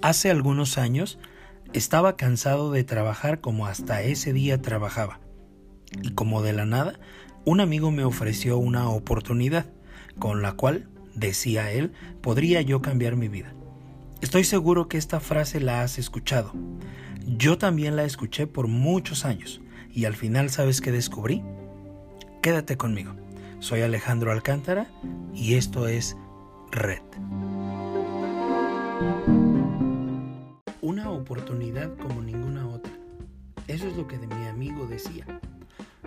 Hace 0.00 0.30
algunos 0.30 0.78
años 0.78 1.18
estaba 1.72 2.16
cansado 2.16 2.70
de 2.70 2.84
trabajar 2.84 3.40
como 3.40 3.66
hasta 3.66 4.02
ese 4.02 4.32
día 4.32 4.62
trabajaba. 4.62 5.18
Y 6.02 6.12
como 6.12 6.40
de 6.42 6.52
la 6.52 6.66
nada, 6.66 7.00
un 7.44 7.60
amigo 7.60 7.90
me 7.90 8.04
ofreció 8.04 8.58
una 8.58 8.88
oportunidad, 8.90 9.66
con 10.18 10.40
la 10.40 10.52
cual, 10.52 10.88
decía 11.14 11.72
él, 11.72 11.92
podría 12.22 12.60
yo 12.62 12.80
cambiar 12.80 13.16
mi 13.16 13.28
vida. 13.28 13.52
Estoy 14.20 14.44
seguro 14.44 14.88
que 14.88 14.98
esta 14.98 15.18
frase 15.18 15.58
la 15.58 15.82
has 15.82 15.98
escuchado. 15.98 16.52
Yo 17.26 17.58
también 17.58 17.96
la 17.96 18.04
escuché 18.04 18.46
por 18.46 18.68
muchos 18.68 19.24
años 19.24 19.60
y 19.92 20.04
al 20.04 20.14
final 20.14 20.50
sabes 20.50 20.80
qué 20.80 20.92
descubrí. 20.92 21.42
Quédate 22.40 22.76
conmigo. 22.76 23.14
Soy 23.58 23.82
Alejandro 23.82 24.30
Alcántara 24.30 24.86
y 25.34 25.54
esto 25.54 25.88
es 25.88 26.16
Red. 26.70 27.02
Oportunidad 31.28 31.94
como 31.98 32.22
ninguna 32.22 32.66
otra. 32.66 32.90
Eso 33.66 33.86
es 33.86 33.94
lo 33.98 34.08
que 34.08 34.16
de 34.16 34.26
mi 34.26 34.46
amigo 34.46 34.86
decía. 34.86 35.26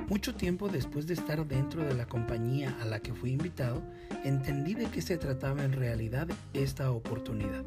Mucho 0.09 0.33
tiempo 0.33 0.67
después 0.67 1.05
de 1.05 1.13
estar 1.13 1.47
dentro 1.47 1.83
de 1.83 1.93
la 1.93 2.07
compañía 2.07 2.75
a 2.81 2.85
la 2.85 3.01
que 3.01 3.13
fui 3.13 3.33
invitado, 3.33 3.83
entendí 4.23 4.73
de 4.73 4.85
qué 4.85 4.99
se 4.99 5.19
trataba 5.19 5.63
en 5.63 5.73
realidad 5.73 6.27
esta 6.55 6.89
oportunidad. 6.89 7.63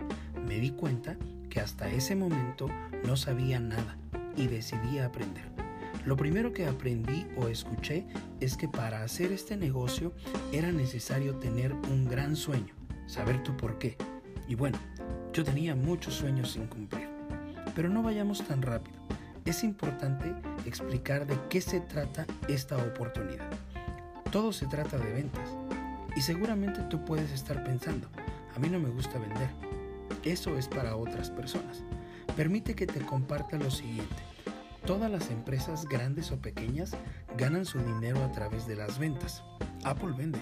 Me 0.48 0.58
di 0.58 0.70
cuenta 0.70 1.16
que 1.48 1.60
hasta 1.60 1.88
ese 1.88 2.16
momento 2.16 2.68
no 3.06 3.16
sabía 3.16 3.60
nada 3.60 3.98
y 4.36 4.48
decidí 4.48 4.98
aprender. 4.98 5.44
Lo 6.05 6.16
primero 6.16 6.52
que 6.52 6.66
aprendí 6.66 7.24
o 7.36 7.46
escuché 7.46 8.05
es 8.41 8.56
que 8.56 8.66
para 8.66 9.05
hacer 9.05 9.30
este 9.30 9.56
negocio 9.56 10.12
era 10.50 10.72
necesario 10.72 11.36
tener 11.36 11.72
un 11.72 12.08
gran 12.08 12.34
sueño, 12.34 12.74
saber 13.06 13.44
tu 13.44 13.56
por 13.56 13.78
qué. 13.78 13.96
Y 14.48 14.56
bueno, 14.56 14.77
yo 15.32 15.44
tenía 15.44 15.77
muchos 15.77 16.14
sueños 16.14 16.50
sin 16.50 16.66
cumplir. 16.66 17.03
Pero 17.75 17.89
no 17.89 18.03
vayamos 18.03 18.47
tan 18.47 18.62
rápido. 18.62 18.97
Es 19.44 19.62
importante 19.64 20.34
explicar 20.64 21.27
de 21.27 21.39
qué 21.50 21.61
se 21.61 21.81
trata 21.81 22.27
esta 22.48 22.77
oportunidad. 22.78 23.50
Todo 24.31 24.53
se 24.53 24.66
trata 24.66 24.97
de 24.97 25.12
ventas. 25.12 25.48
Y 26.16 26.22
seguramente 26.22 26.81
tú 26.91 27.05
puedes 27.05 27.31
estar 27.33 27.62
pensando, 27.64 28.08
a 28.55 28.58
mí 28.58 28.69
no 28.69 28.78
me 28.78 28.89
gusta 28.89 29.19
vender. 29.19 29.50
Eso 30.22 30.56
es 30.56 30.69
para 30.69 30.97
otras 30.97 31.31
personas. 31.31 31.83
Permite 32.36 32.75
que 32.75 32.86
te 32.86 33.00
comparta 33.00 33.58
lo 33.58 33.70
siguiente. 33.70 34.16
Todas 34.86 35.11
las 35.11 35.31
empresas 35.31 35.86
grandes 35.86 36.31
o 36.31 36.38
pequeñas 36.38 36.97
ganan 37.36 37.64
su 37.64 37.78
dinero 37.78 38.22
a 38.22 38.33
través 38.33 38.66
de 38.66 38.77
las 38.77 38.98
ventas. 38.98 39.42
Apple 39.84 40.12
vende, 40.16 40.38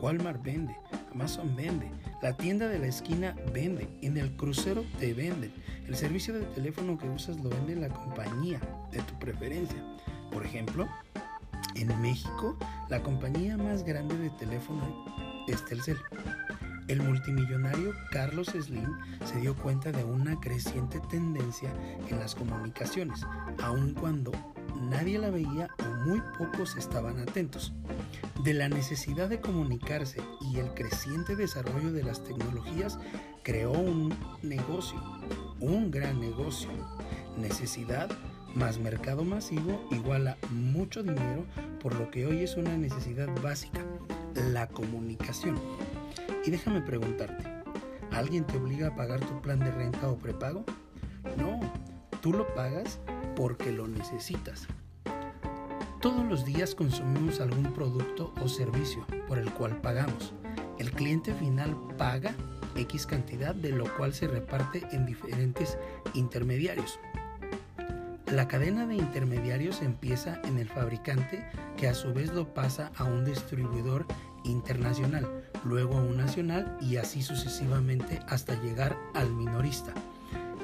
Walmart 0.00 0.42
vende, 0.42 0.76
Amazon 1.12 1.54
vende, 1.56 1.90
la 2.22 2.36
tienda 2.36 2.68
de 2.68 2.78
la 2.78 2.86
esquina 2.86 3.34
vende, 3.52 3.88
en 4.02 4.16
el 4.16 4.36
crucero 4.36 4.84
te 4.98 5.14
venden, 5.14 5.52
el 5.86 5.96
servicio 5.96 6.34
de 6.34 6.44
teléfono 6.46 6.98
que 6.98 7.08
usas 7.08 7.38
lo 7.38 7.50
vende 7.50 7.76
la 7.76 7.88
compañía 7.88 8.60
de 8.90 9.00
tu 9.02 9.18
preferencia. 9.18 9.82
Por 10.30 10.44
ejemplo, 10.44 10.86
en 11.74 12.00
México, 12.00 12.56
la 12.88 13.02
compañía 13.02 13.56
más 13.56 13.84
grande 13.84 14.16
de 14.18 14.30
teléfono 14.30 15.04
es 15.48 15.64
Telcel. 15.64 15.98
El 16.88 17.02
multimillonario 17.02 17.92
Carlos 18.12 18.48
Slim 18.48 18.96
se 19.24 19.40
dio 19.40 19.56
cuenta 19.56 19.90
de 19.90 20.04
una 20.04 20.38
creciente 20.38 21.00
tendencia 21.10 21.72
en 22.08 22.18
las 22.18 22.34
comunicaciones, 22.34 23.26
aun 23.62 23.94
cuando 23.94 24.30
nadie 24.88 25.18
la 25.18 25.30
veía 25.30 25.68
o 25.80 26.06
muy 26.06 26.22
pocos 26.38 26.76
estaban 26.76 27.18
atentos. 27.18 27.72
De 28.46 28.54
la 28.54 28.68
necesidad 28.68 29.28
de 29.28 29.40
comunicarse 29.40 30.20
y 30.40 30.60
el 30.60 30.72
creciente 30.72 31.34
desarrollo 31.34 31.90
de 31.90 32.04
las 32.04 32.22
tecnologías, 32.22 32.96
creó 33.42 33.72
un 33.72 34.14
negocio, 34.40 35.02
un 35.58 35.90
gran 35.90 36.20
negocio. 36.20 36.70
Necesidad 37.36 38.08
más 38.54 38.78
mercado 38.78 39.24
masivo 39.24 39.88
igual 39.90 40.28
a 40.28 40.36
mucho 40.52 41.02
dinero, 41.02 41.44
por 41.82 41.96
lo 41.96 42.08
que 42.12 42.24
hoy 42.24 42.44
es 42.44 42.56
una 42.56 42.76
necesidad 42.76 43.28
básica, 43.42 43.84
la 44.52 44.68
comunicación. 44.68 45.60
Y 46.44 46.52
déjame 46.52 46.82
preguntarte, 46.82 47.42
¿alguien 48.12 48.44
te 48.44 48.58
obliga 48.58 48.86
a 48.86 48.94
pagar 48.94 49.18
tu 49.18 49.42
plan 49.42 49.58
de 49.58 49.72
renta 49.72 50.08
o 50.08 50.18
prepago? 50.18 50.64
No, 51.36 51.58
tú 52.22 52.32
lo 52.32 52.46
pagas 52.54 53.00
porque 53.34 53.72
lo 53.72 53.88
necesitas. 53.88 54.68
Todos 56.00 56.24
los 56.26 56.44
días 56.44 56.74
consumimos 56.74 57.40
algún 57.40 57.72
producto 57.72 58.32
o 58.42 58.48
servicio 58.48 59.06
por 59.26 59.38
el 59.38 59.50
cual 59.52 59.80
pagamos. 59.80 60.34
El 60.78 60.92
cliente 60.92 61.32
final 61.34 61.74
paga 61.96 62.34
X 62.76 63.06
cantidad 63.06 63.54
de 63.54 63.70
lo 63.70 63.84
cual 63.96 64.12
se 64.12 64.28
reparte 64.28 64.86
en 64.92 65.06
diferentes 65.06 65.78
intermediarios. 66.12 67.00
La 68.30 68.46
cadena 68.46 68.86
de 68.86 68.96
intermediarios 68.96 69.80
empieza 69.80 70.40
en 70.44 70.58
el 70.58 70.68
fabricante 70.68 71.48
que 71.76 71.88
a 71.88 71.94
su 71.94 72.12
vez 72.12 72.32
lo 72.32 72.52
pasa 72.52 72.92
a 72.96 73.04
un 73.04 73.24
distribuidor 73.24 74.04
internacional, 74.44 75.48
luego 75.64 75.96
a 75.96 76.02
un 76.02 76.18
nacional 76.18 76.76
y 76.80 76.96
así 76.96 77.22
sucesivamente 77.22 78.20
hasta 78.28 78.60
llegar 78.62 78.96
al 79.14 79.30
minorista. 79.30 79.94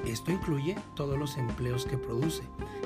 Esto 0.05 0.33
incluye 0.33 0.77
todos 0.95 1.19
los 1.19 1.37
empleos 1.37 1.87
que 1.87 1.97
produce. 1.97 2.43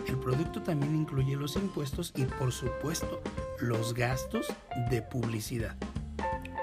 El 0.06 0.18
producto 0.18 0.62
también 0.62 0.94
incluye 0.94 1.36
los 1.36 1.56
impuestos 1.56 2.12
y 2.16 2.24
por 2.24 2.52
supuesto 2.52 3.20
los 3.60 3.94
gastos 3.94 4.46
de 4.90 5.02
publicidad. 5.02 5.76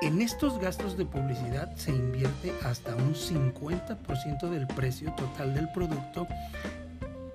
En 0.01 0.21
estos 0.21 0.59
gastos 0.59 0.97
de 0.97 1.05
publicidad 1.05 1.73
se 1.75 1.91
invierte 1.91 2.53
hasta 2.63 2.95
un 2.95 3.15
50% 3.15 4.49
del 4.49 4.67
precio 4.67 5.13
total 5.13 5.53
del 5.53 5.71
producto 5.71 6.27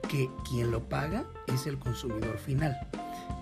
que 0.09 0.31
quien 0.49 0.71
lo 0.71 0.89
paga 0.89 1.25
es 1.47 1.67
el 1.67 1.79
consumidor 1.79 2.39
final. 2.39 2.79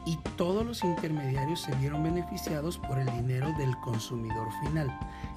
Y 0.05 0.17
todos 0.37 0.65
los 0.65 0.85
intermediarios 0.85 1.63
se 1.63 1.75
vieron 1.77 2.05
beneficiados 2.05 2.79
por 2.79 2.99
el 2.99 3.11
dinero 3.11 3.53
del 3.59 3.77
consumidor 3.79 4.49
final. 4.63 4.97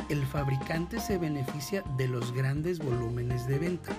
El 0.09 0.23
fabricante 0.25 0.99
se 0.99 1.17
beneficia 1.17 1.83
de 1.97 2.07
los 2.07 2.31
grandes 2.31 2.79
volúmenes 2.79 3.47
de 3.47 3.57
venta. 3.57 3.91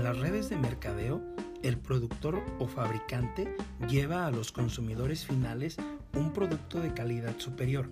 En 0.00 0.04
las 0.04 0.18
redes 0.18 0.48
de 0.48 0.56
mercadeo, 0.56 1.20
el 1.62 1.76
productor 1.76 2.42
o 2.58 2.66
fabricante 2.66 3.54
lleva 3.86 4.26
a 4.26 4.30
los 4.30 4.50
consumidores 4.50 5.26
finales 5.26 5.76
un 6.14 6.32
producto 6.32 6.80
de 6.80 6.94
calidad 6.94 7.36
superior, 7.36 7.90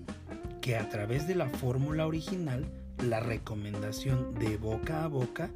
que 0.63 0.79
a 0.79 0.89
través 0.89 1.29
de 1.29 1.35
la 1.35 1.51
fórmula 1.51 2.07
original, 2.07 2.65
la 3.05 3.21
recomendación 3.21 4.35
de 4.37 4.57
boca 4.57 5.05
a 5.05 5.09
boca, 5.09 5.51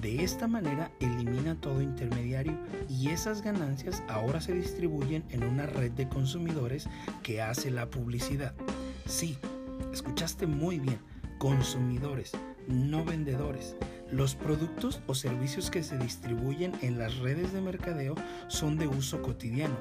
de 0.00 0.22
esta 0.22 0.46
manera 0.46 0.92
elimina 1.00 1.60
todo 1.60 1.82
intermediario 1.82 2.56
y 2.88 3.08
esas 3.08 3.42
ganancias 3.42 4.04
ahora 4.08 4.40
se 4.40 4.54
distribuyen 4.54 5.24
en 5.30 5.42
una 5.42 5.66
red 5.66 5.90
de 5.90 6.08
consumidores 6.08 6.88
que 7.24 7.42
hace 7.42 7.72
la 7.72 7.90
publicidad. 7.90 8.54
Sí, 9.06 9.36
escuchaste 9.92 10.46
muy 10.46 10.78
bien, 10.78 11.00
consumidores, 11.38 12.30
no 12.68 13.04
vendedores. 13.04 13.74
Los 14.10 14.36
productos 14.36 15.00
o 15.08 15.14
servicios 15.14 15.68
que 15.68 15.82
se 15.82 15.98
distribuyen 15.98 16.72
en 16.80 16.96
las 16.98 17.16
redes 17.18 17.52
de 17.52 17.60
mercadeo 17.60 18.14
son 18.46 18.78
de 18.78 18.86
uso 18.86 19.20
cotidiano, 19.20 19.76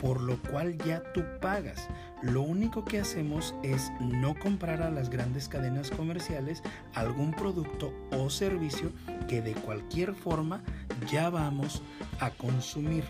por 0.00 0.20
lo 0.20 0.40
cual 0.42 0.78
ya 0.78 1.02
tú 1.12 1.24
pagas. 1.40 1.88
Lo 2.22 2.42
único 2.42 2.84
que 2.84 3.00
hacemos 3.00 3.52
es 3.64 3.90
no 4.00 4.38
comprar 4.38 4.80
a 4.80 4.90
las 4.90 5.10
grandes 5.10 5.48
cadenas 5.48 5.90
comerciales 5.90 6.62
algún 6.94 7.32
producto 7.32 7.92
o 8.12 8.30
servicio 8.30 8.92
que 9.28 9.42
de 9.42 9.54
cualquier 9.54 10.14
forma 10.14 10.62
ya 11.10 11.28
vamos 11.28 11.82
a 12.20 12.30
consumir. 12.30 13.04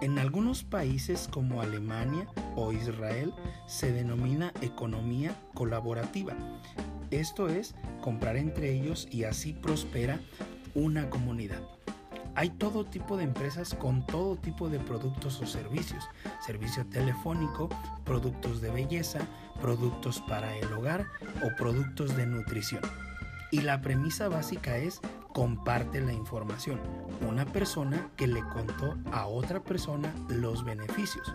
En 0.00 0.18
algunos 0.18 0.64
países 0.64 1.28
como 1.30 1.62
Alemania 1.62 2.26
o 2.56 2.72
Israel 2.72 3.32
se 3.66 3.92
denomina 3.92 4.52
economía 4.60 5.34
colaborativa 5.54 6.34
esto 7.14 7.48
es 7.48 7.74
comprar 8.00 8.36
entre 8.36 8.72
ellos 8.72 9.06
y 9.10 9.24
así 9.24 9.52
prospera 9.52 10.18
una 10.74 11.08
comunidad. 11.10 11.62
Hay 12.34 12.50
todo 12.50 12.84
tipo 12.84 13.16
de 13.16 13.22
empresas 13.22 13.74
con 13.74 14.04
todo 14.04 14.36
tipo 14.36 14.68
de 14.68 14.80
productos 14.80 15.40
o 15.40 15.46
servicios. 15.46 16.04
Servicio 16.44 16.84
telefónico, 16.86 17.68
productos 18.04 18.60
de 18.60 18.70
belleza, 18.70 19.20
productos 19.60 20.20
para 20.22 20.56
el 20.56 20.72
hogar 20.72 21.06
o 21.44 21.54
productos 21.56 22.16
de 22.16 22.26
nutrición. 22.26 22.82
Y 23.52 23.60
la 23.60 23.80
premisa 23.80 24.28
básica 24.28 24.76
es 24.76 25.00
comparte 25.34 26.00
la 26.00 26.12
información. 26.12 26.80
Una 27.28 27.44
persona 27.44 28.08
que 28.16 28.28
le 28.28 28.40
contó 28.40 28.96
a 29.12 29.26
otra 29.26 29.60
persona 29.60 30.14
los 30.28 30.64
beneficios. 30.64 31.34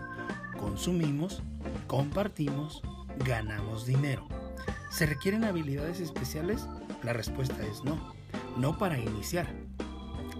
Consumimos, 0.58 1.42
compartimos, 1.86 2.82
ganamos 3.26 3.84
dinero. 3.84 4.26
¿Se 4.90 5.04
requieren 5.04 5.44
habilidades 5.44 6.00
especiales? 6.00 6.66
La 7.02 7.12
respuesta 7.12 7.62
es 7.62 7.84
no. 7.84 8.14
No 8.56 8.78
para 8.78 8.98
iniciar. 8.98 9.46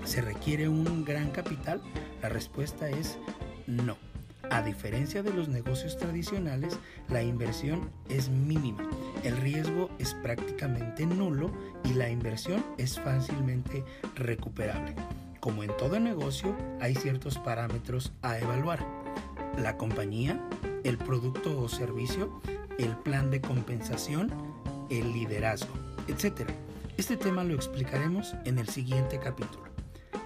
¿Se 0.04 0.22
requiere 0.22 0.70
un 0.70 1.04
gran 1.04 1.30
capital? 1.30 1.82
La 2.22 2.30
respuesta 2.30 2.88
es 2.88 3.18
no. 3.66 4.09
A 4.50 4.62
diferencia 4.62 5.22
de 5.22 5.32
los 5.32 5.48
negocios 5.48 5.96
tradicionales, 5.96 6.76
la 7.08 7.22
inversión 7.22 7.88
es 8.08 8.28
mínima, 8.28 8.82
el 9.22 9.36
riesgo 9.36 9.88
es 10.00 10.14
prácticamente 10.14 11.06
nulo 11.06 11.52
y 11.84 11.94
la 11.94 12.10
inversión 12.10 12.64
es 12.76 12.98
fácilmente 12.98 13.84
recuperable. 14.16 14.96
Como 15.38 15.62
en 15.62 15.70
todo 15.76 16.00
negocio, 16.00 16.54
hay 16.80 16.96
ciertos 16.96 17.38
parámetros 17.38 18.12
a 18.22 18.38
evaluar. 18.38 18.84
La 19.56 19.76
compañía, 19.76 20.40
el 20.82 20.98
producto 20.98 21.60
o 21.60 21.68
servicio, 21.68 22.40
el 22.78 22.96
plan 22.96 23.30
de 23.30 23.40
compensación, 23.40 24.32
el 24.90 25.12
liderazgo, 25.12 25.72
etc. 26.08 26.50
Este 26.96 27.16
tema 27.16 27.44
lo 27.44 27.54
explicaremos 27.54 28.34
en 28.44 28.58
el 28.58 28.68
siguiente 28.68 29.20
capítulo. 29.20 29.70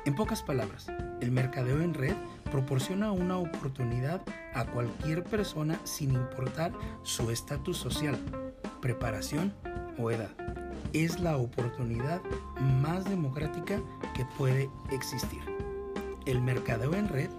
En 0.07 0.15
pocas 0.15 0.43
palabras, 0.43 0.87
el 1.21 1.31
mercadeo 1.31 1.81
en 1.81 1.95
red 1.95 2.15
proporciona 2.55 3.11
una 3.11 3.37
oportunidad 3.37 4.23
a 4.55 4.65
cualquier 4.65 5.25
persona 5.25 5.77
sin 5.83 6.13
importar 6.13 6.71
su 7.03 7.33
estatus 7.33 7.77
social, 7.77 8.17
preparación 8.81 9.53
o 9.99 10.13
edad. 10.13 10.31
Es 10.93 11.19
la 11.19 11.37
oportunidad 11.37 12.23
más 12.81 13.07
democrática 13.07 13.81
que 14.15 14.25
puede 14.39 14.71
existir. 14.93 15.41
El 16.27 16.43
mercadeo 16.43 16.95
en 16.95 17.09
red 17.09 17.31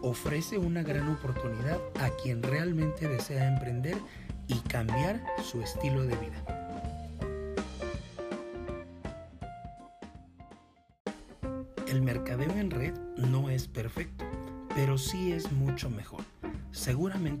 ofrece 0.00 0.56
una 0.56 0.82
gran 0.82 1.10
oportunidad 1.10 1.78
a 2.00 2.08
quien 2.22 2.42
realmente 2.42 3.06
desea 3.06 3.46
emprender 3.46 3.98
y 4.48 4.60
cambiar 4.60 5.22
su 5.42 5.60
estilo 5.60 6.04
de 6.04 6.16
vida. 6.16 6.53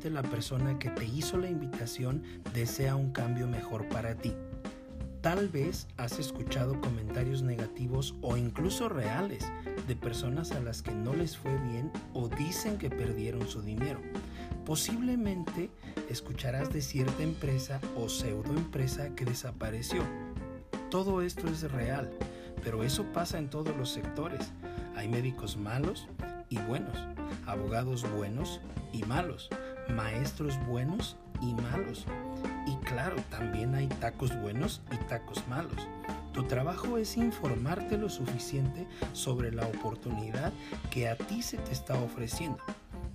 La 0.04 0.22
persona 0.22 0.78
que 0.78 0.90
te 0.90 1.06
hizo 1.06 1.38
la 1.38 1.48
invitación 1.48 2.22
desea 2.52 2.94
un 2.94 3.10
cambio 3.10 3.48
mejor 3.48 3.88
para 3.88 4.14
ti. 4.14 4.34
Tal 5.22 5.48
vez 5.48 5.88
has 5.96 6.18
escuchado 6.18 6.78
comentarios 6.82 7.40
negativos 7.40 8.14
o 8.20 8.36
incluso 8.36 8.90
reales 8.90 9.50
de 9.88 9.96
personas 9.96 10.52
a 10.52 10.60
las 10.60 10.82
que 10.82 10.92
no 10.92 11.14
les 11.14 11.38
fue 11.38 11.56
bien 11.70 11.90
o 12.12 12.28
dicen 12.28 12.76
que 12.76 12.90
perdieron 12.90 13.48
su 13.48 13.62
dinero. 13.62 13.98
Posiblemente 14.66 15.70
escucharás 16.10 16.70
de 16.70 16.82
cierta 16.82 17.22
empresa 17.22 17.80
o 17.96 18.10
pseudoempresa 18.10 19.14
que 19.14 19.24
desapareció. 19.24 20.02
Todo 20.90 21.22
esto 21.22 21.48
es 21.48 21.62
real, 21.72 22.10
pero 22.62 22.84
eso 22.84 23.04
pasa 23.14 23.38
en 23.38 23.48
todos 23.48 23.74
los 23.74 23.88
sectores. 23.88 24.52
Hay 24.96 25.08
médicos 25.08 25.56
malos 25.56 26.08
y 26.50 26.58
buenos, 26.58 26.98
abogados 27.46 28.08
buenos 28.12 28.60
y 28.92 29.02
malos, 29.04 29.48
maestros 29.88 30.58
buenos 30.66 31.16
y 31.40 31.54
malos. 31.54 32.06
Y 32.66 32.76
claro, 32.84 33.16
también 33.30 33.74
hay 33.74 33.88
tacos 33.88 34.38
buenos 34.40 34.80
y 34.92 34.96
tacos 35.06 35.46
malos. 35.48 35.88
Tu 36.32 36.42
trabajo 36.44 36.98
es 36.98 37.16
informarte 37.16 37.96
lo 37.96 38.08
suficiente 38.08 38.86
sobre 39.12 39.52
la 39.52 39.66
oportunidad 39.66 40.52
que 40.90 41.08
a 41.08 41.16
ti 41.16 41.42
se 41.42 41.58
te 41.58 41.72
está 41.72 41.94
ofreciendo. 41.94 42.58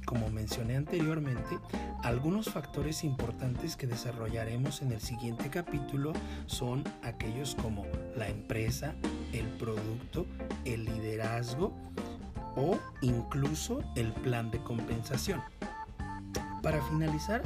Como 0.06 0.30
mencioné 0.30 0.76
anteriormente, 0.76 1.60
algunos 2.02 2.50
factores 2.50 3.04
importantes 3.04 3.76
que 3.76 3.86
desarrollaremos 3.86 4.82
en 4.82 4.92
el 4.92 5.02
siguiente 5.02 5.50
capítulo 5.50 6.14
son 6.48 6.84
aquellos 7.04 7.56
como 7.56 7.86
la 8.16 8.28
empresa, 8.28 8.96
el 9.34 9.46
producto, 9.50 10.26
el 10.66 10.86
liderazgo 10.86 11.74
o 12.56 12.80
incluso 13.02 13.84
el 13.96 14.12
plan 14.14 14.50
de 14.50 14.60
compensación. 14.64 15.42
Para 16.62 16.82
finalizar, 16.84 17.42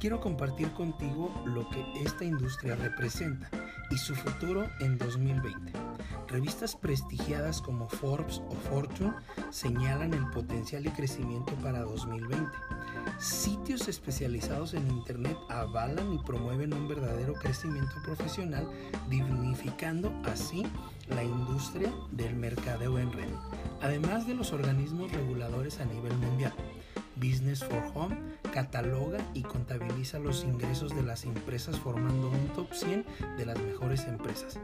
quiero 0.00 0.20
compartir 0.20 0.72
contigo 0.72 1.32
lo 1.46 1.68
que 1.70 1.84
esta 2.02 2.24
industria 2.24 2.74
representa 2.76 3.48
y 3.90 3.96
su 3.96 4.14
futuro 4.14 4.68
en 4.80 4.98
2020. 4.98 5.72
Revistas 6.28 6.74
prestigiadas 6.74 7.62
como 7.62 7.88
Forbes 7.88 8.42
o 8.48 8.54
Fortune 8.68 9.14
señalan 9.50 10.12
el 10.12 10.26
potencial 10.30 10.84
y 10.84 10.90
crecimiento 10.90 11.52
para 11.62 11.80
2020. 11.80 12.50
Sitios 13.18 13.88
especializados 13.88 14.74
en 14.74 14.88
Internet 14.88 15.36
avalan 15.48 16.12
y 16.12 16.18
promueven 16.18 16.74
un 16.74 16.88
verdadero 16.88 17.34
crecimiento 17.34 17.94
profesional, 18.04 18.68
dignificando 19.08 20.12
así 20.24 20.66
la 21.08 21.22
industria 21.22 21.92
del 22.10 22.34
mercadeo 22.34 22.98
en 22.98 23.12
red, 23.12 23.30
además 23.80 24.26
de 24.26 24.34
los 24.34 24.52
organismos 24.52 25.12
reguladores 25.12 25.80
a 25.80 25.84
nivel 25.84 26.16
mundial. 26.18 26.52
Business 27.16 27.64
for 27.64 27.82
Home 27.94 28.16
cataloga 28.56 29.18
y 29.34 29.42
contabiliza 29.42 30.18
los 30.18 30.42
ingresos 30.42 30.96
de 30.96 31.02
las 31.02 31.24
empresas 31.24 31.78
formando 31.78 32.30
un 32.30 32.48
top 32.54 32.72
100 32.72 33.04
de 33.36 33.44
las 33.44 33.60
mejores 33.60 34.04
empresas. 34.04 34.58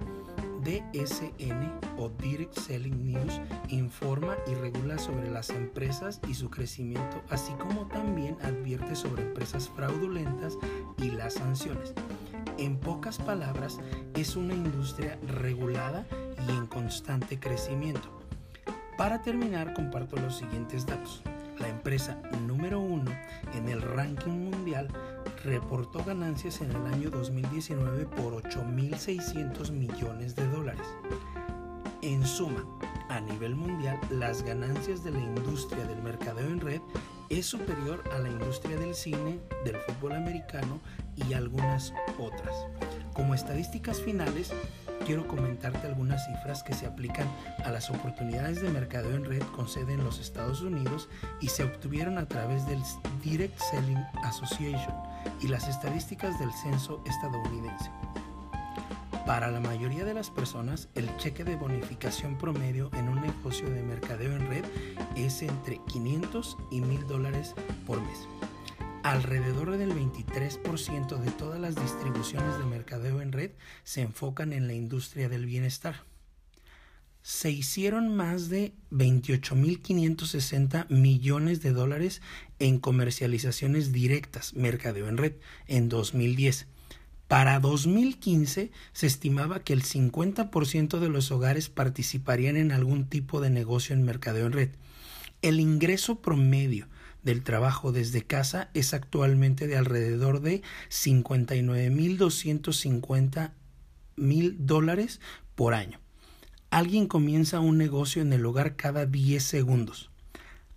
DSN 0.65 1.71
o 1.99 2.09
Direct 2.09 2.57
Selling 2.57 3.05
News 3.05 3.39
informa 3.69 4.35
y 4.51 4.55
regula 4.55 4.97
sobre 4.97 5.31
las 5.31 5.51
empresas 5.51 6.21
y 6.27 6.33
su 6.33 6.49
crecimiento, 6.49 7.23
así 7.29 7.53
como 7.55 7.87
también 7.89 8.39
advierte 8.41 8.97
sobre 8.97 9.25
empresas 9.25 9.69
fraudulentas 9.69 10.57
y 10.97 11.11
las 11.11 11.35
sanciones. 11.35 11.93
En 12.57 12.79
pocas 12.79 13.19
palabras, 13.19 13.79
es 14.15 14.37
una 14.37 14.55
industria 14.55 15.19
regulada 15.27 16.07
y 16.49 16.51
en 16.51 16.67
constante 16.67 17.39
crecimiento. 17.39 18.09
Para 18.97 19.21
terminar, 19.21 19.75
comparto 19.75 20.17
los 20.17 20.39
siguientes 20.39 20.87
datos. 20.87 21.23
La 21.59 21.69
empresa 21.69 22.21
número 22.47 22.81
uno 22.81 23.11
en 23.55 23.69
el 23.69 23.83
ranking 23.83 24.51
mundial 24.51 24.89
reportó 25.45 26.03
ganancias 26.05 26.61
en 26.61 26.71
el 26.71 26.87
año 26.87 27.11
2019 27.11 28.07
por 28.07 28.43
8.600 28.43 29.71
millones 29.71 30.35
de 30.35 30.47
dólares. 30.49 30.87
En 32.03 32.27
suma, 32.27 32.65
a 33.09 33.21
nivel 33.21 33.55
mundial, 33.55 33.99
las 34.11 34.43
ganancias 34.43 35.05
de 35.05 35.13
la 35.13 35.21
industria 35.21 35.85
del 35.85 36.03
mercadeo 36.03 36.49
en 36.49 36.61
red 36.61 36.81
es 37.29 37.47
superior 37.47 38.03
a 38.13 38.19
la 38.19 38.29
industria 38.29 38.77
del 38.77 38.95
cine, 38.95 39.39
del 39.65 39.77
fútbol 39.77 40.13
americano 40.13 40.81
y 41.17 41.33
algunas 41.35 41.95
otras. 42.19 42.55
Como 43.15 43.35
estadísticas 43.35 44.01
finales, 44.01 44.53
quiero 45.07 45.27
comentarte 45.27 45.87
algunas 45.87 46.25
cifras 46.27 46.63
que 46.63 46.75
se 46.75 46.87
aplican 46.87 47.29
a 47.65 47.71
las 47.71 47.91
oportunidades 47.91 48.63
de 48.63 48.71
mercadeo 48.71 49.15
en 49.17 49.25
red 49.25 49.43
con 49.57 49.69
sede 49.69 49.95
en 49.95 50.05
los 50.05 50.21
Estados 50.21 50.63
Unidos 50.63 51.09
y 51.41 51.49
se 51.49 51.65
obtuvieron 51.65 52.19
a 52.19 52.27
través 52.27 52.67
del 52.67 52.81
Direct 53.23 53.59
Selling 53.59 54.05
Association 54.25 54.95
y 55.41 55.49
las 55.49 55.69
estadísticas 55.69 56.39
del 56.39 56.53
censo 56.53 57.03
estadounidense. 57.07 57.91
Para 59.27 59.51
la 59.51 59.61
mayoría 59.61 60.05
de 60.05 60.15
las 60.15 60.31
personas, 60.31 60.89
el 60.95 61.17
cheque 61.17 61.45
de 61.45 61.57
bonificación 61.57 62.37
promedio 62.37 62.91
en 62.95 63.09
un 63.09 63.21
negocio 63.21 63.71
de 63.71 63.83
mercadeo 63.83 64.35
en 64.35 64.49
red 64.49 64.65
es 65.17 65.43
entre 65.43 65.81
500 65.87 66.57
y 66.71 66.81
1000 66.81 67.07
dólares 67.07 67.55
por 67.87 68.01
mes. 68.01 68.27
Alrededor 69.03 69.77
del 69.77 69.93
23% 69.93 71.19
de 71.19 71.31
todas 71.33 71.61
las 71.61 71.75
distribuciones 71.75 72.57
de 72.59 72.65
mercadeo 72.65 73.21
en 73.21 73.33
red 73.33 73.51
se 73.83 74.01
enfocan 74.01 74.53
en 74.53 74.69
la 74.69 74.75
industria 74.75 75.29
del 75.29 75.45
bienestar. 75.45 76.05
Se 77.21 77.51
hicieron 77.51 78.15
más 78.15 78.49
de 78.49 78.75
28.560 78.93 80.89
millones 80.89 81.63
de 81.63 81.73
dólares 81.73 82.23
en 82.61 82.79
comercializaciones 82.79 83.91
directas, 83.91 84.55
mercadeo 84.55 85.09
en 85.09 85.17
red, 85.17 85.33
en 85.67 85.89
2010. 85.89 86.69
Para 87.27 87.59
2015 87.59 88.71
se 88.93 89.07
estimaba 89.07 89.65
que 89.65 89.73
el 89.73 89.83
50% 89.83 91.01
de 91.01 91.09
los 91.09 91.33
hogares 91.33 91.69
participarían 91.69 92.57
en 92.57 92.71
algún 92.71 93.09
tipo 93.09 93.41
de 93.41 93.51
negocio 93.51 93.97
en 93.97 94.05
mercadeo 94.05 94.47
en 94.47 94.53
red. 94.53 94.71
El 95.43 95.59
ingreso 95.59 96.21
promedio 96.23 96.87
del 97.23 97.43
trabajo 97.43 97.93
desde 97.93 98.23
casa 98.23 98.71
es 98.75 98.93
actualmente 98.95 99.67
de 99.67 99.77
alrededor 99.77 100.41
de 100.41 100.63
59.250 100.91 103.53
mil 104.17 104.67
dólares 104.67 105.21
por 105.55 105.75
año. 105.75 106.01
Alguien 106.71 107.07
comienza 107.07 107.61
un 107.61 107.79
negocio 107.79 108.23
en 108.23 108.33
el 108.33 108.45
hogar 108.47 108.77
cada 108.77 109.07
10 109.07 109.43
segundos. 109.43 110.11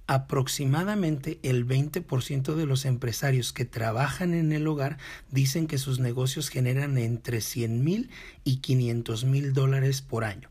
Aproximadamente 0.07 1.39
el 1.41 1.67
20% 1.67 2.53
de 2.53 2.67
los 2.67 2.85
empresarios 2.85 3.53
que 3.53 3.65
trabajan 3.65 4.35
en 4.35 4.51
el 4.51 4.67
hogar 4.67 4.99
dicen 5.31 5.65
que 5.65 5.79
sus 5.79 5.99
negocios 5.99 6.49
generan 6.49 6.99
entre 6.99 7.41
100 7.41 7.83
mil 7.83 8.11
y 8.43 8.57
500 8.57 9.25
mil 9.25 9.53
dólares 9.53 10.03
por 10.03 10.23
año. 10.23 10.49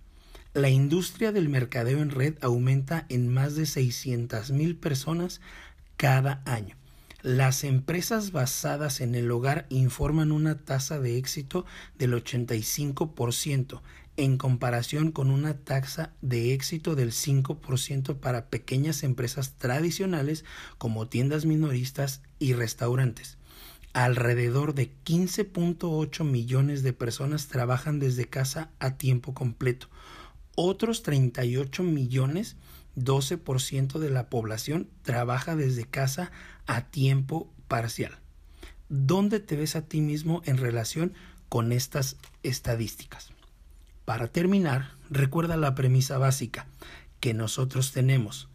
La 0.54 0.70
industria 0.70 1.30
del 1.30 1.48
mercadeo 1.48 2.00
en 2.00 2.10
red 2.10 2.34
aumenta 2.40 3.06
en 3.08 3.28
más 3.28 3.54
de 3.54 3.66
600 3.66 4.50
mil 4.50 4.76
personas 4.76 5.40
cada 5.96 6.42
año. 6.44 6.76
Las 7.22 7.64
empresas 7.64 8.32
basadas 8.32 9.00
en 9.00 9.14
el 9.14 9.30
hogar 9.30 9.66
informan 9.70 10.30
una 10.30 10.58
tasa 10.58 11.00
de 11.00 11.16
éxito 11.16 11.64
del 11.96 12.12
85% 12.12 13.80
en 14.16 14.36
comparación 14.36 15.10
con 15.10 15.30
una 15.30 15.54
tasa 15.54 16.12
de 16.20 16.52
éxito 16.52 16.94
del 16.94 17.12
5% 17.12 18.16
para 18.18 18.46
pequeñas 18.46 19.02
empresas 19.02 19.54
tradicionales 19.56 20.44
como 20.78 21.08
tiendas 21.08 21.46
minoristas 21.46 22.22
y 22.38 22.52
restaurantes. 22.52 23.38
Alrededor 23.92 24.74
de 24.74 24.92
15.8 25.04 26.24
millones 26.24 26.82
de 26.82 26.92
personas 26.92 27.48
trabajan 27.48 27.98
desde 27.98 28.26
casa 28.26 28.70
a 28.78 28.96
tiempo 28.96 29.34
completo. 29.34 29.88
Otros 30.56 31.02
38 31.02 31.82
millones, 31.82 32.56
12% 32.96 33.98
de 33.98 34.10
la 34.10 34.28
población, 34.28 34.88
trabaja 35.02 35.56
desde 35.56 35.84
casa 35.84 36.30
a 36.66 36.82
tiempo 36.82 37.52
parcial. 37.68 38.18
¿Dónde 38.88 39.40
te 39.40 39.56
ves 39.56 39.76
a 39.76 39.82
ti 39.82 40.00
mismo 40.00 40.42
en 40.44 40.58
relación 40.58 41.14
con 41.48 41.72
estas 41.72 42.16
estadísticas? 42.42 43.30
Para 44.04 44.28
terminar, 44.28 44.92
recuerda 45.10 45.56
la 45.56 45.74
premisa 45.74 46.18
básica 46.18 46.66
que 47.20 47.34
nosotros 47.34 47.92
tenemos 47.92 48.48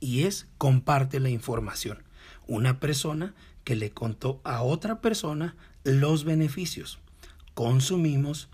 y 0.00 0.22
es 0.22 0.46
comparte 0.58 1.20
la 1.20 1.30
información. 1.30 2.02
Una 2.46 2.80
persona 2.80 3.34
que 3.64 3.76
le 3.76 3.90
contó 3.90 4.40
a 4.44 4.62
otra 4.62 5.00
persona 5.00 5.56
los 5.84 6.24
beneficios. 6.24 6.98
Consumimos, 7.54 8.48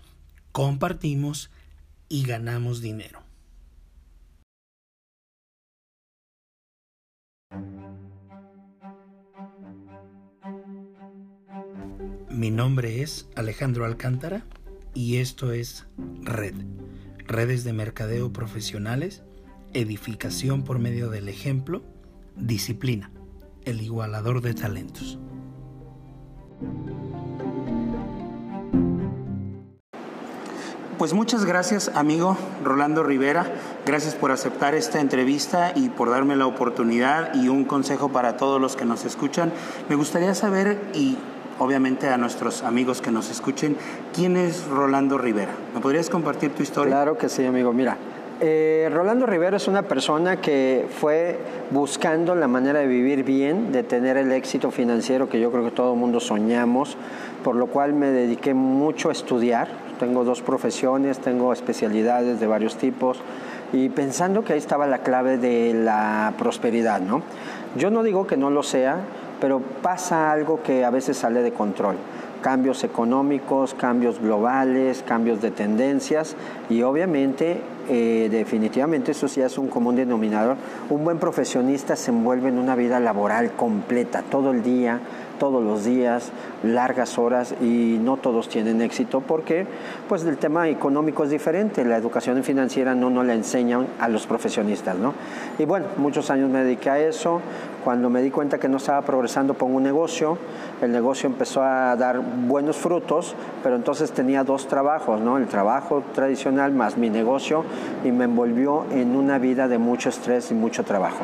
compartimos 0.51 1.49
y 2.09 2.23
ganamos 2.23 2.81
dinero. 2.81 3.30
Mi 12.29 12.49
nombre 12.49 13.01
es 13.01 13.27
Alejandro 13.35 13.85
Alcántara 13.85 14.45
y 14.93 15.17
esto 15.17 15.51
es 15.51 15.85
Red, 16.21 16.55
redes 17.27 17.63
de 17.63 17.73
mercadeo 17.73 18.31
profesionales, 18.31 19.23
edificación 19.73 20.63
por 20.63 20.79
medio 20.79 21.09
del 21.09 21.29
ejemplo, 21.29 21.83
disciplina, 22.35 23.11
el 23.63 23.81
igualador 23.81 24.41
de 24.41 24.53
talentos. 24.53 25.19
Pues 31.01 31.15
muchas 31.15 31.45
gracias 31.45 31.89
amigo 31.95 32.37
Rolando 32.63 33.01
Rivera, 33.01 33.47
gracias 33.87 34.13
por 34.13 34.29
aceptar 34.29 34.75
esta 34.75 35.01
entrevista 35.01 35.71
y 35.73 35.89
por 35.89 36.11
darme 36.11 36.35
la 36.35 36.45
oportunidad 36.45 37.33
y 37.33 37.47
un 37.47 37.65
consejo 37.65 38.09
para 38.09 38.37
todos 38.37 38.61
los 38.61 38.75
que 38.75 38.85
nos 38.85 39.03
escuchan. 39.03 39.51
Me 39.89 39.95
gustaría 39.95 40.35
saber 40.35 40.77
y 40.93 41.17
obviamente 41.57 42.07
a 42.07 42.17
nuestros 42.17 42.61
amigos 42.61 43.01
que 43.01 43.09
nos 43.09 43.31
escuchen, 43.31 43.77
¿quién 44.13 44.37
es 44.37 44.67
Rolando 44.67 45.17
Rivera? 45.17 45.53
¿Me 45.73 45.81
podrías 45.81 46.07
compartir 46.07 46.53
tu 46.53 46.61
historia? 46.61 46.93
Claro 46.93 47.17
que 47.17 47.29
sí, 47.29 47.43
amigo. 47.47 47.73
Mira, 47.73 47.97
eh, 48.39 48.87
Rolando 48.93 49.25
Rivera 49.25 49.57
es 49.57 49.67
una 49.67 49.81
persona 49.81 50.39
que 50.39 50.85
fue 50.99 51.39
buscando 51.71 52.35
la 52.35 52.47
manera 52.47 52.79
de 52.79 52.85
vivir 52.85 53.23
bien, 53.23 53.71
de 53.71 53.81
tener 53.81 54.17
el 54.17 54.31
éxito 54.31 54.69
financiero 54.69 55.27
que 55.27 55.39
yo 55.39 55.51
creo 55.51 55.63
que 55.63 55.71
todo 55.71 55.93
el 55.93 55.99
mundo 55.99 56.19
soñamos, 56.19 56.95
por 57.43 57.55
lo 57.55 57.65
cual 57.65 57.93
me 57.93 58.11
dediqué 58.11 58.53
mucho 58.53 59.09
a 59.09 59.13
estudiar. 59.13 59.89
Tengo 60.01 60.23
dos 60.23 60.41
profesiones, 60.41 61.19
tengo 61.19 61.53
especialidades 61.53 62.39
de 62.39 62.47
varios 62.47 62.75
tipos 62.75 63.19
y 63.71 63.89
pensando 63.89 64.43
que 64.43 64.53
ahí 64.53 64.57
estaba 64.57 64.87
la 64.87 65.03
clave 65.03 65.37
de 65.37 65.75
la 65.75 66.33
prosperidad, 66.39 67.01
¿no? 67.01 67.21
Yo 67.77 67.91
no 67.91 68.01
digo 68.01 68.25
que 68.25 68.35
no 68.35 68.49
lo 68.49 68.63
sea, 68.63 68.97
pero 69.39 69.61
pasa 69.83 70.31
algo 70.31 70.63
que 70.63 70.85
a 70.85 70.89
veces 70.89 71.17
sale 71.17 71.43
de 71.43 71.51
control. 71.51 71.97
Cambios 72.41 72.83
económicos, 72.83 73.75
cambios 73.75 74.19
globales, 74.19 75.03
cambios 75.07 75.39
de 75.39 75.51
tendencias 75.51 76.35
y 76.67 76.81
obviamente, 76.81 77.61
eh, 77.87 78.27
definitivamente 78.31 79.11
eso 79.11 79.27
sí 79.27 79.41
es 79.41 79.59
un 79.59 79.67
común 79.67 79.97
denominador. 79.97 80.55
Un 80.89 81.03
buen 81.03 81.19
profesionista 81.19 81.95
se 81.95 82.09
envuelve 82.09 82.49
en 82.49 82.57
una 82.57 82.73
vida 82.73 82.99
laboral 82.99 83.51
completa, 83.51 84.23
todo 84.23 84.49
el 84.49 84.63
día, 84.63 84.99
todos 85.41 85.63
los 85.63 85.83
días, 85.83 86.31
largas 86.61 87.17
horas 87.17 87.55
y 87.59 87.97
no 87.99 88.17
todos 88.17 88.47
tienen 88.47 88.79
éxito 88.79 89.21
porque 89.21 89.65
pues 90.07 90.23
el 90.23 90.37
tema 90.37 90.69
económico 90.69 91.23
es 91.23 91.31
diferente, 91.31 91.83
la 91.83 91.97
educación 91.97 92.43
financiera 92.43 92.93
no 92.93 93.09
nos 93.09 93.25
la 93.25 93.33
enseñan 93.33 93.87
a 93.99 94.07
los 94.07 94.27
profesionistas, 94.27 94.97
¿no? 94.97 95.15
Y 95.57 95.65
bueno, 95.65 95.87
muchos 95.97 96.29
años 96.29 96.47
me 96.51 96.63
dediqué 96.63 96.91
a 96.91 96.99
eso, 96.99 97.41
cuando 97.83 98.07
me 98.11 98.21
di 98.21 98.29
cuenta 98.29 98.59
que 98.59 98.69
no 98.69 98.77
estaba 98.77 99.01
progresando 99.01 99.55
pongo 99.55 99.77
un 99.77 99.83
negocio, 99.83 100.37
el 100.79 100.91
negocio 100.91 101.25
empezó 101.25 101.63
a 101.63 101.95
dar 101.95 102.19
buenos 102.19 102.77
frutos, 102.77 103.33
pero 103.63 103.75
entonces 103.75 104.11
tenía 104.11 104.43
dos 104.43 104.67
trabajos, 104.67 105.21
¿no? 105.21 105.39
El 105.39 105.47
trabajo 105.47 106.03
tradicional 106.13 106.71
más 106.71 106.99
mi 106.99 107.09
negocio 107.09 107.65
y 108.03 108.11
me 108.11 108.25
envolvió 108.25 108.85
en 108.91 109.15
una 109.15 109.39
vida 109.39 109.67
de 109.67 109.79
mucho 109.79 110.09
estrés 110.09 110.51
y 110.51 110.53
mucho 110.53 110.83
trabajo. 110.83 111.23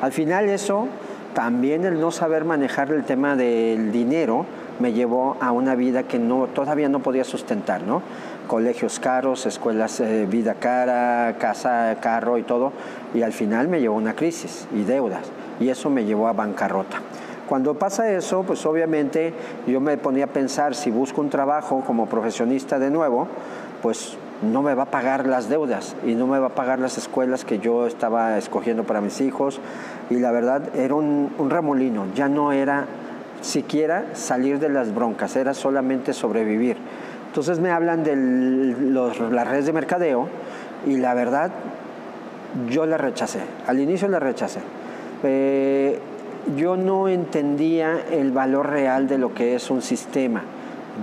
Al 0.00 0.12
final 0.12 0.48
eso 0.48 0.86
también 1.36 1.84
el 1.84 2.00
no 2.00 2.12
saber 2.12 2.46
manejar 2.46 2.90
el 2.92 3.04
tema 3.04 3.36
del 3.36 3.92
dinero 3.92 4.46
me 4.78 4.94
llevó 4.94 5.36
a 5.38 5.52
una 5.52 5.74
vida 5.74 6.04
que 6.04 6.18
no, 6.18 6.46
todavía 6.46 6.88
no 6.88 7.00
podía 7.00 7.24
sustentar, 7.24 7.82
¿no? 7.82 8.00
Colegios 8.46 8.98
caros, 8.98 9.44
escuelas, 9.44 10.00
eh, 10.00 10.24
vida 10.24 10.54
cara, 10.54 11.36
casa, 11.38 11.94
carro 12.00 12.38
y 12.38 12.42
todo. 12.42 12.72
Y 13.12 13.20
al 13.20 13.34
final 13.34 13.68
me 13.68 13.80
llevó 13.82 13.96
a 13.96 13.98
una 13.98 14.14
crisis 14.14 14.66
y 14.74 14.84
deudas. 14.84 15.30
Y 15.60 15.68
eso 15.68 15.90
me 15.90 16.06
llevó 16.06 16.26
a 16.28 16.32
bancarrota. 16.32 17.02
Cuando 17.46 17.74
pasa 17.74 18.10
eso, 18.10 18.42
pues 18.42 18.64
obviamente 18.64 19.34
yo 19.66 19.78
me 19.78 19.98
ponía 19.98 20.24
a 20.24 20.28
pensar, 20.28 20.74
si 20.74 20.90
busco 20.90 21.20
un 21.20 21.28
trabajo 21.28 21.82
como 21.86 22.06
profesionista 22.06 22.78
de 22.78 22.90
nuevo, 22.90 23.28
pues 23.82 24.16
no 24.42 24.62
me 24.62 24.74
va 24.74 24.84
a 24.84 24.90
pagar 24.90 25.26
las 25.26 25.48
deudas 25.48 25.96
y 26.04 26.14
no 26.14 26.26
me 26.26 26.38
va 26.38 26.48
a 26.48 26.54
pagar 26.54 26.78
las 26.78 26.98
escuelas 26.98 27.44
que 27.44 27.58
yo 27.58 27.86
estaba 27.86 28.36
escogiendo 28.38 28.84
para 28.84 29.00
mis 29.00 29.20
hijos. 29.20 29.60
Y 30.10 30.16
la 30.16 30.30
verdad 30.30 30.74
era 30.76 30.94
un, 30.94 31.30
remolino, 31.48 32.06
ya 32.14 32.28
no 32.28 32.52
era 32.52 32.86
siquiera 33.40 34.06
salir 34.14 34.58
de 34.58 34.68
las 34.68 34.94
broncas, 34.94 35.36
era 35.36 35.54
solamente 35.54 36.12
sobrevivir. 36.12 36.76
Entonces 37.28 37.60
me 37.60 37.70
hablan 37.70 38.02
de 38.02 38.16
las 39.30 39.48
redes 39.48 39.66
de 39.66 39.72
mercadeo 39.72 40.28
y 40.86 40.96
la 40.96 41.14
verdad 41.14 41.50
yo 42.70 42.86
la 42.86 42.96
rechacé, 42.96 43.40
al 43.66 43.80
inicio 43.80 44.08
la 44.08 44.18
rechacé. 44.18 44.60
Eh, 45.22 45.98
yo 46.56 46.76
no 46.76 47.08
entendía 47.08 48.04
el 48.10 48.30
valor 48.30 48.70
real 48.70 49.08
de 49.08 49.18
lo 49.18 49.34
que 49.34 49.54
es 49.54 49.70
un 49.70 49.82
sistema 49.82 50.42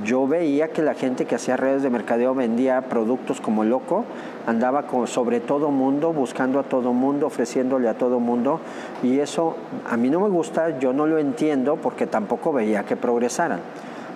yo 0.04 0.28
veía 0.28 0.70
que 0.70 0.82
la 0.82 0.96
gente 0.96 1.26
que 1.26 1.36
hacía 1.36 1.56
redes 1.56 1.84
de 1.84 1.90
mercadeo 1.90 2.34
vendía 2.34 2.82
productos 2.82 3.40
como 3.40 3.64
loco, 3.64 4.06
andaba 4.48 4.86
sobre 5.06 5.40
todo 5.40 5.70
mundo, 5.70 6.14
buscando 6.14 6.60
a 6.60 6.64
todo 6.64 6.94
mundo, 6.94 7.28
ofreciéndole 7.28 7.88
a 7.88 7.94
todo 7.94 8.20
mundo, 8.20 8.60
y 9.04 9.20
eso 9.20 9.56
a 9.90 9.96
mí 9.98 10.10
no 10.10 10.20
me 10.20 10.30
gusta, 10.30 10.80
yo 10.80 10.94
no 10.94 11.06
lo 11.06 11.20
entiendo 11.20 11.78
porque 11.78 12.08
tampoco 12.08 12.52
veía 12.52 12.84
que 12.84 12.96
progresaran. 12.96 13.60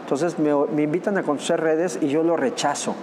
Entonces 0.01 0.39
me, 0.39 0.53
me 0.73 0.83
invitan 0.83 1.17
a 1.17 1.23
conocer 1.23 1.59
redes 1.59 1.99
y 2.01 2.07
yo 2.07 2.23
lo 2.23 2.37
rechazo. 2.37 2.95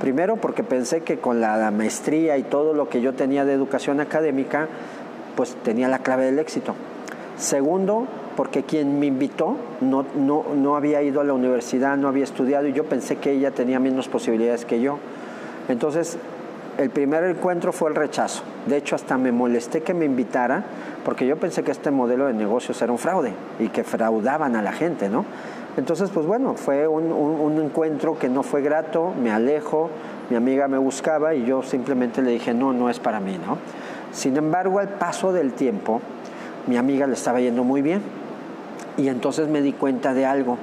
Primero 0.00 0.36
porque 0.36 0.62
pensé 0.62 1.02
que 1.02 1.18
con 1.18 1.40
la 1.40 1.70
maestría 1.70 2.38
y 2.38 2.42
todo 2.42 2.74
lo 2.74 2.88
que 2.88 3.00
yo 3.00 3.14
tenía 3.14 3.44
de 3.44 3.54
educación 3.54 4.00
académica, 4.00 4.68
pues 5.36 5.56
tenía 5.62 5.88
la 5.88 6.00
clave 6.00 6.26
del 6.26 6.38
éxito. 6.38 6.74
Segundo, 7.36 8.06
porque 8.40 8.62
quien 8.62 8.98
me 8.98 9.04
invitó 9.04 9.54
no, 9.82 10.02
no, 10.16 10.46
no 10.56 10.74
había 10.74 11.02
ido 11.02 11.20
a 11.20 11.24
la 11.24 11.34
universidad, 11.34 11.98
no 11.98 12.08
había 12.08 12.24
estudiado 12.24 12.66
y 12.66 12.72
yo 12.72 12.84
pensé 12.84 13.16
que 13.16 13.32
ella 13.32 13.50
tenía 13.50 13.78
menos 13.78 14.08
posibilidades 14.08 14.64
que 14.64 14.80
yo. 14.80 14.96
Entonces, 15.68 16.16
el 16.78 16.88
primer 16.88 17.22
encuentro 17.24 17.70
fue 17.70 17.90
el 17.90 17.96
rechazo. 17.96 18.42
De 18.64 18.78
hecho, 18.78 18.96
hasta 18.96 19.18
me 19.18 19.30
molesté 19.30 19.82
que 19.82 19.92
me 19.92 20.06
invitara 20.06 20.64
porque 21.04 21.26
yo 21.26 21.36
pensé 21.36 21.62
que 21.62 21.70
este 21.70 21.90
modelo 21.90 22.28
de 22.28 22.32
negocios 22.32 22.80
era 22.80 22.90
un 22.90 22.96
fraude 22.96 23.34
y 23.58 23.68
que 23.68 23.84
fraudaban 23.84 24.56
a 24.56 24.62
la 24.62 24.72
gente, 24.72 25.10
¿no? 25.10 25.26
Entonces, 25.76 26.08
pues 26.08 26.24
bueno, 26.24 26.54
fue 26.54 26.88
un, 26.88 27.12
un, 27.12 27.60
encuentro 27.60 28.18
que 28.18 28.30
no 28.30 28.42
fue 28.42 28.62
grato, 28.62 29.12
me 29.22 29.30
alejo, 29.30 29.90
mi 30.30 30.36
amiga 30.36 30.66
me 30.66 30.78
buscaba 30.78 31.34
y 31.34 31.44
yo 31.44 31.62
simplemente 31.62 32.22
le 32.22 32.30
dije, 32.30 32.54
no, 32.54 32.72
no 32.72 32.88
es 32.88 33.00
para 33.00 33.20
mí, 33.20 33.36
¿no? 33.46 33.58
Sin 34.12 34.34
embargo, 34.38 34.78
al 34.78 34.88
paso 34.88 35.30
del 35.30 35.52
tiempo, 35.52 36.00
mi 36.68 36.78
amiga 36.78 37.06
le 37.06 37.12
estaba 37.12 37.38
yendo 37.38 37.64
muy 37.64 37.82
bien 37.82 38.19
y 39.00 39.08
entonces 39.08 39.48
me 39.48 39.62
di 39.62 39.72
cuenta 39.72 40.14
de 40.14 40.26
algo. 40.26 40.58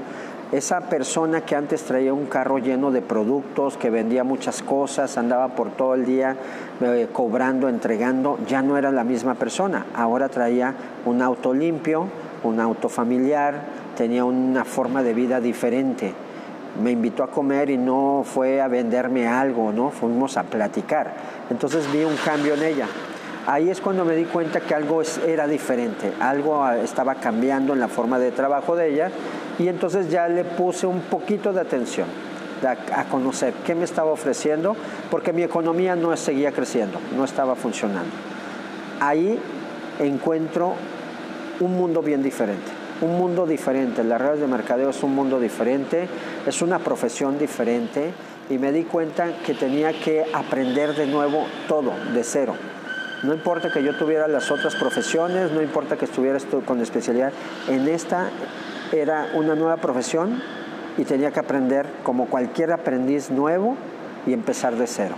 Esa 0.52 0.82
persona 0.82 1.42
que 1.42 1.56
antes 1.56 1.84
traía 1.84 2.14
un 2.14 2.28
carro 2.28 2.58
lleno 2.58 2.90
de 2.90 3.02
productos, 3.02 3.76
que 3.76 3.90
vendía 3.90 4.24
muchas 4.24 4.62
cosas, 4.62 5.18
andaba 5.18 5.50
por 5.50 5.72
todo 5.72 5.94
el 5.94 6.06
día 6.06 6.38
eh, 6.80 7.10
cobrando, 7.12 7.68
entregando, 7.68 8.40
ya 8.48 8.62
no 8.62 8.78
era 8.78 8.92
la 8.92 9.04
misma 9.04 9.36
persona. 9.36 9.88
Ahora 9.94 10.30
traía 10.30 10.74
un 11.06 11.22
auto 11.22 11.54
limpio, 11.54 12.08
un 12.44 12.62
auto 12.62 12.88
familiar, 12.88 13.62
tenía 13.98 14.24
una 14.24 14.64
forma 14.64 15.04
de 15.04 15.14
vida 15.14 15.42
diferente. 15.42 16.14
Me 16.82 16.92
invitó 16.92 17.24
a 17.24 17.32
comer 17.32 17.70
y 17.70 17.78
no 17.78 18.22
fue 18.24 18.62
a 18.62 18.70
venderme 18.70 19.28
algo, 19.28 19.74
¿no? 19.74 19.90
Fuimos 19.90 20.38
a 20.38 20.44
platicar. 20.44 21.14
Entonces 21.50 21.92
vi 21.92 22.06
un 22.06 22.16
cambio 22.24 22.54
en 22.54 22.64
ella. 22.64 22.88
Ahí 23.48 23.70
es 23.70 23.80
cuando 23.80 24.04
me 24.06 24.16
di 24.16 24.26
cuenta 24.26 24.60
que 24.60 24.76
algo 24.76 25.02
era 25.26 25.48
diferente, 25.48 26.12
algo 26.20 26.64
ah, 26.64 26.78
estaba 26.78 27.16
cambiando 27.16 27.74
en 27.74 27.80
la 27.80 27.88
forma 27.88 28.20
de 28.20 28.32
trabajo 28.32 28.76
de 28.76 28.94
ella 28.94 29.10
y 29.58 29.70
entonces 29.70 30.12
ya 30.12 30.28
le 30.28 30.44
puse 30.44 30.86
un 30.86 31.00
poquito 31.02 31.54
de 31.54 31.62
atención 31.62 32.08
a, 32.94 33.06
conocer 33.06 33.54
qué 33.66 33.74
me 33.74 33.86
estaba 33.86 34.12
ofreciendo 34.12 34.76
porque 35.10 35.32
mi 35.32 35.44
economía 35.44 35.96
no 35.96 36.16
seguía 36.18 36.52
creciendo, 36.52 37.00
no 37.16 37.24
estaba 37.24 37.56
funcionando. 37.56 38.12
Ahí 39.00 39.40
encuentro 40.00 40.74
un 41.62 41.78
mundo 41.78 42.02
bien 42.02 42.22
diferente, 42.22 42.70
un 43.00 43.18
mundo 43.18 43.46
diferente. 43.46 44.04
Las 44.04 44.20
redes 44.20 44.42
de 44.42 44.48
mercadeo 44.48 44.90
es 44.90 45.02
un 45.04 45.16
mundo 45.16 45.40
diferente, 45.40 46.10
es 46.46 46.62
una 46.62 46.80
profesión 46.80 47.40
diferente 47.40 48.12
y 48.50 48.58
me 48.58 48.74
di 48.74 48.84
cuenta 48.84 49.38
que 49.46 49.54
tenía 49.54 49.94
que 49.94 50.26
aprender 50.34 50.96
de 50.96 51.08
nuevo 51.08 51.46
todo, 51.70 51.94
de 52.14 52.24
cero. 52.26 52.56
No 53.24 53.34
importa 53.34 53.72
que 53.72 53.84
yo 53.84 53.96
tuviera 53.98 54.28
las 54.28 54.52
otras 54.52 54.76
profesiones, 54.76 55.52
no 55.52 55.62
importa 55.62 55.98
que 55.98 56.06
estuviera 56.06 56.38
con 56.66 56.82
especialidad, 56.82 57.34
en 57.68 57.88
esta 57.88 58.30
era 58.92 59.32
una 59.34 59.56
nueva 59.56 59.78
profesión 59.78 60.42
y 60.98 61.04
tenía 61.04 61.32
que 61.32 61.40
aprender 61.40 61.88
como 62.04 62.28
cualquier 62.28 62.72
aprendiz 62.72 63.32
nuevo 63.32 63.76
y 64.28 64.34
empezar 64.34 64.76
de 64.76 64.86
cero. 64.86 65.16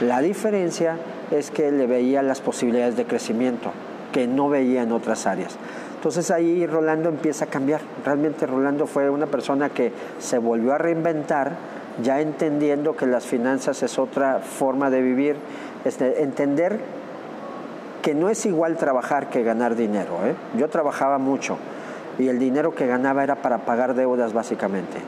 La 0.00 0.20
diferencia 0.20 0.96
es 1.30 1.50
que 1.50 1.70
le 1.70 1.86
veía 1.86 2.22
las 2.22 2.40
posibilidades 2.40 2.96
de 2.96 3.04
crecimiento 3.04 3.70
que 4.12 4.26
no 4.26 4.48
veía 4.48 4.82
en 4.82 4.92
otras 4.92 5.26
áreas. 5.26 5.56
Entonces 5.94 6.30
ahí 6.30 6.66
Rolando 6.66 7.08
empieza 7.08 7.46
a 7.46 7.48
cambiar. 7.48 7.80
Realmente 8.04 8.46
Rolando 8.46 8.86
fue 8.86 9.08
una 9.08 9.26
persona 9.26 9.70
que 9.70 9.92
se 10.18 10.38
volvió 10.38 10.72
a 10.72 10.78
reinventar, 10.78 11.52
ya 12.02 12.20
entendiendo 12.20 12.96
que 12.96 13.06
las 13.06 13.24
finanzas 13.24 13.82
es 13.82 13.98
otra 13.98 14.40
forma 14.40 14.90
de 14.90 15.00
vivir, 15.00 15.36
este, 15.84 16.22
entender 16.22 16.80
que 18.06 18.14
no 18.14 18.28
es 18.28 18.46
igual 18.46 18.76
trabajar 18.76 19.30
que 19.30 19.42
ganar 19.42 19.74
dinero. 19.74 20.24
¿eh? 20.24 20.36
Yo 20.56 20.68
trabajaba 20.68 21.18
mucho 21.18 21.58
y 22.20 22.28
el 22.28 22.38
dinero 22.38 22.72
que 22.72 22.86
ganaba 22.86 23.24
era 23.24 23.42
para 23.42 23.64
pagar 23.64 23.94
deudas 23.94 24.32
básicamente. 24.32 24.98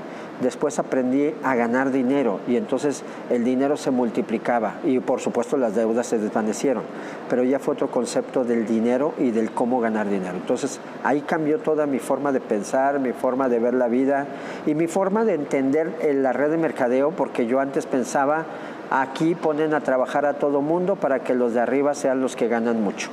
Después 0.41 0.81
aprendí 0.81 1.33
a 1.45 1.55
ganar 1.55 1.93
dinero 1.93 2.41
y 2.49 2.57
entonces 2.57 3.05
el 3.31 3.45
dinero 3.45 3.77
se 3.77 3.93
multiplicaba 3.93 4.81
y 4.83 4.99
por 4.99 5.21
supuesto 5.21 5.57
las 5.57 5.77
deudas 5.77 6.09
se 6.09 6.19
desvanecieron, 6.19 6.83
pero 7.31 7.45
ya 7.45 7.61
fue 7.61 7.75
otro 7.75 7.89
concepto 7.89 8.45
del 8.45 8.67
dinero 8.67 9.15
y 9.17 9.31
del 9.31 9.53
cómo 9.53 9.81
ganar 9.81 10.09
dinero. 10.09 10.35
Entonces 10.35 10.81
ahí 11.05 11.21
cambió 11.21 11.61
toda 11.61 11.87
mi 11.87 12.01
forma 12.01 12.33
de 12.33 12.41
pensar, 12.41 12.99
mi 12.99 13.13
forma 13.13 13.49
de 13.49 13.61
ver 13.61 13.75
la 13.75 13.87
vida 13.87 14.27
y 14.67 14.75
mi 14.75 14.89
forma 14.89 15.25
de 15.25 15.35
entender 15.35 15.95
la 16.17 16.33
red 16.33 16.51
de 16.51 16.57
mercadeo 16.57 17.13
porque 17.13 17.47
yo 17.47 17.61
antes 17.61 17.87
pensaba 17.87 18.45
aquí 18.91 19.35
ponen 19.35 19.75
a 19.75 19.81
trabajar 19.81 20.27
a 20.27 20.35
todo 20.35 20.61
mundo 20.61 20.97
para 20.97 21.21
que 21.21 21.35
los 21.35 21.55
de 21.55 21.61
arriba 21.61 21.95
sean 21.95 22.21
los 22.21 22.37
que 22.37 22.49
ganan 22.49 22.83
mucho 22.83 23.11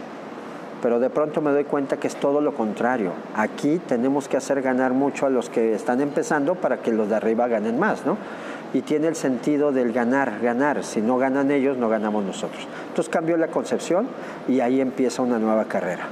pero 0.86 1.00
de 1.00 1.10
pronto 1.10 1.41
me 1.41 1.50
doy 1.50 1.63
cuenta 1.63 1.98
que 1.98 2.05
es 2.05 2.15
todo 2.15 2.41
lo 2.41 2.53
contrario. 2.53 3.12
Aquí 3.36 3.82
tenemos 3.88 4.27
que 4.27 4.38
hacer 4.38 4.62
ganar 4.62 4.94
mucho 4.94 5.25
a 5.25 5.32
los 5.32 5.50
que 5.50 5.74
están 5.74 6.00
empezando 6.00 6.53
para 6.53 6.77
que 6.77 6.91
los 6.91 7.10
de 7.10 7.15
arriba 7.15 7.48
ganen 7.48 7.79
más, 7.79 8.05
¿no? 8.05 8.20
Y 8.72 8.84
tiene 8.84 9.08
el 9.08 9.15
sentido 9.15 9.72
del 9.72 9.91
ganar, 9.91 10.39
ganar. 10.44 10.84
Si 10.84 11.01
no 11.01 11.17
ganan 11.17 11.50
ellos, 11.50 11.75
no 11.75 11.89
ganamos 11.89 12.24
nosotros. 12.24 12.67
Entonces 12.89 13.12
cambió 13.12 13.36
la 13.36 13.48
concepción 13.48 14.08
y 14.48 14.60
ahí 14.60 14.79
empieza 14.79 15.24
una 15.24 15.39
nueva 15.39 15.65
carrera. 15.65 16.03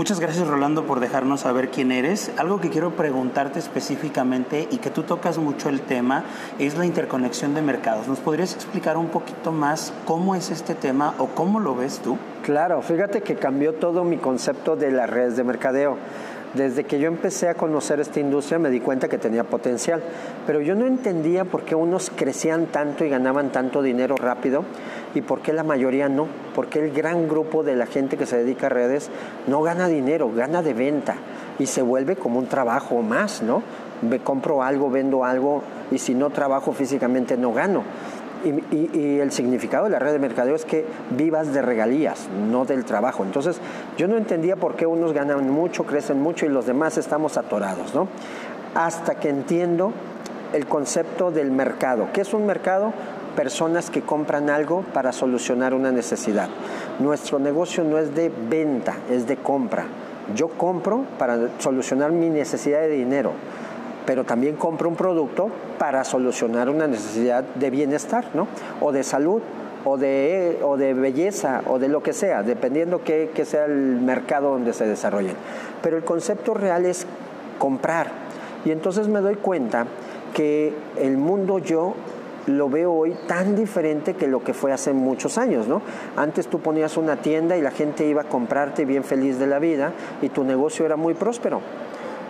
Muchas 0.00 0.18
gracias 0.18 0.48
Rolando 0.48 0.86
por 0.86 0.98
dejarnos 0.98 1.40
saber 1.40 1.68
quién 1.68 1.92
eres. 1.92 2.30
Algo 2.38 2.58
que 2.58 2.70
quiero 2.70 2.96
preguntarte 2.96 3.58
específicamente 3.58 4.66
y 4.70 4.78
que 4.78 4.88
tú 4.88 5.02
tocas 5.02 5.36
mucho 5.36 5.68
el 5.68 5.82
tema 5.82 6.24
es 6.58 6.78
la 6.78 6.86
interconexión 6.86 7.52
de 7.52 7.60
mercados. 7.60 8.08
¿Nos 8.08 8.18
podrías 8.18 8.54
explicar 8.54 8.96
un 8.96 9.08
poquito 9.08 9.52
más 9.52 9.92
cómo 10.06 10.34
es 10.34 10.50
este 10.50 10.74
tema 10.74 11.12
o 11.18 11.26
cómo 11.26 11.60
lo 11.60 11.76
ves 11.76 11.98
tú? 11.98 12.16
Claro, 12.42 12.80
fíjate 12.80 13.20
que 13.20 13.34
cambió 13.34 13.74
todo 13.74 14.02
mi 14.02 14.16
concepto 14.16 14.74
de 14.74 14.90
las 14.90 15.10
redes 15.10 15.36
de 15.36 15.44
mercadeo. 15.44 15.98
Desde 16.54 16.84
que 16.84 16.98
yo 16.98 17.06
empecé 17.06 17.50
a 17.50 17.54
conocer 17.54 18.00
esta 18.00 18.20
industria 18.20 18.58
me 18.58 18.70
di 18.70 18.80
cuenta 18.80 19.06
que 19.08 19.18
tenía 19.18 19.44
potencial, 19.44 20.02
pero 20.46 20.62
yo 20.62 20.74
no 20.74 20.86
entendía 20.86 21.44
por 21.44 21.64
qué 21.64 21.74
unos 21.74 22.10
crecían 22.10 22.66
tanto 22.66 23.04
y 23.04 23.10
ganaban 23.10 23.52
tanto 23.52 23.82
dinero 23.82 24.16
rápido 24.16 24.64
y 25.14 25.22
por 25.22 25.40
qué 25.40 25.52
la 25.52 25.64
mayoría 25.64 26.08
no, 26.08 26.26
por 26.54 26.68
qué 26.68 26.80
el 26.80 26.92
gran 26.92 27.28
grupo 27.28 27.62
de 27.62 27.76
la 27.76 27.86
gente 27.86 28.16
que 28.16 28.26
se 28.26 28.38
dedica 28.38 28.66
a 28.66 28.70
redes 28.70 29.10
no 29.46 29.62
gana 29.62 29.88
dinero, 29.88 30.30
gana 30.32 30.62
de 30.62 30.74
venta 30.74 31.16
y 31.58 31.66
se 31.66 31.82
vuelve 31.82 32.16
como 32.16 32.38
un 32.38 32.46
trabajo 32.46 33.02
más, 33.02 33.42
¿no? 33.42 33.62
Me 34.02 34.20
compro 34.20 34.62
algo, 34.62 34.90
vendo 34.90 35.24
algo 35.24 35.62
y 35.90 35.98
si 35.98 36.14
no 36.14 36.30
trabajo 36.30 36.72
físicamente 36.72 37.36
no 37.36 37.52
gano. 37.52 37.82
Y, 38.42 39.18
el 39.18 39.32
significado 39.32 39.84
de 39.84 39.90
la 39.90 39.98
red 39.98 40.12
de 40.12 40.18
mercadeo 40.18 40.54
es 40.54 40.64
que 40.64 40.86
vivas 41.10 41.52
de 41.52 41.60
regalías, 41.60 42.28
no 42.50 42.64
del 42.64 42.86
trabajo. 42.86 43.22
Entonces, 43.22 43.60
yo 43.98 44.08
no 44.08 44.16
entendía 44.16 44.56
por 44.56 44.76
qué 44.76 44.86
unos 44.86 45.12
ganan 45.12 45.50
mucho, 45.50 45.84
crecen 45.84 46.22
mucho 46.22 46.46
y 46.46 46.48
los 46.48 46.64
demás 46.64 46.96
estamos 46.96 47.36
atorados, 47.36 47.94
¿no? 47.94 48.08
Hasta 48.74 49.16
que 49.16 49.28
entiendo 49.28 49.92
el 50.54 50.66
concepto 50.66 51.30
del 51.30 51.50
mercado. 51.50 52.08
¿Qué 52.14 52.22
es 52.22 52.32
un 52.32 52.46
mercado? 52.46 52.94
Personas 53.40 53.88
que 53.88 54.02
compran 54.02 54.50
algo 54.50 54.84
para 54.92 55.12
solucionar 55.12 55.72
una 55.72 55.90
necesidad. 55.90 56.50
Nuestro 56.98 57.38
negocio 57.38 57.82
no 57.84 57.96
es 57.96 58.14
de 58.14 58.28
venta, 58.28 58.98
es 59.10 59.26
de 59.26 59.38
compra. 59.38 59.86
Yo 60.34 60.48
compro 60.48 61.06
para 61.18 61.48
solucionar 61.56 62.12
mi 62.12 62.28
necesidad 62.28 62.80
de 62.80 62.90
dinero 62.90 63.32
pero 64.04 64.24
también 64.24 64.56
compro 64.56 64.90
un 64.90 64.96
producto 64.96 65.48
para 65.78 66.04
solucionar 66.04 66.68
una 66.68 66.86
necesidad 66.86 67.42
de 67.44 67.70
bienestar, 67.70 68.26
¿no? 68.34 68.46
O 68.80 68.92
de 68.92 69.04
salud, 69.04 69.40
o 69.86 69.96
de, 69.96 70.58
o 70.62 70.76
de 70.76 70.92
belleza, 70.92 71.62
o 71.66 71.78
de 71.78 71.88
lo 71.88 72.02
que 72.02 72.12
sea, 72.12 72.42
dependiendo 72.42 73.02
que, 73.04 73.30
que 73.34 73.46
sea 73.46 73.64
el 73.64 74.00
mercado 74.00 74.50
donde 74.50 74.74
se 74.74 74.86
desarrollen. 74.86 75.36
Pero 75.82 75.96
el 75.96 76.04
concepto 76.04 76.52
real 76.52 76.84
es 76.84 77.06
comprar. 77.58 78.08
Y 78.66 78.72
entonces 78.72 79.08
me 79.08 79.20
doy 79.20 79.36
cuenta 79.36 79.86
que 80.34 80.74
el 80.98 81.16
mundo 81.16 81.58
yo 81.58 81.94
lo 82.46 82.68
veo 82.68 82.92
hoy 82.92 83.14
tan 83.26 83.56
diferente 83.56 84.14
que 84.14 84.26
lo 84.26 84.42
que 84.42 84.54
fue 84.54 84.72
hace 84.72 84.92
muchos 84.92 85.38
años, 85.38 85.68
¿no? 85.68 85.82
Antes 86.16 86.48
tú 86.48 86.60
ponías 86.60 86.96
una 86.96 87.16
tienda 87.16 87.56
y 87.56 87.62
la 87.62 87.70
gente 87.70 88.06
iba 88.06 88.22
a 88.22 88.28
comprarte 88.28 88.84
bien 88.84 89.04
feliz 89.04 89.38
de 89.38 89.46
la 89.46 89.58
vida 89.58 89.92
y 90.22 90.28
tu 90.30 90.44
negocio 90.44 90.86
era 90.86 90.96
muy 90.96 91.14
próspero 91.14 91.60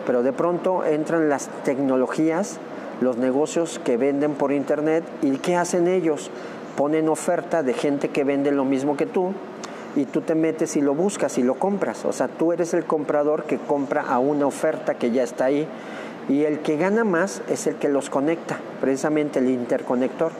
pero 0.06 0.22
de 0.22 0.32
pronto 0.32 0.84
entran 0.84 1.28
las 1.28 1.48
tecnologías, 1.64 2.58
los 3.00 3.16
negocios 3.16 3.78
que 3.78 3.96
venden 3.96 4.34
por 4.34 4.52
internet 4.52 5.04
y 5.22 5.38
¿qué 5.38 5.56
hacen 5.56 5.86
ellos? 5.86 6.30
Ponen 6.76 7.08
oferta 7.08 7.62
de 7.62 7.74
gente 7.74 8.08
que 8.08 8.24
vende 8.24 8.50
lo 8.50 8.64
mismo 8.64 8.96
que 8.96 9.06
tú 9.06 9.32
y 9.96 10.06
tú 10.06 10.20
te 10.20 10.34
metes 10.34 10.76
y 10.76 10.80
lo 10.80 10.94
buscas 10.94 11.38
y 11.38 11.42
lo 11.42 11.54
compras. 11.54 12.04
O 12.04 12.12
sea, 12.12 12.28
tú 12.28 12.52
eres 12.52 12.74
el 12.74 12.84
comprador 12.84 13.44
que 13.44 13.58
compra 13.58 14.02
a 14.02 14.18
una 14.18 14.46
oferta 14.46 14.94
que 14.94 15.10
ya 15.10 15.22
está 15.22 15.46
ahí 15.46 15.66
y 16.30 16.44
el 16.44 16.60
que 16.60 16.76
gana 16.76 17.02
más 17.02 17.42
es 17.48 17.66
el 17.66 17.74
que 17.74 17.88
los 17.88 18.08
conecta, 18.08 18.60
precisamente 18.80 19.40
el 19.40 19.50
interconector. 19.50 20.30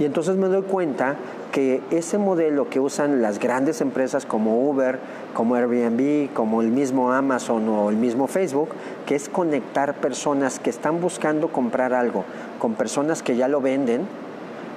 Y 0.00 0.04
entonces 0.04 0.36
me 0.36 0.48
doy 0.48 0.62
cuenta 0.62 1.14
que 1.52 1.80
ese 1.92 2.18
modelo 2.18 2.68
que 2.68 2.80
usan 2.80 3.22
las 3.22 3.38
grandes 3.38 3.80
empresas 3.80 4.26
como 4.26 4.68
Uber, 4.68 4.98
como 5.34 5.54
Airbnb, 5.54 6.32
como 6.34 6.60
el 6.60 6.72
mismo 6.72 7.12
Amazon 7.12 7.68
o 7.68 7.88
el 7.88 7.96
mismo 7.96 8.26
Facebook, 8.26 8.70
que 9.06 9.14
es 9.14 9.28
conectar 9.28 9.94
personas 9.94 10.58
que 10.58 10.70
están 10.70 11.00
buscando 11.00 11.48
comprar 11.48 11.94
algo 11.94 12.24
con 12.58 12.74
personas 12.74 13.22
que 13.22 13.36
ya 13.36 13.46
lo 13.46 13.60
venden 13.60 14.02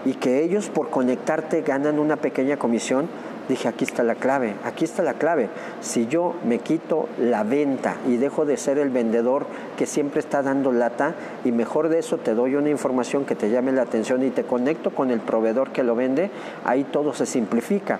y 0.06 0.14
que 0.14 0.44
ellos 0.44 0.70
por 0.70 0.92
conectarte 0.92 1.62
ganan 1.62 1.98
una 1.98 2.18
pequeña 2.18 2.58
comisión, 2.58 3.08
dije, 3.48 3.68
aquí 3.68 3.84
está 3.84 4.04
la 4.04 4.16
clave, 4.16 4.56
aquí 4.64 4.86
está 4.86 5.04
la 5.04 5.16
clave. 5.16 5.50
Si 5.82 6.08
yo 6.08 6.36
me 6.46 6.60
quito 6.60 7.10
la 7.20 7.44
venta 7.44 7.98
y 8.08 8.18
dejo 8.18 8.46
de 8.46 8.58
ser 8.58 8.78
el 8.78 8.90
vendedor 8.90 9.46
que 9.78 9.86
siempre 9.86 10.20
está 10.20 10.42
dando 10.42 10.72
lata 10.72 11.16
y 11.44 11.52
mejor 11.52 11.90
de 11.90 12.00
eso 12.00 12.18
te 12.18 12.34
doy 12.34 12.56
una 12.56 12.70
información 12.70 13.26
que 13.26 13.36
te 13.36 13.50
llame 13.50 13.72
la 13.72 13.84
atención 13.84 14.24
y 14.24 14.30
te 14.30 14.44
conecto 14.44 14.92
con 14.92 15.12
el 15.12 15.20
proveedor 15.20 15.72
que 15.72 15.84
lo 15.84 15.96
vende, 15.96 16.30
ahí 16.66 16.84
todo 16.84 17.14
se 17.14 17.26
simplifica. 17.26 18.00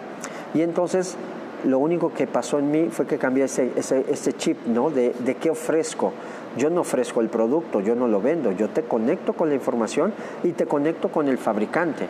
Y 0.54 0.62
entonces 0.62 1.18
lo 1.64 1.78
único 1.80 2.14
que 2.14 2.28
pasó 2.28 2.60
en 2.60 2.72
mí 2.72 2.90
fue 2.92 3.06
que 3.06 3.18
cambié 3.18 3.46
ese, 3.46 3.72
ese, 3.76 4.34
chip, 4.34 4.66
¿no? 4.66 4.90
De, 4.90 5.14
de 5.20 5.36
qué 5.36 5.50
ofrezco. 5.50 6.12
Yo 6.58 6.70
no 6.70 6.82
ofrezco 6.82 7.22
el 7.22 7.30
producto, 7.30 7.80
yo 7.80 7.96
no 7.96 8.08
lo 8.08 8.20
vendo, 8.22 8.52
yo 8.52 8.70
te 8.70 8.84
conecto 8.84 9.34
con 9.34 9.50
la 9.50 9.56
información 9.56 10.12
y 10.44 10.52
te 10.52 10.66
conecto 10.66 11.10
con 11.10 11.30
el 11.30 11.38
fabricante 11.38 12.08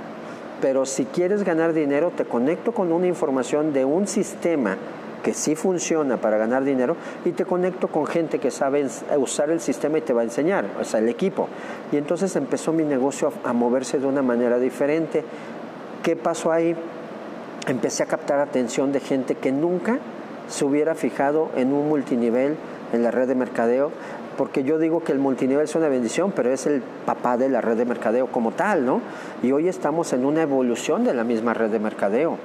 pero 0.61 0.85
si 0.85 1.05
quieres 1.05 1.43
ganar 1.43 1.73
dinero, 1.73 2.11
te 2.15 2.25
conecto 2.25 2.71
con 2.71 2.91
una 2.91 3.07
información 3.07 3.73
de 3.73 3.83
un 3.83 4.07
sistema 4.07 4.77
que 5.21 5.33
sí 5.33 5.55
funciona 5.55 6.17
para 6.17 6.37
ganar 6.37 6.63
dinero 6.63 6.95
y 7.25 7.31
te 7.31 7.45
conecto 7.45 7.87
con 7.87 8.05
gente 8.05 8.39
que 8.39 8.51
sabe 8.51 8.87
usar 9.17 9.49
el 9.49 9.59
sistema 9.59 9.97
y 9.97 10.01
te 10.01 10.13
va 10.13 10.21
a 10.21 10.23
enseñar, 10.23 10.65
o 10.79 10.83
sea, 10.83 10.99
el 10.99 11.09
equipo. 11.09 11.47
Y 11.91 11.97
entonces 11.97 12.35
empezó 12.35 12.73
mi 12.73 12.83
negocio 12.83 13.31
a, 13.43 13.53
moverse 13.53 13.99
de 13.99 14.07
una 14.07 14.21
manera 14.21 14.59
diferente. 14.59 15.23
¿Qué 16.03 16.15
pasó 16.15 16.51
ahí? 16.51 16.75
Empecé 17.67 18.03
a 18.03 18.07
captar 18.07 18.39
atención 18.39 18.91
de 18.91 18.99
gente 18.99 19.35
que 19.35 19.51
nunca 19.51 19.99
se 20.47 20.65
hubiera 20.65 20.95
fijado 20.95 21.49
en 21.55 21.71
un 21.73 21.87
multinivel 21.87 22.55
en 22.91 23.03
la 23.03 23.11
red 23.11 23.27
de 23.27 23.35
mercadeo, 23.35 23.91
porque 24.37 24.63
yo 24.63 24.77
digo 24.79 25.03
que 25.03 25.11
el 25.11 25.19
multinivel 25.19 25.65
es 25.65 25.75
una 25.75 25.89
bendición, 25.89 26.31
pero 26.35 26.51
es 26.51 26.65
el 26.65 26.81
papá 27.05 27.37
de 27.37 27.49
la 27.49 27.61
red 27.61 27.77
de 27.77 27.85
mercadeo 27.85 28.27
como 28.27 28.51
tal, 28.51 28.85
¿no? 28.85 29.01
Y 29.43 29.51
hoy 29.51 29.67
estamos 29.67 30.13
en 30.13 30.25
una 30.25 30.41
evolución 30.41 31.03
de 31.03 31.13
la 31.13 31.23
misma 31.23 31.53
red 31.53 31.69
de 31.69 31.79
mercadeo. 31.79 32.37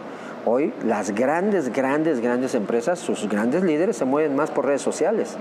Hoy 0.45 0.73
las 0.85 1.13
grandes, 1.13 1.73
grandes, 1.73 2.21
grandes 2.21 2.55
empresas, 2.55 2.99
sus 2.99 3.29
grandes 3.29 3.63
líderes 3.63 3.97
se 3.97 4.05
mueven 4.05 4.37
más 4.37 4.51
por 4.51 4.67
redes 4.67 4.83
sociales 4.83 5.37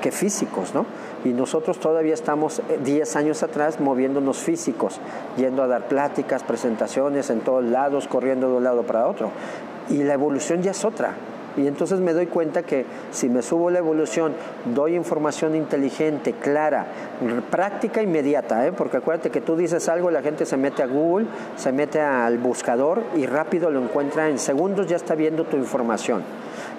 que 0.00 0.12
físicos, 0.12 0.74
¿no? 0.74 0.86
Y 1.24 1.30
nosotros 1.30 1.80
todavía 1.80 2.14
estamos 2.14 2.62
10 2.84 3.16
eh, 3.16 3.18
años 3.18 3.42
atrás 3.42 3.80
moviéndonos 3.80 4.38
físicos, 4.38 5.00
yendo 5.36 5.62
a 5.62 5.66
dar 5.66 5.88
pláticas, 5.88 6.42
presentaciones 6.42 7.30
en 7.30 7.40
todos 7.40 7.64
lados, 7.64 8.06
corriendo 8.06 8.48
de 8.48 8.56
un 8.56 8.64
lado 8.64 8.82
para 8.82 9.08
otro. 9.08 9.30
Y 9.88 10.02
la 10.04 10.14
evolución 10.14 10.62
ya 10.62 10.72
es 10.72 10.84
otra. 10.84 11.14
Y 11.56 11.66
entonces 11.66 12.00
me 12.00 12.12
doy 12.12 12.26
cuenta 12.26 12.62
que 12.62 12.84
si 13.10 13.28
me 13.28 13.42
subo 13.42 13.70
la 13.70 13.78
evolución, 13.78 14.34
doy 14.74 14.94
información 14.94 15.54
inteligente, 15.54 16.32
clara, 16.32 16.86
práctica, 17.50 18.02
inmediata, 18.02 18.66
¿eh? 18.66 18.72
porque 18.72 18.98
acuérdate 18.98 19.30
que 19.30 19.40
tú 19.40 19.56
dices 19.56 19.88
algo, 19.88 20.10
la 20.10 20.22
gente 20.22 20.46
se 20.46 20.56
mete 20.56 20.82
a 20.82 20.86
Google, 20.86 21.26
se 21.56 21.72
mete 21.72 22.00
al 22.00 22.38
buscador 22.38 23.02
y 23.16 23.26
rápido 23.26 23.70
lo 23.70 23.82
encuentra, 23.82 24.28
en 24.28 24.38
segundos 24.38 24.86
ya 24.86 24.96
está 24.96 25.14
viendo 25.14 25.44
tu 25.44 25.56
información. 25.56 26.22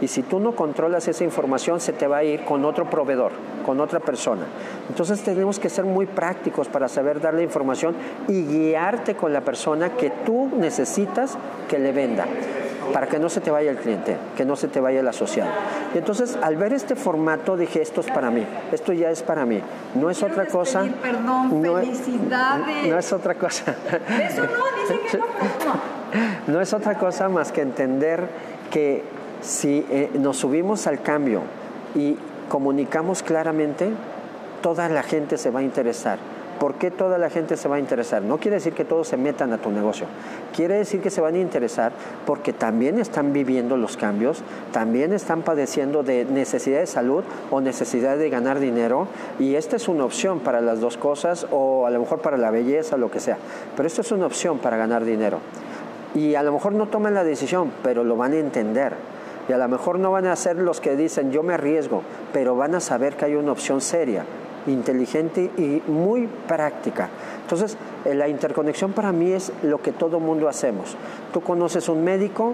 Y 0.02 0.08
si 0.08 0.22
tú 0.24 0.40
no 0.40 0.56
controlas 0.56 1.08
esa 1.08 1.24
información, 1.24 1.80
se 1.80 1.94
te 1.94 2.08
va 2.08 2.18
a 2.18 2.24
ir 2.24 2.44
con 2.46 2.66
otro 2.66 2.90
proveedor, 2.90 3.32
con 3.66 3.80
otra 3.80 4.00
persona. 4.00 4.46
Entonces 4.90 5.22
tenemos 5.24 5.60
que 5.60 5.70
ser 5.70 5.86
muy 5.86 6.06
prácticos 6.06 6.68
para 6.68 6.88
saber 6.88 7.20
darle 7.20 7.44
información 7.44 7.96
y 8.28 8.44
guiarte 8.44 9.16
con 9.16 9.34
la 9.34 9.42
persona 9.42 9.94
que 9.96 10.12
tú 10.26 10.50
necesitas 10.56 11.38
que 11.68 11.80
le 11.80 11.92
venda 11.92 12.26
para 12.94 13.08
que 13.08 13.20
no 13.20 13.30
se 13.30 13.42
te 13.42 13.52
vaya 13.52 13.72
el 13.72 13.78
cliente, 13.78 14.18
que 14.36 14.46
no 14.46 14.56
se 14.56 14.68
te 14.68 14.80
vaya 14.80 15.00
el 15.02 15.08
asociado. 15.08 15.52
Y 15.94 15.98
entonces, 15.98 16.38
al 16.42 16.56
ver 16.56 16.74
este 16.74 16.96
formato, 16.96 17.58
dije, 17.58 17.82
esto 17.82 18.02
es 18.02 18.08
para 18.08 18.32
mí, 18.32 18.46
esto 18.72 18.94
ya 18.94 19.10
es 19.10 19.24
para 19.24 19.46
mí. 19.46 19.62
No 19.96 20.10
es 20.10 20.24
otra 20.24 20.46
cosa. 20.46 20.86
Perdón, 21.02 21.62
no, 21.62 21.76
felicidades. 21.76 22.88
No 22.88 22.98
es 22.98 23.14
otra 23.14 23.36
cosa. 23.36 23.76
Eso 24.22 24.44
no, 24.44 24.50
dicen 24.82 25.00
que 25.12 25.18
no. 25.66 26.54
No 26.54 26.62
es 26.62 26.74
otra 26.74 26.98
cosa 26.98 27.28
más 27.28 27.52
que 27.52 27.62
entender 27.62 28.28
que 28.72 29.04
si 29.42 29.86
eh, 29.90 30.12
nos 30.16 30.38
subimos 30.38 30.88
al 30.88 31.02
cambio 31.02 31.42
y 31.96 32.18
comunicamos 32.50 33.24
claramente, 33.24 33.90
toda 34.62 34.90
la 34.90 35.04
gente 35.04 35.38
se 35.38 35.52
va 35.52 35.60
a 35.60 35.64
interesar 35.64 36.20
¿Por 36.60 36.76
qué 36.76 36.90
toda 36.90 37.18
la 37.18 37.30
gente 37.30 37.56
se 37.56 37.68
va 37.68 37.76
a 37.76 37.80
interesar? 37.80 38.24
No 38.24 38.38
quiere 38.38 38.56
decir 38.56 38.74
que 38.74 38.84
todos 38.84 39.08
se 39.08 39.18
metan 39.18 39.54
a 39.54 39.60
tu 39.60 39.70
negocio. 39.70 40.08
Quiere 40.56 40.76
decir 40.76 41.02
que 41.02 41.12
se 41.12 41.22
van 41.22 41.36
a 41.36 41.40
interesar 41.40 41.92
porque 42.26 42.52
también 42.52 43.00
están 43.00 43.32
viviendo 43.32 43.78
los 43.78 43.96
cambios, 43.96 44.42
también 44.72 45.14
están 45.14 45.44
padeciendo 45.44 46.02
de 46.02 46.26
necesidad 46.26 46.80
de 46.80 46.88
salud 46.88 47.24
o 47.52 47.62
necesidad 47.62 48.18
de 48.18 48.30
ganar 48.30 48.60
dinero 48.60 49.08
y 49.40 49.56
esta 49.56 49.76
es 49.76 49.88
una 49.88 50.06
opción 50.06 50.40
para 50.40 50.62
las 50.62 50.80
dos 50.80 50.98
cosas 50.98 51.46
o 51.52 51.86
a 51.86 51.92
lo 51.92 52.00
mejor 52.00 52.22
para 52.22 52.38
la 52.38 52.50
belleza, 52.50 52.98
lo 52.98 53.12
que 53.12 53.20
sea. 53.20 53.38
Pero 53.76 53.86
esto 53.86 54.02
es 54.02 54.12
una 54.12 54.26
opción 54.26 54.58
para 54.58 54.78
ganar 54.78 55.06
dinero. 55.06 55.40
Y 56.16 56.34
a 56.36 56.42
lo 56.42 56.52
mejor 56.52 56.74
no 56.74 56.88
toman 56.88 57.14
la 57.14 57.24
decisión, 57.24 57.72
pero 57.84 58.04
lo 58.04 58.16
van 58.16 58.34
a 58.34 58.38
entender. 58.38 58.94
Y 59.48 59.54
a 59.54 59.58
lo 59.58 59.68
mejor 59.68 60.00
no 60.00 60.12
van 60.12 60.26
a 60.26 60.36
ser 60.36 60.58
los 60.58 60.82
que 60.82 60.96
dicen 60.96 61.32
yo 61.32 61.44
me 61.44 61.54
arriesgo, 61.54 62.04
pero 62.34 62.56
van 62.56 62.76
a 62.76 62.80
saber 62.80 63.16
que 63.16 63.26
hay 63.26 63.36
una 63.36 63.52
opción 63.52 63.82
seria 63.82 64.26
inteligente 64.68 65.52
y 65.58 65.82
muy 65.90 66.28
práctica. 66.48 67.10
Entonces, 67.42 67.78
eh, 68.06 68.14
la 68.14 68.28
interconexión 68.28 68.94
para 68.94 69.12
mí 69.12 69.32
es 69.32 69.52
lo 69.64 69.82
que 69.82 69.92
todo 69.92 70.20
mundo 70.20 70.50
hacemos. 70.50 70.96
Tú 71.34 71.42
conoces 71.42 71.90
un 71.90 72.04
médico, 72.04 72.54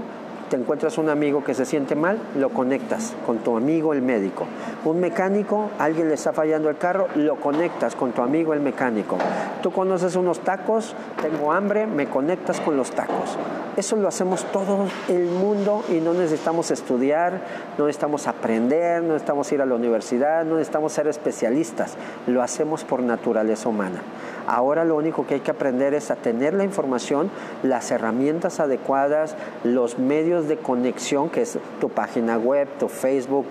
te 0.53 0.59
encuentras 0.59 0.99
un 0.99 1.09
amigo 1.09 1.43
que 1.43 1.55
se 1.55 1.65
siente 1.65 1.95
mal, 1.95 2.19
lo 2.35 2.49
conectas 2.49 3.15
con 3.25 3.39
tu 3.39 3.57
amigo 3.57 3.91
el 3.91 4.03
médico. 4.03 4.45
Un 4.85 4.99
mecánico, 4.99 5.71
alguien 5.79 6.09
le 6.09 6.13
está 6.13 6.31
fallando 6.31 6.69
el 6.69 6.77
carro, 6.77 7.07
lo 7.15 7.37
conectas 7.37 7.95
con 7.95 8.11
tu 8.11 8.21
amigo 8.21 8.53
el 8.53 8.59
mecánico. 8.59 9.17
Tú 9.63 9.71
conoces 9.71 10.15
unos 10.15 10.41
tacos, 10.41 10.95
tengo 11.23 11.51
hambre, 11.51 11.87
me 11.87 12.05
conectas 12.05 12.59
con 12.59 12.77
los 12.77 12.91
tacos. 12.91 13.35
Eso 13.77 13.95
lo 13.95 14.07
hacemos 14.07 14.45
todo 14.51 14.85
el 15.09 15.25
mundo 15.25 15.83
y 15.89 15.93
no 15.93 16.13
necesitamos 16.13 16.69
estudiar, 16.69 17.41
no 17.79 17.87
necesitamos 17.87 18.27
aprender, 18.27 19.01
no 19.01 19.13
necesitamos 19.13 19.51
ir 19.53 19.59
a 19.63 19.65
la 19.65 19.73
universidad, 19.73 20.45
no 20.45 20.57
necesitamos 20.57 20.93
ser 20.93 21.07
especialistas. 21.07 21.95
Lo 22.27 22.43
hacemos 22.43 22.83
por 22.83 23.01
naturaleza 23.01 23.69
humana. 23.69 24.03
Ahora 24.47 24.83
lo 24.83 24.95
único 24.95 25.25
que 25.25 25.35
hay 25.35 25.39
que 25.39 25.51
aprender 25.51 25.93
es 25.93 26.11
a 26.11 26.15
tener 26.15 26.53
la 26.53 26.63
información, 26.63 27.29
las 27.63 27.91
herramientas 27.91 28.59
adecuadas, 28.59 29.35
los 29.63 29.99
medios 29.99 30.47
de 30.47 30.57
conexión, 30.57 31.29
que 31.29 31.41
es 31.41 31.57
tu 31.79 31.89
página 31.89 32.37
web, 32.37 32.67
tu 32.79 32.89
Facebook, 32.89 33.47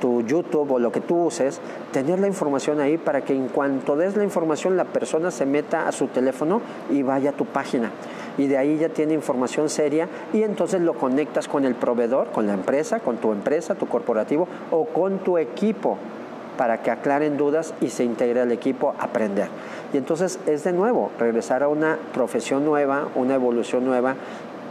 tu 0.00 0.22
YouTube 0.22 0.70
o 0.72 0.78
lo 0.78 0.92
que 0.92 1.00
tú 1.00 1.24
uses, 1.24 1.60
tener 1.92 2.18
la 2.18 2.26
información 2.26 2.80
ahí 2.80 2.98
para 2.98 3.22
que 3.22 3.34
en 3.34 3.48
cuanto 3.48 3.96
des 3.96 4.16
la 4.16 4.24
información 4.24 4.76
la 4.76 4.84
persona 4.84 5.30
se 5.30 5.46
meta 5.46 5.88
a 5.88 5.92
su 5.92 6.08
teléfono 6.08 6.60
y 6.90 7.02
vaya 7.02 7.30
a 7.30 7.32
tu 7.32 7.44
página. 7.46 7.90
Y 8.36 8.46
de 8.46 8.56
ahí 8.56 8.78
ya 8.78 8.88
tiene 8.88 9.14
información 9.14 9.68
seria 9.68 10.08
y 10.32 10.42
entonces 10.42 10.80
lo 10.80 10.94
conectas 10.94 11.48
con 11.48 11.64
el 11.64 11.74
proveedor, 11.74 12.28
con 12.28 12.46
la 12.46 12.54
empresa, 12.54 13.00
con 13.00 13.16
tu 13.16 13.32
empresa, 13.32 13.74
tu 13.74 13.86
corporativo 13.86 14.46
o 14.70 14.84
con 14.86 15.18
tu 15.18 15.38
equipo 15.38 15.98
para 16.56 16.82
que 16.82 16.90
aclaren 16.90 17.36
dudas 17.36 17.72
y 17.80 17.88
se 17.88 18.04
integre 18.04 18.40
al 18.40 18.52
equipo 18.52 18.94
a 18.98 19.04
aprender. 19.04 19.48
Y 19.92 19.96
entonces 19.96 20.38
es 20.46 20.64
de 20.64 20.72
nuevo 20.72 21.10
regresar 21.18 21.62
a 21.62 21.68
una 21.68 21.98
profesión 22.12 22.64
nueva, 22.64 23.08
una 23.14 23.34
evolución 23.34 23.84
nueva 23.84 24.16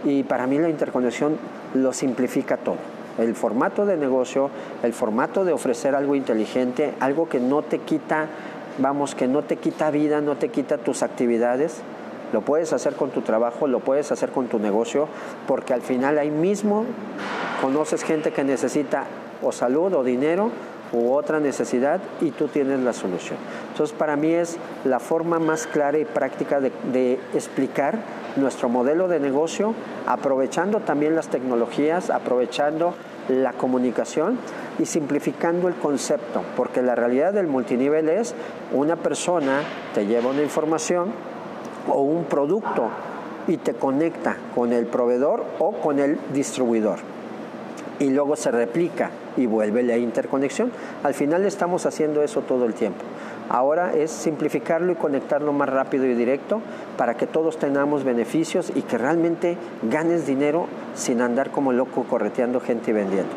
y 0.03 0.23
para 0.23 0.47
mí 0.47 0.59
la 0.59 0.69
interconexión 0.69 1.37
lo 1.73 1.93
simplifica 1.93 2.57
todo. 2.57 2.77
El 3.17 3.33
formato 3.33 3.85
de 3.85 3.97
negocio, 3.97 4.51
el 4.83 4.93
formato 4.93 5.43
de 5.43 5.53
ofrecer 5.53 5.95
algo 5.95 6.15
inteligente, 6.15 6.93
algo 6.99 7.27
que 7.27 7.39
no 7.39 7.63
te 7.63 7.79
quita, 7.79 8.27
vamos, 8.77 9.15
que 9.15 9.27
no 9.27 9.41
te 9.41 9.57
quita 9.57 9.89
vida, 9.89 10.21
no 10.21 10.37
te 10.37 10.49
quita 10.49 10.77
tus 10.77 11.01
actividades, 11.01 11.81
lo 12.31 12.41
puedes 12.41 12.73
hacer 12.73 12.93
con 12.93 13.09
tu 13.09 13.21
trabajo, 13.21 13.67
lo 13.67 13.79
puedes 13.79 14.11
hacer 14.11 14.29
con 14.29 14.47
tu 14.47 14.59
negocio, 14.59 15.07
porque 15.47 15.73
al 15.73 15.81
final 15.81 16.19
ahí 16.19 16.29
mismo 16.29 16.85
conoces 17.59 18.03
gente 18.03 18.31
que 18.31 18.43
necesita 18.43 19.05
o 19.41 19.51
salud 19.51 19.93
o 19.93 20.03
dinero 20.03 20.51
u 20.91 21.11
otra 21.13 21.39
necesidad 21.39 21.99
y 22.21 22.31
tú 22.31 22.47
tienes 22.47 22.79
la 22.79 22.93
solución. 22.93 23.37
Entonces 23.71 23.95
para 23.97 24.15
mí 24.15 24.31
es 24.31 24.57
la 24.85 24.99
forma 24.99 25.39
más 25.39 25.67
clara 25.67 25.97
y 25.97 26.05
práctica 26.05 26.59
de, 26.59 27.19
explicar 27.33 27.99
nuestro 28.35 28.69
modelo 28.69 29.07
de 29.07 29.19
negocio, 29.19 29.73
aprovechando 30.05 30.79
también 30.79 31.15
las 31.15 31.27
tecnologías, 31.27 32.09
aprovechando 32.09 32.93
la 33.29 33.53
comunicación 33.53 34.37
y 34.79 34.85
simplificando 34.85 35.67
el 35.67 35.75
concepto, 35.75 36.43
porque 36.55 36.81
la 36.81 36.95
realidad 36.95 37.33
del 37.33 37.47
multinivel 37.47 38.09
es 38.09 38.35
una 38.71 38.95
persona 38.95 39.61
te 39.93 40.05
lleva 40.05 40.29
una 40.29 40.43
información 40.43 41.11
o 41.89 42.01
un 42.01 42.25
producto 42.25 42.89
y 43.47 43.57
te 43.57 43.73
conecta 43.73 44.37
con 44.53 44.71
el 44.71 44.85
proveedor 44.85 45.43
o 45.59 45.71
con 45.71 45.99
el 45.99 46.19
distribuidor 46.33 46.99
y 47.99 48.09
luego 48.09 48.35
se 48.35 48.51
replica 48.51 49.09
y 49.37 49.45
vuelve 49.45 49.83
la 49.83 49.97
interconexión. 49.97 50.71
Al 51.03 51.13
final 51.13 51.45
estamos 51.45 51.85
haciendo 51.85 52.23
eso 52.23 52.41
todo 52.41 52.65
el 52.65 52.73
tiempo. 52.73 53.03
Ahora 53.49 53.93
es 53.93 54.11
simplificarlo 54.11 54.91
y 54.91 54.95
conectarlo 54.95 55.53
más 55.53 55.69
rápido 55.69 56.05
y 56.05 56.13
directo 56.13 56.61
para 56.97 57.15
que 57.15 57.27
todos 57.27 57.57
tengamos 57.57 58.03
beneficios 58.03 58.71
y 58.75 58.81
que 58.81 58.97
realmente 58.97 59.57
ganes 59.83 60.27
dinero 60.27 60.67
sin 60.95 61.21
andar 61.21 61.51
como 61.51 61.71
loco 61.71 62.03
correteando 62.03 62.59
gente 62.59 62.91
y 62.91 62.93
vendiendo. 62.93 63.31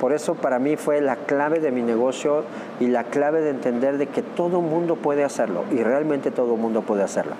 Por 0.00 0.12
eso 0.12 0.34
para 0.34 0.58
mí 0.58 0.76
fue 0.76 1.00
la 1.00 1.14
clave 1.14 1.60
de 1.60 1.70
mi 1.70 1.80
negocio 1.80 2.42
y 2.80 2.88
la 2.88 3.04
clave 3.04 3.40
de 3.40 3.50
entender 3.50 3.98
de 3.98 4.08
que 4.08 4.22
todo 4.22 4.60
mundo 4.60 4.96
puede 4.96 5.22
hacerlo 5.22 5.62
y 5.70 5.76
realmente 5.84 6.32
todo 6.32 6.56
mundo 6.56 6.82
puede 6.82 7.04
hacerlo. 7.04 7.34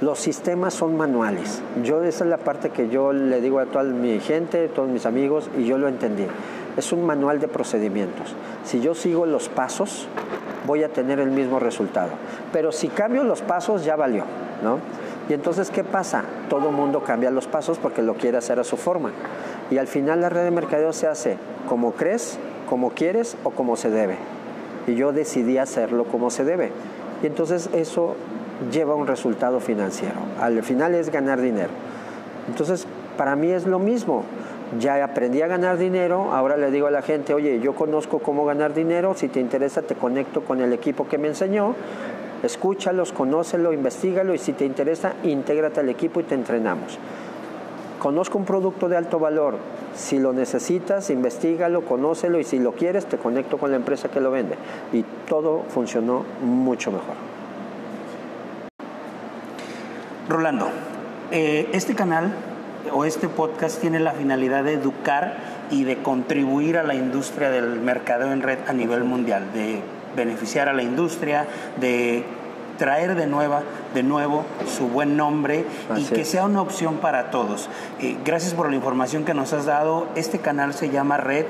Los 0.00 0.20
sistemas 0.20 0.74
son 0.74 0.96
manuales. 0.96 1.60
Yo 1.82 2.04
esa 2.04 2.22
es 2.22 2.30
la 2.30 2.36
parte 2.36 2.70
que 2.70 2.88
yo 2.88 3.12
le 3.12 3.40
digo 3.40 3.58
a 3.58 3.66
toda 3.66 3.82
mi 3.82 4.20
gente, 4.20 4.66
a 4.66 4.68
todos 4.68 4.88
mis 4.88 5.04
amigos 5.04 5.50
y 5.58 5.64
yo 5.64 5.78
lo 5.78 5.88
entendí. 5.88 6.26
Es 6.78 6.92
un 6.92 7.04
manual 7.04 7.40
de 7.40 7.48
procedimientos. 7.48 8.36
Si 8.64 8.80
yo 8.80 8.94
sigo 8.94 9.26
los 9.26 9.48
pasos, 9.48 10.06
voy 10.64 10.84
a 10.84 10.88
tener 10.88 11.18
el 11.18 11.32
mismo 11.32 11.58
resultado. 11.58 12.10
Pero 12.52 12.70
si 12.70 12.86
cambio 12.86 13.24
los 13.24 13.42
pasos, 13.42 13.84
ya 13.84 13.96
valió, 13.96 14.22
¿no? 14.62 14.78
Y 15.28 15.32
entonces, 15.34 15.70
¿qué 15.70 15.82
pasa? 15.82 16.22
Todo 16.48 16.70
mundo 16.70 17.02
cambia 17.02 17.32
los 17.32 17.48
pasos 17.48 17.78
porque 17.78 18.00
lo 18.00 18.14
quiere 18.14 18.38
hacer 18.38 18.60
a 18.60 18.64
su 18.64 18.76
forma. 18.76 19.10
Y 19.72 19.78
al 19.78 19.88
final 19.88 20.20
la 20.20 20.28
red 20.28 20.44
de 20.44 20.52
mercadeo 20.52 20.92
se 20.92 21.08
hace 21.08 21.36
como 21.68 21.94
crees, 21.94 22.38
como 22.68 22.90
quieres 22.90 23.36
o 23.42 23.50
como 23.50 23.74
se 23.74 23.90
debe. 23.90 24.16
Y 24.86 24.94
yo 24.94 25.12
decidí 25.12 25.58
hacerlo 25.58 26.04
como 26.04 26.30
se 26.30 26.44
debe. 26.44 26.70
Y 27.24 27.26
entonces 27.26 27.70
eso 27.74 28.14
lleva 28.70 28.94
un 28.94 29.08
resultado 29.08 29.58
financiero. 29.58 30.14
Al 30.40 30.62
final 30.62 30.94
es 30.94 31.10
ganar 31.10 31.40
dinero. 31.40 31.70
Entonces, 32.48 32.86
para 33.16 33.34
mí 33.34 33.50
es 33.50 33.66
lo 33.66 33.80
mismo. 33.80 34.22
Ya 34.76 35.02
aprendí 35.02 35.40
a 35.40 35.46
ganar 35.46 35.78
dinero, 35.78 36.34
ahora 36.34 36.58
le 36.58 36.70
digo 36.70 36.88
a 36.88 36.90
la 36.90 37.00
gente, 37.00 37.32
oye, 37.32 37.58
yo 37.60 37.74
conozco 37.74 38.18
cómo 38.18 38.44
ganar 38.44 38.74
dinero, 38.74 39.14
si 39.14 39.28
te 39.28 39.40
interesa 39.40 39.80
te 39.80 39.94
conecto 39.94 40.42
con 40.42 40.60
el 40.60 40.74
equipo 40.74 41.08
que 41.08 41.16
me 41.16 41.28
enseñó, 41.28 41.74
escúchalos, 42.42 43.12
conócelo, 43.12 43.72
investigalo 43.72 44.34
y 44.34 44.38
si 44.38 44.52
te 44.52 44.66
interesa, 44.66 45.14
intégrate 45.24 45.80
al 45.80 45.88
equipo 45.88 46.20
y 46.20 46.24
te 46.24 46.34
entrenamos. 46.34 46.98
conozco 47.98 48.38
un 48.38 48.44
producto 48.44 48.88
de 48.88 48.96
alto 48.96 49.18
valor, 49.18 49.56
si 49.96 50.18
lo 50.18 50.32
necesitas, 50.34 51.08
investigalo, 51.10 51.80
conócelo 51.80 52.38
y 52.38 52.44
si 52.44 52.58
lo 52.58 52.72
quieres, 52.72 53.06
te 53.06 53.16
conecto 53.16 53.56
con 53.56 53.70
la 53.70 53.76
empresa 53.76 54.08
que 54.10 54.20
lo 54.20 54.30
vende. 54.30 54.54
Y 54.92 55.02
todo 55.26 55.64
funcionó 55.68 56.24
mucho 56.42 56.92
mejor. 56.92 57.16
Rolando, 60.28 60.68
eh, 61.32 61.68
este 61.72 61.94
canal 61.94 62.32
o 62.92 63.04
este 63.04 63.28
podcast 63.28 63.80
tiene 63.80 64.00
la 64.00 64.12
finalidad 64.12 64.64
de 64.64 64.74
educar 64.74 65.36
y 65.70 65.84
de 65.84 65.98
contribuir 65.98 66.78
a 66.78 66.82
la 66.82 66.94
industria 66.94 67.50
del 67.50 67.80
mercadeo 67.80 68.32
en 68.32 68.42
red 68.42 68.58
a 68.66 68.72
nivel 68.72 69.04
mundial, 69.04 69.52
de 69.52 69.82
beneficiar 70.16 70.68
a 70.68 70.72
la 70.72 70.82
industria, 70.82 71.46
de 71.80 72.24
traer 72.78 73.16
de, 73.16 73.26
nueva, 73.26 73.62
de 73.92 74.02
nuevo 74.02 74.44
su 74.66 74.88
buen 74.88 75.16
nombre 75.16 75.66
y 75.96 76.04
que 76.04 76.24
sea 76.24 76.44
una 76.44 76.62
opción 76.62 76.98
para 76.98 77.30
todos. 77.30 77.68
Eh, 78.00 78.16
gracias 78.24 78.54
por 78.54 78.70
la 78.70 78.76
información 78.76 79.24
que 79.24 79.34
nos 79.34 79.52
has 79.52 79.66
dado. 79.66 80.06
Este 80.14 80.38
canal 80.38 80.72
se 80.72 80.88
llama 80.88 81.18
Red, 81.18 81.44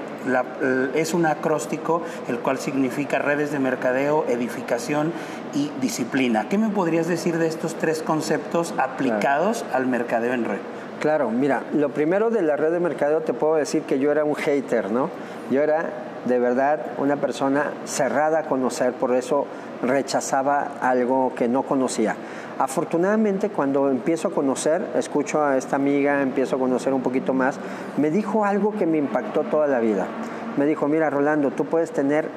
es 0.94 1.14
un 1.14 1.26
acróstico 1.26 2.02
el 2.28 2.38
cual 2.38 2.58
significa 2.58 3.18
redes 3.18 3.52
de 3.52 3.58
mercadeo, 3.60 4.24
edificación 4.28 5.12
y 5.54 5.70
disciplina. 5.80 6.48
¿Qué 6.48 6.58
me 6.58 6.70
podrías 6.70 7.06
decir 7.06 7.38
de 7.38 7.46
estos 7.46 7.74
tres 7.74 8.02
conceptos 8.02 8.74
aplicados 8.78 9.64
al 9.72 9.86
mercadeo 9.86 10.32
en 10.32 10.44
red? 10.46 10.77
Claro, 11.00 11.30
mira, 11.30 11.62
lo 11.74 11.90
primero 11.90 12.28
de 12.30 12.42
la 12.42 12.56
red 12.56 12.72
de 12.72 12.80
mercadeo 12.80 13.20
te 13.20 13.32
puedo 13.32 13.54
decir 13.54 13.82
que 13.82 14.00
yo 14.00 14.10
era 14.10 14.24
un 14.24 14.34
hater, 14.34 14.90
¿no? 14.90 15.10
Yo 15.48 15.62
era 15.62 15.90
de 16.24 16.40
verdad 16.40 16.80
una 16.98 17.16
persona 17.16 17.70
cerrada 17.84 18.40
a 18.40 18.42
conocer, 18.46 18.94
por 18.94 19.14
eso 19.14 19.46
rechazaba 19.80 20.72
algo 20.80 21.32
que 21.36 21.46
no 21.46 21.62
conocía. 21.62 22.16
Afortunadamente 22.58 23.48
cuando 23.48 23.90
empiezo 23.90 24.26
a 24.26 24.30
conocer, 24.32 24.84
escucho 24.96 25.44
a 25.44 25.56
esta 25.56 25.76
amiga, 25.76 26.20
empiezo 26.20 26.56
a 26.56 26.58
conocer 26.58 26.92
un 26.92 27.02
poquito 27.02 27.32
más, 27.32 27.60
me 27.96 28.10
dijo 28.10 28.44
algo 28.44 28.72
que 28.72 28.86
me 28.86 28.98
impactó 28.98 29.42
toda 29.42 29.68
la 29.68 29.78
vida. 29.78 30.08
Me 30.56 30.66
dijo, 30.66 30.88
mira 30.88 31.10
Rolando, 31.10 31.52
tú 31.52 31.64
puedes 31.64 31.92
tener 31.92 32.28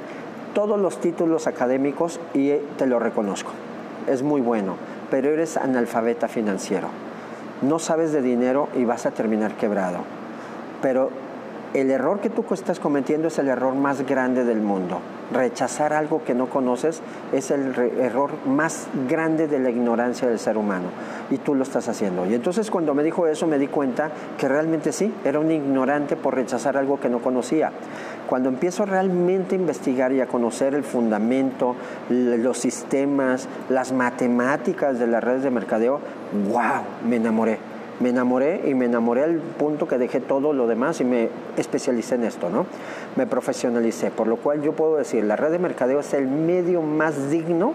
todos 0.54 0.80
los 0.80 1.00
títulos 1.02 1.48
académicos 1.48 2.20
y 2.36 2.52
te 2.78 2.86
lo 2.86 3.00
reconozco. 3.00 3.54
Es 4.08 4.22
muy 4.22 4.42
bueno, 4.42 4.76
pero 5.10 5.30
eres 5.30 5.58
analfabeta 5.58 6.28
financiero. 6.28 6.90
No 7.62 7.80
sabes 7.80 8.12
de 8.12 8.22
dinero 8.22 8.70
y 8.76 8.86
vas 8.86 9.06
a 9.06 9.12
terminar 9.12 9.56
quebrado. 9.56 10.00
Pero 10.82 11.10
el 11.74 11.90
error 11.90 12.20
que 12.20 12.30
tú 12.30 12.44
estás 12.52 12.80
cometiendo 12.80 13.30
es 13.30 13.40
el 13.40 13.48
error 13.48 13.76
más 13.76 14.06
grande 14.06 14.44
del 14.44 14.60
mundo. 14.60 15.00
Rechazar 15.32 15.94
algo 15.94 16.22
que 16.26 16.34
no 16.34 16.48
conoces 16.48 17.02
es 17.32 17.52
el 17.52 17.74
error 18.00 18.32
más 18.46 18.88
grande 19.08 19.48
de 19.48 19.60
la 19.60 19.70
ignorancia 19.70 20.28
del 20.28 20.40
ser 20.40 20.58
humano. 20.58 20.88
Y 21.30 21.38
tú 21.38 21.56
lo 21.56 21.64
estás 21.64 21.88
haciendo. 21.88 22.26
Y 22.26 22.34
entonces 22.34 22.70
cuando 22.70 22.94
me 22.94 23.04
dijo 23.04 23.26
eso 23.28 23.48
me 23.48 23.58
di 23.58 23.68
cuenta 23.68 24.12
que 24.38 24.50
realmente 24.50 24.92
sí, 24.92 25.14
era 25.24 25.40
un 25.40 25.50
ignorante 25.50 26.18
por 26.18 26.36
rechazar 26.36 26.76
algo 26.76 27.00
que 27.00 27.08
no 27.08 27.20
conocía. 27.20 27.72
Cuando 28.32 28.48
empiezo 28.48 28.86
realmente 28.86 29.56
a 29.56 29.60
investigar 29.60 30.14
y 30.14 30.22
a 30.22 30.26
conocer 30.26 30.74
el 30.74 30.86
fundamento, 30.86 31.76
los 32.08 32.58
sistemas, 32.58 33.50
las 33.68 33.92
matemáticas 33.92 34.98
de 35.00 35.08
las 35.08 35.22
redes 35.22 35.44
de 35.44 35.52
mercadeo, 35.52 36.00
wow, 36.50 36.82
me 37.06 37.18
enamoré 37.18 37.60
me 38.00 38.08
enamoré 38.08 38.62
y 38.70 38.74
me 38.74 38.86
enamoré 38.86 39.26
al 39.26 39.36
punto 39.36 39.86
que 39.86 39.98
dejé 39.98 40.22
todo 40.22 40.54
lo 40.54 40.66
demás 40.66 41.02
y 41.02 41.04
me 41.04 41.28
especialicé 41.58 42.16
en 42.16 42.24
esto, 42.24 42.50
¿no? 42.50 42.66
Me 43.18 43.28
profesionalicé, 43.28 44.12
por 44.12 44.28
lo 44.28 44.38
cual 44.38 44.62
yo 44.62 44.72
puedo 44.72 44.96
decir, 44.96 45.26
la 45.26 45.36
red 45.36 45.52
de 45.52 45.60
mercadeo 45.60 46.00
es 46.00 46.14
el 46.14 46.26
medio 46.26 46.82
más 46.82 47.30
digno 47.30 47.74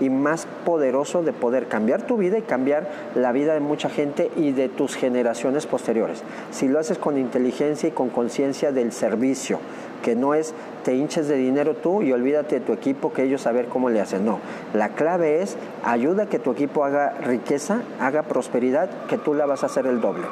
y 0.00 0.10
más 0.10 0.46
poderoso 0.64 1.22
de 1.22 1.32
poder 1.32 1.66
cambiar 1.66 2.02
tu 2.02 2.16
vida 2.16 2.38
y 2.38 2.42
cambiar 2.42 2.88
la 3.14 3.32
vida 3.32 3.54
de 3.54 3.60
mucha 3.60 3.88
gente 3.88 4.30
y 4.36 4.52
de 4.52 4.68
tus 4.68 4.96
generaciones 4.96 5.66
posteriores. 5.66 6.22
Si 6.50 6.68
lo 6.68 6.78
haces 6.78 6.98
con 6.98 7.18
inteligencia 7.18 7.88
y 7.88 7.92
con 7.92 8.10
conciencia 8.10 8.72
del 8.72 8.92
servicio, 8.92 9.58
que 10.04 10.14
no 10.14 10.34
es 10.34 10.52
te 10.84 10.94
hinches 10.94 11.28
de 11.28 11.36
dinero 11.36 11.74
tú 11.74 12.02
y 12.02 12.12
olvídate 12.12 12.60
de 12.60 12.66
tu 12.66 12.74
equipo 12.74 13.14
que 13.14 13.22
ellos 13.22 13.40
saber 13.40 13.68
cómo 13.68 13.88
le 13.88 14.02
hacen. 14.02 14.26
No, 14.26 14.38
la 14.74 14.90
clave 14.90 15.40
es 15.40 15.56
ayuda 15.82 16.24
a 16.24 16.26
que 16.26 16.38
tu 16.38 16.52
equipo 16.52 16.84
haga 16.84 17.14
riqueza, 17.22 17.80
haga 17.98 18.22
prosperidad, 18.24 18.90
que 19.08 19.16
tú 19.16 19.32
la 19.32 19.46
vas 19.46 19.62
a 19.62 19.66
hacer 19.66 19.86
el 19.86 20.02
doble. 20.02 20.26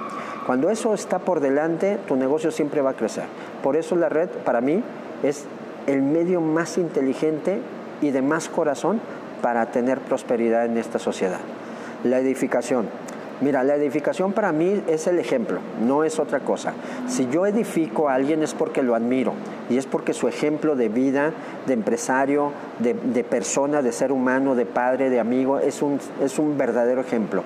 Cuando 0.47 0.69
eso 0.69 0.93
está 0.93 1.21
por 1.21 1.41
delante, 1.41 1.99
tu 2.07 2.17
negocio 2.17 2.51
siempre 2.51 2.83
va 2.83 2.91
a 2.91 2.95
crecer. 2.95 3.25
Por 3.63 3.77
eso 3.77 3.97
la 3.97 4.11
red 4.11 4.29
para 4.45 4.61
mí 4.61 4.85
es 5.23 5.47
el 5.87 6.03
medio 6.03 6.43
más 6.43 6.77
inteligente 6.77 7.59
y 8.03 8.11
de 8.11 8.21
más 8.21 8.51
corazón 8.51 9.01
para 9.41 9.71
tener 9.71 10.01
prosperidad 10.01 10.67
en 10.67 10.77
esta 10.77 10.99
sociedad. 10.99 11.41
La 12.05 12.19
edificación. 12.19 12.89
Mira, 13.43 13.65
la 13.65 13.75
edificación 13.75 14.33
para 14.33 14.53
mí 14.53 14.85
es 14.87 15.09
el 15.09 15.19
ejemplo, 15.19 15.59
no 15.85 16.05
es 16.05 16.21
otra 16.21 16.39
cosa. 16.39 16.75
Si 17.09 17.27
yo 17.29 17.45
edifico 17.45 18.09
a 18.09 18.15
alguien 18.15 18.41
es 18.45 18.55
porque 18.55 18.85
lo 18.85 18.95
admiro 18.95 19.33
y 19.69 19.79
es 19.79 19.87
porque 19.87 20.13
su 20.13 20.29
ejemplo 20.29 20.77
de 20.77 20.89
vida, 20.89 21.33
de 21.67 21.73
empresario, 21.73 22.53
de, 22.79 23.25
persona, 23.25 23.83
de 23.83 23.91
ser 23.91 24.13
humano, 24.13 24.55
de 24.55 24.65
padre, 24.65 25.11
de 25.11 25.19
amigo, 25.19 25.59
es 25.59 25.83
un, 25.83 25.99
es 26.23 26.39
un 26.39 26.57
verdadero 26.57 27.01
ejemplo. 27.01 27.43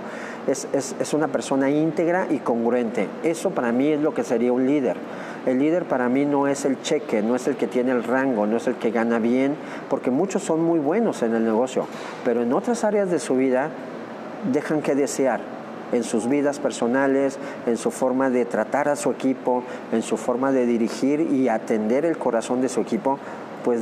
Es, 0.46 0.68
es 0.74 1.14
una 1.14 1.28
persona 1.28 1.70
íntegra 1.70 2.26
y 2.28 2.40
congruente. 2.40 3.08
Eso 3.24 3.52
para 3.52 3.72
mí 3.72 3.88
es 3.88 4.00
lo 4.00 4.12
que 4.12 4.22
sería 4.22 4.52
un 4.52 4.66
líder. 4.66 4.98
El 5.46 5.60
líder 5.60 5.84
para 5.84 6.10
mí 6.10 6.26
no 6.26 6.46
es 6.46 6.66
el 6.66 6.82
cheque, 6.82 7.22
no 7.22 7.36
es 7.36 7.48
el 7.48 7.56
que 7.56 7.68
tiene 7.68 7.92
el 7.92 8.04
rango, 8.04 8.46
no 8.46 8.58
es 8.58 8.66
el 8.66 8.74
que 8.74 8.90
gana 8.90 9.18
bien, 9.18 9.54
porque 9.88 10.10
muchos 10.10 10.42
son 10.42 10.60
muy 10.60 10.78
buenos 10.78 11.22
en 11.22 11.34
el 11.34 11.42
negocio, 11.42 11.86
pero 12.22 12.42
en 12.42 12.52
otras 12.52 12.84
áreas 12.84 13.10
de 13.10 13.18
su 13.18 13.36
vida 13.36 13.70
dejan 14.52 14.82
que 14.82 14.94
desear 14.94 15.55
en 15.92 16.04
sus 16.04 16.28
vidas 16.28 16.58
personales, 16.58 17.38
en 17.66 17.76
su 17.76 17.90
forma 17.90 18.30
de 18.30 18.44
tratar 18.44 18.88
a 18.88 18.96
su 18.96 19.10
equipo, 19.10 19.62
en 19.92 20.02
su 20.02 20.16
forma 20.16 20.52
de 20.52 20.66
dirigir 20.66 21.20
y 21.20 21.48
atender 21.48 22.04
el 22.04 22.18
corazón 22.18 22.60
de 22.60 22.68
su 22.68 22.80
equipo, 22.80 23.18
pues 23.66 23.80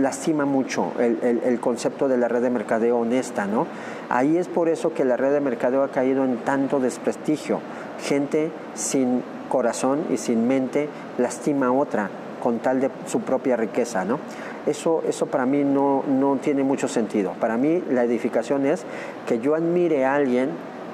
lastima 0.00 0.46
mucho 0.46 0.92
el, 0.98 1.60
concepto 1.60 2.08
de 2.08 2.16
la 2.16 2.28
red 2.28 2.40
de 2.40 2.48
mercadeo 2.48 2.96
honesta, 2.96 3.44
¿no? 3.44 3.66
Ahí 4.08 4.38
es 4.38 4.48
por 4.48 4.70
eso 4.70 4.94
que 4.94 5.04
la 5.04 5.18
red 5.18 5.34
de 5.34 5.40
mercadeo 5.40 5.82
ha 5.82 5.88
caído 5.88 6.24
en 6.24 6.38
tanto 6.38 6.80
desprestigio. 6.80 7.60
Gente 8.02 8.50
sin 8.74 9.22
corazón 9.50 10.06
y 10.10 10.16
sin 10.16 10.48
mente 10.48 10.88
lastima 11.18 11.66
a 11.66 11.72
otra 11.72 12.08
con 12.42 12.60
tal 12.60 12.80
de 12.80 12.90
su 13.06 13.20
propia 13.20 13.54
riqueza, 13.54 14.06
¿no? 14.06 14.18
Eso, 14.64 15.02
eso 15.06 15.26
para 15.26 15.44
mí 15.44 15.62
no, 15.62 16.04
no 16.08 16.36
tiene 16.36 16.62
mucho 16.62 16.88
sentido. 16.88 17.34
Para 17.38 17.58
mí 17.58 17.84
la 17.90 18.04
edificación 18.04 18.64
es 18.64 18.82
que 19.26 19.40
yo 19.40 19.54
admire 19.54 20.06
a 20.06 20.14
alguien 20.14 20.48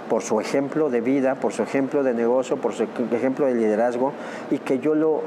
por 0.09 0.23
su 0.23 0.41
ejemplo 0.41 0.91
de 0.91 1.01
vida, 1.01 1.35
por 1.37 1.53
su 1.53 1.63
ejemplo 1.63 2.03
de 2.03 2.15
negocio, 2.15 2.57
por 2.57 2.73
su 2.73 2.87
ejemplo 3.13 3.47
de 3.47 3.55
liderazgo 3.55 4.13
y 4.51 4.59
que 4.59 4.79
yo 4.79 4.95
lo 4.95 5.23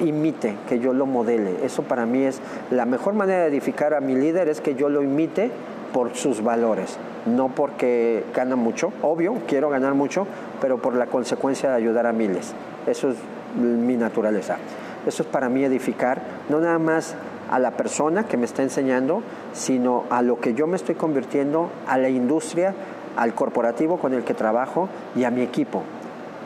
imite, 0.00 0.54
que 0.68 0.78
yo 0.78 0.92
lo 0.92 1.06
modele. 1.06 1.64
Eso 1.64 1.82
para 1.82 2.06
mí 2.06 2.22
es 2.24 2.40
la 2.70 2.84
mejor 2.84 3.14
manera 3.14 3.42
de 3.42 3.48
edificar 3.48 3.94
a 3.94 4.00
mi 4.00 4.14
líder 4.14 4.48
es 4.48 4.60
que 4.60 4.74
yo 4.74 4.88
lo 4.88 5.02
imite 5.02 5.50
por 5.92 6.14
sus 6.14 6.42
valores, 6.42 6.98
no 7.26 7.48
porque 7.48 8.24
gana 8.34 8.56
mucho, 8.56 8.92
obvio, 9.02 9.34
quiero 9.46 9.70
ganar 9.70 9.94
mucho, 9.94 10.26
pero 10.60 10.78
por 10.78 10.94
la 10.94 11.06
consecuencia 11.06 11.70
de 11.70 11.76
ayudar 11.76 12.06
a 12.06 12.12
miles. 12.12 12.52
Eso 12.86 13.10
es 13.10 13.16
mi 13.56 13.96
naturaleza. 13.96 14.58
Eso 15.06 15.22
es 15.22 15.28
para 15.28 15.48
mí 15.48 15.64
edificar, 15.64 16.20
no 16.50 16.60
nada 16.60 16.78
más 16.78 17.14
a 17.50 17.58
la 17.58 17.70
persona 17.72 18.24
que 18.24 18.36
me 18.36 18.44
está 18.44 18.62
enseñando, 18.62 19.22
sino 19.54 20.04
a 20.10 20.20
lo 20.20 20.38
que 20.38 20.52
yo 20.52 20.66
me 20.66 20.76
estoy 20.76 20.96
convirtiendo, 20.96 21.70
a 21.86 21.96
la 21.96 22.10
industria, 22.10 22.74
al 23.18 23.34
corporativo 23.34 23.98
con 23.98 24.14
el 24.14 24.22
que 24.22 24.32
trabajo 24.32 24.88
y 25.16 25.24
a 25.24 25.30
mi 25.30 25.42
equipo. 25.42 25.82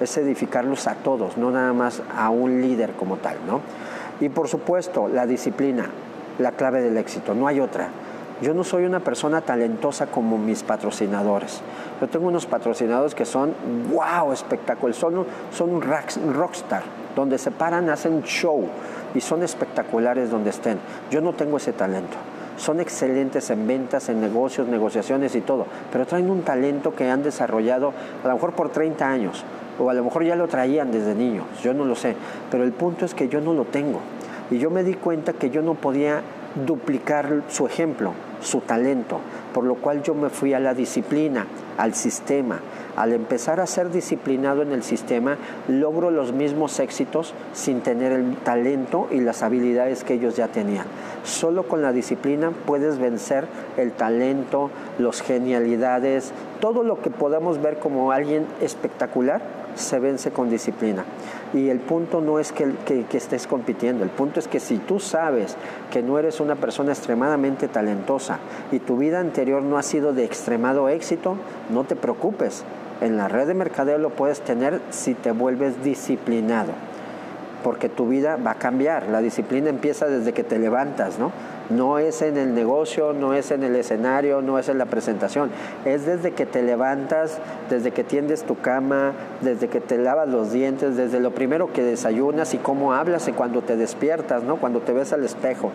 Es 0.00 0.16
edificarlos 0.16 0.88
a 0.88 0.94
todos, 0.94 1.36
no 1.36 1.50
nada 1.50 1.72
más 1.74 2.02
a 2.16 2.30
un 2.30 2.62
líder 2.62 2.92
como 2.92 3.18
tal, 3.18 3.36
¿no? 3.46 3.60
Y 4.20 4.30
por 4.30 4.48
supuesto, 4.48 5.06
la 5.06 5.26
disciplina, 5.26 5.90
la 6.38 6.52
clave 6.52 6.80
del 6.80 6.96
éxito, 6.96 7.34
no 7.34 7.46
hay 7.46 7.60
otra. 7.60 7.88
Yo 8.40 8.54
no 8.54 8.64
soy 8.64 8.86
una 8.86 9.00
persona 9.00 9.42
talentosa 9.42 10.06
como 10.06 10.38
mis 10.38 10.62
patrocinadores. 10.62 11.60
Yo 12.00 12.08
tengo 12.08 12.26
unos 12.26 12.46
patrocinadores 12.46 13.14
que 13.14 13.26
son, 13.26 13.54
wow, 13.92 14.32
espectaculares, 14.32 14.96
son, 14.96 15.26
son 15.52 15.70
un 15.70 15.82
rockstar, 15.82 16.82
donde 17.14 17.38
se 17.38 17.50
paran, 17.50 17.90
hacen 17.90 18.22
show 18.22 18.64
y 19.14 19.20
son 19.20 19.42
espectaculares 19.42 20.30
donde 20.30 20.50
estén. 20.50 20.78
Yo 21.10 21.20
no 21.20 21.34
tengo 21.34 21.58
ese 21.58 21.72
talento. 21.72 22.16
Son 22.56 22.80
excelentes 22.80 23.50
en 23.50 23.66
ventas, 23.66 24.08
en 24.08 24.20
negocios, 24.20 24.68
negociaciones 24.68 25.34
y 25.34 25.40
todo, 25.40 25.66
pero 25.90 26.06
traen 26.06 26.30
un 26.30 26.42
talento 26.42 26.94
que 26.94 27.10
han 27.10 27.22
desarrollado 27.22 27.92
a 28.22 28.28
lo 28.28 28.34
mejor 28.34 28.52
por 28.52 28.70
30 28.70 29.08
años, 29.08 29.44
o 29.78 29.88
a 29.90 29.94
lo 29.94 30.04
mejor 30.04 30.24
ya 30.24 30.36
lo 30.36 30.48
traían 30.48 30.92
desde 30.92 31.14
niños, 31.14 31.46
yo 31.62 31.74
no 31.74 31.84
lo 31.84 31.96
sé, 31.96 32.14
pero 32.50 32.64
el 32.64 32.72
punto 32.72 33.04
es 33.04 33.14
que 33.14 33.28
yo 33.28 33.40
no 33.40 33.54
lo 33.54 33.64
tengo. 33.64 34.00
Y 34.50 34.58
yo 34.58 34.70
me 34.70 34.84
di 34.84 34.94
cuenta 34.94 35.32
que 35.32 35.48
yo 35.48 35.62
no 35.62 35.74
podía 35.74 36.20
duplicar 36.66 37.42
su 37.48 37.66
ejemplo, 37.66 38.12
su 38.40 38.60
talento, 38.60 39.20
por 39.54 39.64
lo 39.64 39.76
cual 39.76 40.02
yo 40.02 40.14
me 40.14 40.30
fui 40.30 40.54
a 40.54 40.60
la 40.60 40.74
disciplina, 40.74 41.46
al 41.78 41.94
sistema. 41.94 42.60
Al 42.94 43.12
empezar 43.12 43.58
a 43.60 43.66
ser 43.66 43.90
disciplinado 43.90 44.60
en 44.60 44.72
el 44.72 44.82
sistema, 44.82 45.38
logro 45.66 46.10
los 46.10 46.32
mismos 46.32 46.78
éxitos 46.78 47.32
sin 47.54 47.80
tener 47.80 48.12
el 48.12 48.36
talento 48.36 49.08
y 49.10 49.20
las 49.20 49.42
habilidades 49.42 50.04
que 50.04 50.14
ellos 50.14 50.36
ya 50.36 50.48
tenían. 50.48 50.84
Solo 51.24 51.62
con 51.62 51.80
la 51.80 51.92
disciplina 51.92 52.52
puedes 52.66 52.98
vencer 52.98 53.46
el 53.78 53.92
talento, 53.92 54.70
las 54.98 55.22
genialidades, 55.22 56.32
todo 56.60 56.82
lo 56.82 57.00
que 57.00 57.10
podamos 57.10 57.62
ver 57.62 57.78
como 57.78 58.12
alguien 58.12 58.46
espectacular 58.60 59.40
se 59.74 59.98
vence 59.98 60.30
con 60.30 60.50
disciplina. 60.50 61.04
Y 61.54 61.68
el 61.68 61.80
punto 61.80 62.20
no 62.20 62.38
es 62.38 62.50
que, 62.50 62.72
que, 62.86 63.16
estés 63.16 63.46
compitiendo, 63.46 64.04
el 64.04 64.10
punto 64.10 64.40
es 64.40 64.48
que 64.48 64.58
si 64.58 64.78
tú 64.78 65.00
sabes 65.00 65.56
que 65.90 66.02
no 66.02 66.18
eres 66.18 66.40
una 66.40 66.56
persona 66.56 66.92
extremadamente 66.92 67.68
talentosa 67.68 68.38
y 68.70 68.78
tu 68.78 68.96
vida 68.96 69.20
anterior 69.20 69.62
no 69.62 69.76
ha 69.76 69.82
sido 69.82 70.14
de 70.14 70.24
extremado 70.24 70.88
éxito, 70.88 71.36
no 71.70 71.84
te 71.84 71.94
preocupes. 71.94 72.64
En 73.02 73.16
la 73.16 73.28
red 73.28 73.48
de 73.48 73.54
mercadeo 73.54 73.98
lo 73.98 74.10
puedes 74.10 74.40
tener 74.40 74.80
si 74.90 75.14
te 75.14 75.32
vuelves 75.32 75.82
disciplinado, 75.82 76.72
porque 77.62 77.88
tu 77.88 78.08
vida 78.08 78.36
va 78.36 78.52
a 78.52 78.54
cambiar. 78.56 79.08
La 79.08 79.20
disciplina 79.20 79.70
empieza 79.70 80.06
desde 80.06 80.32
que 80.32 80.44
te 80.44 80.58
levantas, 80.58 81.18
¿no? 81.18 81.32
No 81.70 81.98
es 81.98 82.22
en 82.22 82.36
el 82.36 82.54
negocio, 82.54 83.12
no 83.12 83.34
es 83.34 83.50
en 83.50 83.62
el 83.62 83.76
escenario, 83.76 84.42
no 84.42 84.58
es 84.58 84.68
en 84.68 84.78
la 84.78 84.86
presentación. 84.86 85.50
Es 85.84 86.04
desde 86.04 86.32
que 86.32 86.44
te 86.44 86.62
levantas, 86.62 87.38
desde 87.70 87.92
que 87.92 88.04
tiendes 88.04 88.42
tu 88.42 88.58
cama, 88.58 89.12
desde 89.40 89.68
que 89.68 89.80
te 89.80 89.96
lavas 89.98 90.28
los 90.28 90.52
dientes, 90.52 90.96
desde 90.96 91.20
lo 91.20 91.30
primero 91.30 91.72
que 91.72 91.82
desayunas 91.82 92.52
y 92.54 92.58
cómo 92.58 92.92
hablas 92.92 93.28
y 93.28 93.32
cuando 93.32 93.62
te 93.62 93.76
despiertas, 93.76 94.42
¿no? 94.42 94.56
Cuando 94.56 94.80
te 94.80 94.92
ves 94.92 95.12
al 95.12 95.24
espejo 95.24 95.72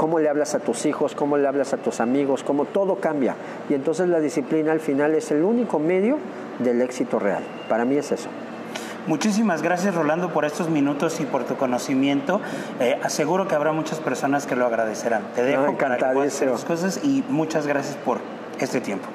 cómo 0.00 0.18
le 0.18 0.30
hablas 0.30 0.54
a 0.54 0.60
tus 0.60 0.86
hijos, 0.86 1.14
cómo 1.14 1.36
le 1.36 1.46
hablas 1.46 1.74
a 1.74 1.76
tus 1.76 2.00
amigos, 2.00 2.42
cómo 2.42 2.64
todo 2.64 2.96
cambia. 2.96 3.34
Y 3.68 3.74
entonces 3.74 4.08
la 4.08 4.18
disciplina 4.18 4.72
al 4.72 4.80
final 4.80 5.14
es 5.14 5.30
el 5.30 5.42
único 5.42 5.78
medio 5.78 6.16
del 6.58 6.80
éxito 6.80 7.18
real. 7.18 7.42
Para 7.68 7.84
mí 7.84 7.96
es 7.96 8.10
eso. 8.10 8.30
Muchísimas 9.06 9.62
gracias 9.62 9.94
Rolando 9.94 10.30
por 10.32 10.44
estos 10.44 10.68
minutos 10.68 11.20
y 11.20 11.24
por 11.24 11.44
tu 11.44 11.56
conocimiento. 11.56 12.40
Eh, 12.80 12.98
aseguro 13.02 13.48
que 13.48 13.54
habrá 13.54 13.72
muchas 13.72 13.98
personas 13.98 14.46
que 14.46 14.56
lo 14.56 14.66
agradecerán. 14.66 15.22
Te 15.34 15.42
dejo 15.42 15.62
no, 15.62 15.78
para 15.78 15.96
que 15.96 16.46
las 16.46 16.64
cosas 16.64 17.00
y 17.02 17.24
muchas 17.28 17.66
gracias 17.66 17.96
por 17.96 18.18
este 18.58 18.80
tiempo. 18.80 19.08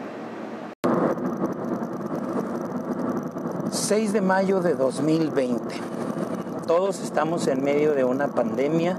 6 3.72 4.14
de 4.14 4.22
mayo 4.22 4.62
de 4.62 4.74
2020. 4.74 5.76
Todos 6.66 7.02
estamos 7.02 7.48
en 7.48 7.64
medio 7.64 7.94
de 7.94 8.04
una 8.04 8.30
pandemia 8.30 8.98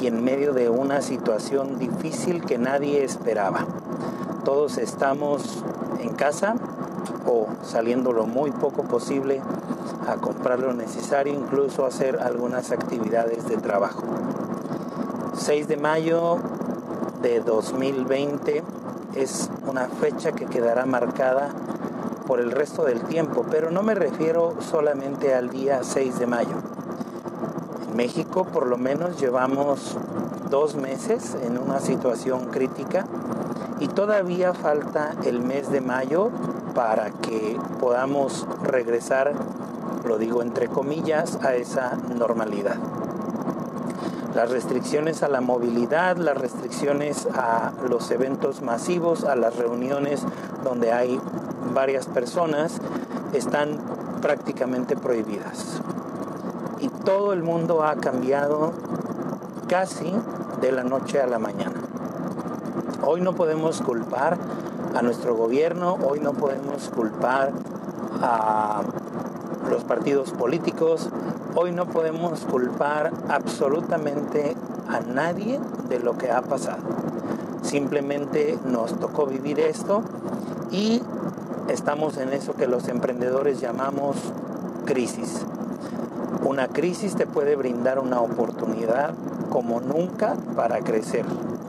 y 0.00 0.08
en 0.08 0.24
medio 0.24 0.52
de 0.52 0.68
una 0.68 1.00
situación 1.00 1.78
difícil 1.78 2.44
que 2.44 2.58
nadie 2.58 3.04
esperaba. 3.04 3.66
Todos 4.44 4.78
estamos 4.78 5.62
en 6.00 6.14
casa 6.14 6.56
o 7.26 7.46
saliendo 7.62 8.12
lo 8.12 8.26
muy 8.26 8.50
poco 8.50 8.82
posible 8.84 9.40
a 10.06 10.14
comprar 10.16 10.60
lo 10.60 10.72
necesario, 10.72 11.34
incluso 11.34 11.84
hacer 11.84 12.18
algunas 12.20 12.70
actividades 12.72 13.46
de 13.46 13.56
trabajo. 13.56 14.04
6 15.34 15.68
de 15.68 15.76
mayo 15.76 16.38
de 17.22 17.40
2020 17.40 18.62
es 19.14 19.50
una 19.66 19.88
fecha 19.88 20.32
que 20.32 20.46
quedará 20.46 20.86
marcada 20.86 21.50
por 22.26 22.40
el 22.40 22.50
resto 22.50 22.84
del 22.84 23.00
tiempo, 23.02 23.44
pero 23.50 23.70
no 23.70 23.82
me 23.82 23.94
refiero 23.94 24.54
solamente 24.60 25.34
al 25.34 25.50
día 25.50 25.80
6 25.82 26.18
de 26.18 26.26
mayo. 26.26 26.56
En 27.88 27.96
México 27.96 28.44
por 28.44 28.66
lo 28.66 28.76
menos 28.76 29.20
llevamos 29.20 29.96
dos 30.50 30.76
meses 30.76 31.36
en 31.42 31.58
una 31.58 31.80
situación 31.80 32.46
crítica 32.46 33.06
y 33.80 33.88
todavía 33.88 34.54
falta 34.54 35.14
el 35.24 35.40
mes 35.40 35.70
de 35.70 35.80
mayo 35.80 36.30
para 36.78 37.10
que 37.10 37.58
podamos 37.80 38.46
regresar 38.62 39.34
lo 40.04 40.16
digo 40.16 40.42
entre 40.42 40.68
comillas, 40.68 41.38
a 41.42 41.56
esa 41.56 41.96
normalidad. 42.16 42.76
Las 44.32 44.48
restricciones 44.50 45.24
a 45.24 45.28
la 45.28 45.40
movilidad, 45.40 46.16
las 46.18 46.38
restricciones 46.38 47.26
a 47.34 47.72
los 47.88 48.08
eventos 48.12 48.62
masivos, 48.62 49.24
a 49.24 49.34
las 49.34 49.56
reuniones 49.56 50.22
donde 50.62 50.92
hay 50.92 51.20
varias 51.74 52.06
personas, 52.06 52.78
están 53.32 53.78
prácticamente 54.22 54.96
prohibidas. 54.96 55.80
Y 56.78 56.90
todo 56.90 57.32
el 57.32 57.42
mundo 57.42 57.82
ha 57.82 57.96
cambiado 57.96 58.72
casi 59.66 60.14
de 60.60 60.70
la 60.70 60.84
noche 60.84 61.20
a 61.20 61.26
la 61.26 61.40
mañana. 61.40 61.82
Hoy 63.04 63.20
no 63.20 63.32
podemos 63.32 63.82
culpar 63.82 64.38
a 64.94 65.02
nuestro 65.02 65.34
gobierno, 65.34 65.96
hoy 66.08 66.20
no 66.20 66.32
podemos 66.32 66.88
culpar 66.88 67.52
a 68.22 68.82
los 69.70 69.84
partidos 69.84 70.32
políticos. 70.32 71.08
Hoy 71.54 71.72
no 71.72 71.86
podemos 71.86 72.40
culpar 72.40 73.12
absolutamente 73.28 74.54
a 74.88 75.00
nadie 75.00 75.60
de 75.88 75.98
lo 75.98 76.16
que 76.16 76.30
ha 76.30 76.42
pasado. 76.42 76.82
Simplemente 77.62 78.58
nos 78.66 78.98
tocó 78.98 79.26
vivir 79.26 79.60
esto 79.60 80.02
y 80.70 81.02
estamos 81.68 82.16
en 82.16 82.32
eso 82.32 82.54
que 82.54 82.66
los 82.66 82.88
emprendedores 82.88 83.60
llamamos 83.60 84.16
crisis. 84.84 85.42
Una 86.44 86.68
crisis 86.68 87.14
te 87.14 87.26
puede 87.26 87.56
brindar 87.56 87.98
una 87.98 88.20
oportunidad 88.20 89.12
como 89.50 89.80
nunca 89.80 90.36
para 90.56 90.80
crecer. 90.80 91.24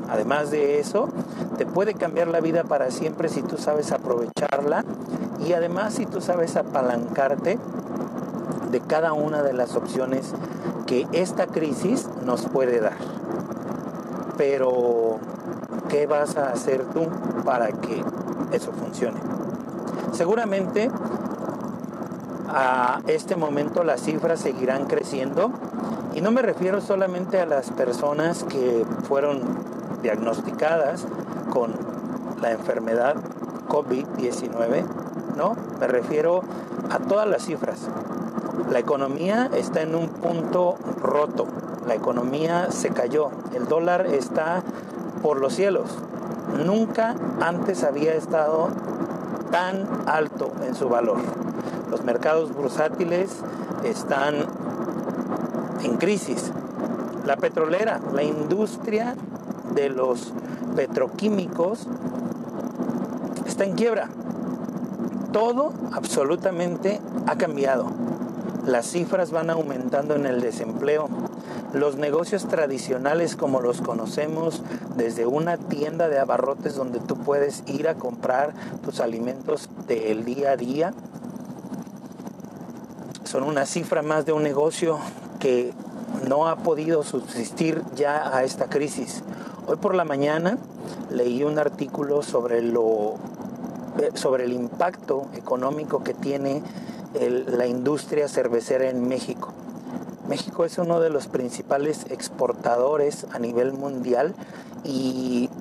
Además 0.10 0.52
de 0.52 0.80
eso, 0.80 1.10
te 1.60 1.66
puede 1.66 1.94
cambiar 1.94 2.30
la 2.30 2.40
vida 2.40 2.64
para 2.64 2.90
siempre 2.90 3.28
si 3.28 3.42
tú 3.42 3.58
sabes 3.58 3.92
aprovecharla 3.92 4.86
y 5.46 5.52
además 5.52 5.94
si 5.94 6.06
tú 6.06 6.22
sabes 6.22 6.56
apalancarte 6.56 7.60
de 8.72 8.80
cada 8.80 9.12
una 9.12 9.44
de 9.44 9.52
las 9.52 9.76
opciones 9.76 10.32
que 10.88 11.06
esta 11.12 11.48
crisis 11.48 12.08
nos 12.26 12.46
puede 12.46 12.80
dar. 12.80 12.96
Pero, 14.38 15.18
¿qué 15.90 16.08
vas 16.08 16.38
a 16.38 16.50
hacer 16.52 16.86
tú 16.94 17.08
para 17.44 17.74
que 17.74 18.06
eso 18.54 18.72
funcione? 18.72 19.20
Seguramente 20.14 20.90
a 22.48 23.02
este 23.08 23.36
momento 23.36 23.84
las 23.84 24.00
cifras 24.00 24.40
seguirán 24.40 24.86
creciendo 24.86 25.52
y 26.16 26.22
no 26.22 26.32
me 26.32 26.42
refiero 26.42 26.80
solamente 26.80 27.42
a 27.42 27.46
las 27.46 27.70
personas 27.72 28.46
que 28.46 28.86
fueron 29.10 29.42
diagnosticadas 30.02 31.06
con 31.50 31.74
la 32.42 32.52
enfermedad 32.52 33.16
COVID-19, 33.68 34.84
no, 35.36 35.56
me 35.80 35.88
refiero 35.88 36.42
a 36.90 37.00
todas 37.00 37.28
las 37.28 37.44
cifras. 37.46 37.80
La 38.70 38.80
economía 38.80 39.50
está 39.54 39.82
en 39.82 39.96
un 39.96 40.10
punto 40.10 40.76
roto, 41.02 41.48
la 41.88 41.96
economía 41.96 42.72
se 42.72 42.90
cayó, 42.90 43.30
el 43.54 43.68
dólar 43.68 44.08
está 44.08 44.64
por 45.22 45.40
los 45.40 45.54
cielos. 45.54 45.98
Nunca 46.66 47.16
antes 47.42 47.84
había 47.84 48.14
estado 48.14 48.70
tan 49.52 49.88
alto 50.08 50.52
en 50.66 50.76
su 50.76 50.90
valor. 50.90 51.18
Los 51.90 52.04
mercados 52.04 52.54
bursátiles 52.54 53.32
están 53.84 54.36
en 55.84 55.98
crisis. 55.98 56.52
La 57.26 57.38
petrolera, 57.38 58.00
la 58.14 58.24
industria 58.24 59.16
de 59.76 59.90
los 59.90 60.34
petroquímicos 60.76 61.88
está 63.46 63.66
en 63.66 63.74
quiebra. 63.74 64.10
Todo 65.32 65.74
absolutamente 65.92 67.00
ha 67.28 67.36
cambiado. 67.36 67.88
Las 68.66 68.88
cifras 68.88 69.32
van 69.32 69.50
aumentando 69.50 70.16
en 70.16 70.26
el 70.26 70.42
desempleo. 70.42 71.10
Los 71.74 71.98
negocios 71.98 72.48
tradicionales 72.48 73.36
como 73.36 73.62
los 73.62 73.82
conocemos, 73.82 74.64
desde 74.96 75.26
una 75.26 75.58
tienda 75.58 76.10
de 76.10 76.20
abarrotes 76.20 76.76
donde 76.76 77.00
tú 77.00 77.16
puedes 77.18 77.64
ir 77.68 77.88
a 77.88 77.96
comprar 77.96 78.54
tus 78.84 79.00
alimentos 79.00 79.70
del 79.88 80.26
día 80.26 80.52
a 80.52 80.58
día, 80.58 80.94
son 83.24 83.44
una 83.44 83.68
cifra 83.68 84.02
más 84.02 84.26
de 84.26 84.34
un 84.34 84.42
negocio 84.42 85.00
que 85.40 85.72
no 86.28 86.48
ha 86.48 86.58
podido 86.58 87.04
subsistir 87.04 87.84
ya 87.96 88.36
a 88.36 88.44
esta 88.44 88.66
crisis. 88.66 89.24
Hoy 89.70 89.76
por 89.76 89.94
la 89.94 90.04
mañana 90.04 90.58
leí 91.12 91.44
un 91.44 91.60
artículo 91.60 92.24
sobre 92.24 92.64
lo 92.64 93.18
eh, 94.00 94.10
sobre 94.16 94.46
el 94.46 94.54
impacto 94.54 95.28
económico 95.36 96.04
que 96.04 96.16
tiene 96.16 96.64
la 97.14 97.68
industria 97.68 98.28
cervecera 98.28 98.90
en 98.90 99.08
México. 99.08 99.50
México 100.28 100.66
es 100.66 100.80
uno 100.80 101.00
de 101.00 101.12
los 101.12 101.28
principales 101.28 102.08
exportadores 102.10 103.28
a 103.32 103.38
nivel 103.38 103.72
mundial 103.74 104.34
y 104.84 105.52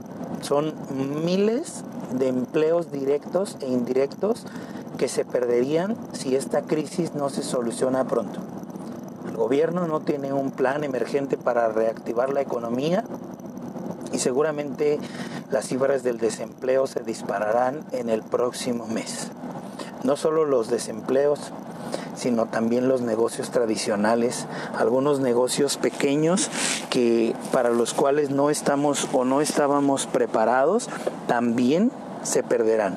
son 0.40 0.72
miles 1.26 1.84
de 2.18 2.28
empleos 2.28 2.90
directos 2.90 3.58
e 3.60 3.66
indirectos 3.68 4.46
que 4.96 5.08
se 5.08 5.26
perderían 5.26 5.98
si 6.12 6.34
esta 6.34 6.62
crisis 6.62 7.14
no 7.14 7.28
se 7.28 7.42
soluciona 7.42 8.04
pronto. 8.04 8.40
El 9.28 9.36
gobierno 9.36 9.86
no 9.86 10.00
tiene 10.00 10.32
un 10.32 10.50
plan 10.50 10.82
emergente 10.82 11.36
para 11.36 11.68
reactivar 11.68 12.32
la 12.32 12.40
economía 12.40 13.04
y 14.12 14.18
seguramente 14.18 14.98
las 15.50 15.66
cifras 15.66 16.02
del 16.02 16.18
desempleo 16.18 16.86
se 16.86 17.00
dispararán 17.00 17.84
en 17.92 18.10
el 18.10 18.22
próximo 18.22 18.86
mes 18.86 19.30
no 20.04 20.16
solo 20.16 20.44
los 20.44 20.68
desempleos, 20.68 21.52
sino 22.14 22.46
también 22.46 22.88
los 22.88 23.00
negocios 23.00 23.50
tradicionales, 23.50 24.46
algunos 24.76 25.20
negocios 25.20 25.76
pequeños 25.76 26.50
que 26.90 27.34
para 27.52 27.70
los 27.70 27.94
cuales 27.94 28.30
no 28.30 28.50
estamos 28.50 29.09
o 29.12 29.24
no 29.24 29.40
estábamos 29.40 30.06
preparados, 30.06 30.88
también 31.26 31.92
se 32.22 32.42
perderán. 32.42 32.96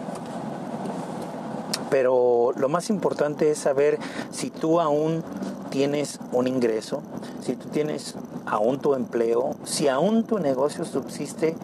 Pero 1.89 2.53
lo 2.55 2.69
más 2.69 2.89
importante 2.89 3.51
es 3.51 3.59
saber 3.59 3.99
si 4.31 4.49
tú 4.49 4.79
aún 4.79 5.23
tienes 5.71 6.19
un 6.33 6.47
ingreso, 6.47 7.01
si 7.41 7.55
tú 7.55 7.69
tienes 7.69 8.15
aún 8.45 8.79
tu 8.79 8.93
empleo, 8.93 9.55
si 9.63 9.87
aún 9.87 10.25
tu 10.25 10.37
negocio 10.37 10.85
subsiste, 10.85 11.55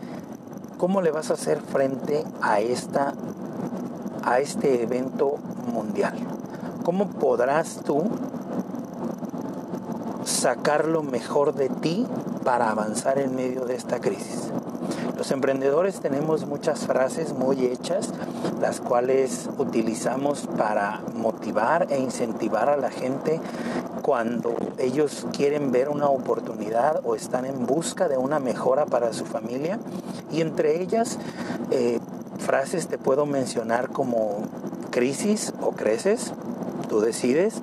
¿cómo 0.79 1.01
le 1.01 1.11
vas 1.11 1.29
a 1.29 1.33
hacer 1.33 1.61
frente 1.61 2.23
a 2.41 2.59
esta 2.59 3.13
a 4.23 4.39
este 4.39 4.81
evento 4.81 5.35
mundial? 5.71 6.15
¿Cómo 6.83 7.07
podrás 7.07 7.81
tú 7.85 8.03
sacar 10.25 10.85
lo 10.85 11.03
mejor 11.03 11.53
de 11.53 11.69
ti 11.69 12.05
para 12.43 12.71
avanzar 12.71 13.19
en 13.19 13.35
medio 13.35 13.65
de 13.65 13.75
esta 13.75 13.99
crisis? 13.99 14.51
Los 15.18 15.32
emprendedores 15.32 15.99
tenemos 15.99 16.45
muchas 16.45 16.86
frases 16.86 17.34
muy 17.34 17.65
hechas, 17.65 18.13
las 18.61 18.80
cuales 18.80 19.49
utilizamos 19.57 20.47
para 20.57 21.01
motivar 21.15 21.88
e 21.89 21.99
incentivar 21.99 22.70
a 22.70 22.78
la 22.78 22.91
gente 22.91 23.41
cuando 24.03 24.55
ellos 24.78 25.26
quieren 25.36 25.72
ver 25.72 25.89
una 25.89 26.07
oportunidad 26.07 27.01
o 27.03 27.15
están 27.15 27.45
en 27.45 27.65
busca 27.65 28.07
de 28.07 28.18
una 28.18 28.39
mejora 28.39 28.86
para 28.86 29.11
su 29.11 29.26
familia. 29.26 29.80
Y 30.32 30.41
entre 30.41 30.84
ellas, 30.84 31.18
eh, 31.72 31.99
frases 32.38 32.88
te 32.88 32.99
puedo 32.99 33.26
mencionar 33.26 33.89
como 33.89 34.43
crisis 34.91 35.51
o 35.61 35.72
creces, 35.72 36.32
tú 36.89 36.99
decides. 36.99 37.55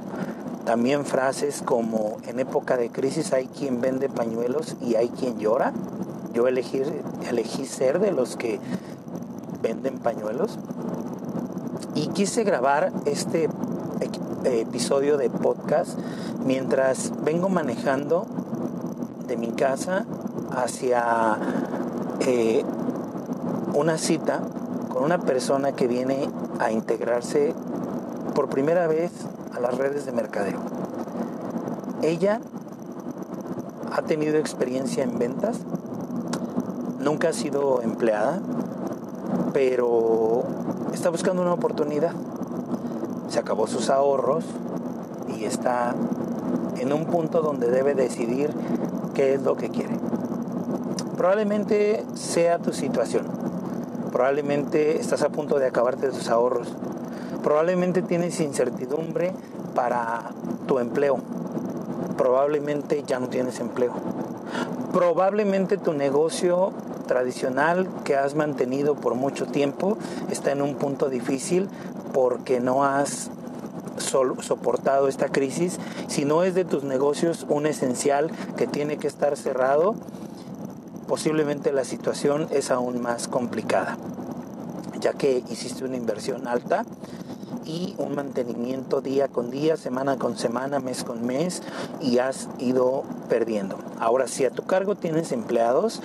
También 0.64 1.04
frases 1.04 1.62
como 1.62 2.16
en 2.26 2.40
época 2.40 2.76
de 2.76 2.90
crisis 2.90 3.32
hay 3.32 3.46
quien 3.46 3.80
vende 3.80 4.08
pañuelos 4.08 4.76
y 4.80 4.96
hay 4.96 5.08
quien 5.08 5.38
llora. 5.38 5.72
Yo 6.34 6.48
elegí, 6.48 6.82
elegí 7.28 7.64
ser 7.64 8.00
de 8.00 8.12
los 8.12 8.36
que 8.36 8.60
venden 9.62 9.98
pañuelos. 9.98 10.58
Y 11.94 12.08
quise 12.08 12.44
grabar 12.44 12.92
este 13.06 13.48
episodio 14.44 15.16
de 15.16 15.30
podcast 15.30 15.98
mientras 16.44 17.12
vengo 17.24 17.48
manejando 17.48 18.26
de 19.26 19.36
mi 19.36 19.52
casa 19.52 20.04
hacia 20.50 21.38
eh, 22.20 22.64
una 23.72 23.96
cita 23.96 24.40
con 24.92 25.04
una 25.04 25.20
persona 25.20 25.72
que 25.72 25.86
viene 25.86 26.28
a 26.58 26.70
integrarse 26.70 27.54
por 28.34 28.48
primera 28.48 28.86
vez 28.86 29.12
a 29.54 29.60
las 29.60 29.76
redes 29.78 30.04
de 30.04 30.12
mercadeo. 30.12 30.58
Ella 32.02 32.40
ha 33.92 34.02
tenido 34.02 34.36
experiencia 34.36 35.04
en 35.04 35.18
ventas, 35.18 35.60
nunca 37.04 37.28
ha 37.28 37.32
sido 37.32 37.82
empleada, 37.82 38.40
pero 39.52 40.42
está 40.92 41.10
buscando 41.10 41.42
una 41.42 41.52
oportunidad. 41.52 42.12
Se 43.28 43.38
acabó 43.38 43.66
sus 43.66 43.90
ahorros 43.90 44.44
y 45.36 45.44
está 45.44 45.94
en 46.78 46.92
un 46.92 47.04
punto 47.04 47.42
donde 47.42 47.70
debe 47.70 47.94
decidir 47.94 48.50
qué 49.12 49.34
es 49.34 49.42
lo 49.42 49.56
que 49.56 49.68
quiere. 49.68 49.96
Probablemente 51.16 52.04
sea 52.14 52.58
tu 52.58 52.72
situación. 52.72 53.26
Probablemente 54.10 54.98
estás 54.98 55.22
a 55.22 55.28
punto 55.28 55.58
de 55.58 55.66
acabarte 55.66 56.08
tus 56.08 56.30
ahorros. 56.30 56.72
Probablemente 57.42 58.00
tienes 58.00 58.40
incertidumbre 58.40 59.32
para 59.74 60.30
tu 60.66 60.78
empleo. 60.78 61.18
Probablemente 62.16 63.04
ya 63.06 63.18
no 63.18 63.28
tienes 63.28 63.60
empleo. 63.60 63.92
Probablemente 64.92 65.76
tu 65.76 65.92
negocio 65.92 66.72
tradicional 67.04 67.88
que 68.04 68.16
has 68.16 68.34
mantenido 68.34 68.94
por 68.94 69.14
mucho 69.14 69.46
tiempo 69.46 69.98
está 70.30 70.52
en 70.52 70.62
un 70.62 70.74
punto 70.76 71.08
difícil 71.08 71.68
porque 72.12 72.60
no 72.60 72.84
has 72.84 73.30
soportado 73.98 75.08
esta 75.08 75.28
crisis, 75.28 75.78
si 76.08 76.24
no 76.24 76.42
es 76.42 76.54
de 76.54 76.64
tus 76.64 76.84
negocios 76.84 77.46
un 77.48 77.66
esencial 77.66 78.30
que 78.56 78.66
tiene 78.66 78.98
que 78.98 79.06
estar 79.06 79.36
cerrado, 79.36 79.94
posiblemente 81.08 81.72
la 81.72 81.84
situación 81.84 82.48
es 82.50 82.70
aún 82.70 83.00
más 83.00 83.28
complicada, 83.28 83.96
ya 85.00 85.12
que 85.12 85.42
hiciste 85.48 85.84
una 85.84 85.96
inversión 85.96 86.46
alta 86.48 86.84
y 87.64 87.94
un 87.98 88.14
mantenimiento 88.14 89.00
día 89.00 89.28
con 89.28 89.50
día, 89.50 89.76
semana 89.76 90.16
con 90.18 90.36
semana, 90.36 90.80
mes 90.80 91.04
con 91.04 91.26
mes 91.26 91.62
y 92.00 92.18
has 92.18 92.48
ido 92.58 93.04
perdiendo. 93.28 93.78
Ahora, 93.98 94.28
si 94.28 94.44
a 94.44 94.50
tu 94.50 94.64
cargo 94.64 94.96
tienes 94.96 95.32
empleados, 95.32 96.00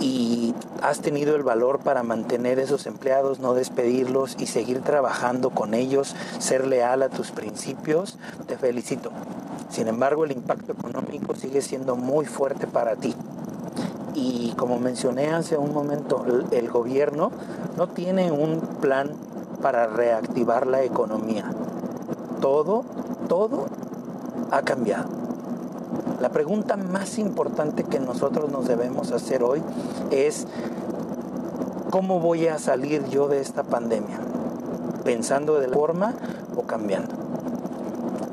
y 0.00 0.54
has 0.82 1.00
tenido 1.00 1.36
el 1.36 1.42
valor 1.42 1.80
para 1.80 2.02
mantener 2.02 2.58
esos 2.58 2.86
empleados, 2.86 3.38
no 3.38 3.54
despedirlos 3.54 4.36
y 4.38 4.46
seguir 4.46 4.80
trabajando 4.80 5.50
con 5.50 5.74
ellos, 5.74 6.16
ser 6.38 6.66
leal 6.66 7.02
a 7.02 7.10
tus 7.10 7.30
principios, 7.30 8.18
te 8.46 8.56
felicito. 8.56 9.10
Sin 9.70 9.86
embargo, 9.88 10.24
el 10.24 10.32
impacto 10.32 10.72
económico 10.72 11.34
sigue 11.36 11.60
siendo 11.60 11.96
muy 11.96 12.24
fuerte 12.24 12.66
para 12.66 12.96
ti. 12.96 13.14
Y 14.14 14.54
como 14.56 14.78
mencioné 14.78 15.30
hace 15.30 15.56
un 15.56 15.72
momento, 15.72 16.24
el, 16.50 16.68
gobierno 16.68 17.30
no 17.76 17.88
tiene 17.88 18.32
un 18.32 18.60
plan 18.80 19.10
para 19.62 19.86
reactivar 19.86 20.66
la 20.66 20.82
economía. 20.82 21.52
Todo, 22.40 22.84
todo 23.28 23.66
ha 24.50 24.62
cambiado. 24.62 25.19
La 26.20 26.28
pregunta 26.28 26.76
más 26.76 27.18
importante 27.18 27.84
que 27.84 27.98
nosotros 27.98 28.52
nos 28.52 28.68
debemos 28.68 29.10
hacer 29.10 29.42
hoy 29.42 29.62
es, 30.10 30.46
¿cómo 31.88 32.20
voy 32.20 32.46
a 32.46 32.58
salir 32.58 33.08
yo 33.08 33.26
de 33.26 33.40
esta 33.40 33.62
pandemia? 33.62 34.18
¿Pensando 35.02 35.58
de 35.58 35.68
la 35.68 35.74
forma 35.74 36.12
o 36.54 36.64
cambiando? 36.64 37.14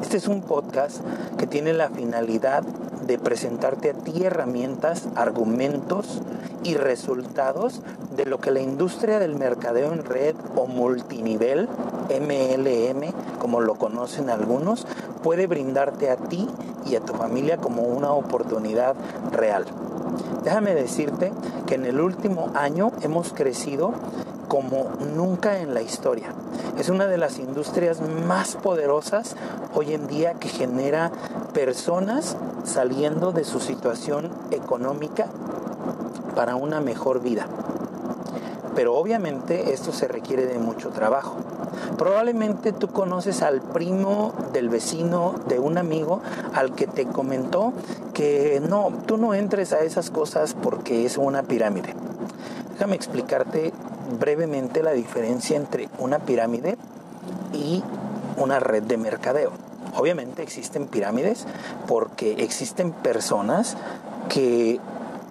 Este 0.02 0.18
es 0.18 0.28
un 0.28 0.42
podcast 0.42 0.98
que 1.38 1.48
tiene 1.48 1.72
la 1.72 1.88
finalidad 1.88 2.64
de 3.08 3.18
presentarte 3.18 3.89
a 3.89 3.93
ti 3.93 4.24
herramientas, 4.24 5.08
argumentos 5.16 6.22
y 6.64 6.76
resultados 6.76 7.82
de 8.16 8.26
lo 8.26 8.39
que 8.39 8.51
la 8.51 8.60
industria 8.60 9.20
del 9.20 9.36
mercadeo 9.36 9.93
en 9.93 10.03
red 10.03 10.36
o 10.55 10.68
multinivel, 10.68 11.70
MLM, 12.10 13.14
como 13.39 13.62
lo 13.62 13.76
conocen 13.76 14.30
algunos, 14.30 14.86
puede 15.24 15.47
brindarte 15.47 16.10
a 16.10 16.18
ti 16.18 16.47
y 16.86 16.95
a 16.95 16.99
tu 16.99 17.14
familia 17.14 17.58
como 17.58 17.84
una 17.84 18.12
oportunidad 18.12 18.95
real. 19.32 19.66
Déjame 20.43 20.74
decirte 20.74 21.32
que 21.66 21.76
en 21.76 21.86
el 21.86 21.99
último 21.99 22.51
año 22.55 22.91
hemos 23.01 23.34
crecido 23.34 23.93
como 24.48 24.86
nunca 25.16 25.60
en 25.60 25.74
la 25.74 25.82
historia. 25.82 26.28
Es 26.78 26.89
una 26.89 27.08
de 27.08 27.18
las 27.18 27.39
industrias 27.39 28.02
más 28.02 28.56
poderosas 28.56 29.36
hoy 29.74 29.93
en 29.93 30.08
día 30.08 30.34
que 30.36 30.50
genera 30.50 31.12
personas 31.54 32.38
saliendo 32.64 33.32
de 33.32 33.43
su 33.43 33.60
situación 33.60 34.30
económica 34.52 35.28
para 36.36 36.56
una 36.56 36.82
mejor 36.82 37.22
vida. 37.22 37.48
Pero 38.76 38.95
obviamente 38.95 39.74
esto 39.74 39.91
se 39.91 40.08
requiere 40.08 40.45
de 40.45 40.60
mucho 40.60 40.89
trabajo. 40.89 41.36
Probablemente 41.98 42.74
tú 42.74 42.89
conoces 42.89 43.41
al 43.41 43.62
primo 43.62 44.34
del 44.54 44.70
vecino 44.70 45.34
de 45.48 45.58
un 45.58 45.80
amigo 45.80 46.22
al 46.54 46.76
que 46.76 46.86
te 46.86 47.08
comentó 47.08 47.74
que 48.14 48.62
no, 48.68 48.91
tú 49.08 49.18
no 49.18 49.34
entres 49.34 49.74
a 49.74 49.80
esas 49.80 50.12
cosas 50.12 50.54
porque 50.54 51.06
es 51.06 51.18
una 51.18 51.43
pirámide. 51.43 51.95
Déjame 52.74 52.95
explicarte 52.95 53.74
brevemente 54.20 54.84
la 54.84 54.91
diferencia 54.91 55.58
entre 55.58 55.89
una 55.99 56.20
pirámide 56.20 56.78
y 57.53 57.84
una 58.38 58.60
red 58.60 58.84
de 58.84 58.97
mercadeo. 58.97 59.51
Obviamente 59.95 60.43
existen 60.43 60.88
pirámides 60.88 61.45
porque 61.88 62.34
existen 62.43 62.91
personas 62.91 63.78
que 64.30 64.80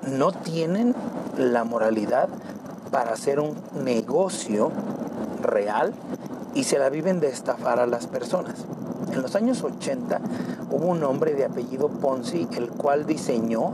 no 0.02 0.32
tienen 0.32 0.94
la 1.36 1.64
moralidad 1.64 2.28
para 2.90 3.12
hacer 3.12 3.40
un 3.40 3.56
negocio 3.84 4.72
real 5.42 5.92
y 6.54 6.64
se 6.64 6.78
la 6.78 6.88
viven 6.88 7.20
de 7.20 7.28
estafar 7.28 7.78
a 7.78 7.86
las 7.86 8.06
personas. 8.06 8.64
En 9.12 9.22
los 9.22 9.36
años 9.36 9.62
80 9.62 10.20
hubo 10.70 10.86
un 10.86 11.04
hombre 11.04 11.34
de 11.34 11.44
apellido 11.44 11.88
Ponzi 11.88 12.48
el 12.56 12.68
cual 12.68 13.06
diseñó 13.06 13.72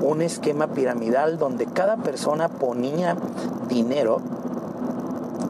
un 0.00 0.22
esquema 0.22 0.68
piramidal 0.68 1.38
donde 1.38 1.66
cada 1.66 1.96
persona 1.96 2.48
ponía 2.48 3.16
dinero 3.68 4.20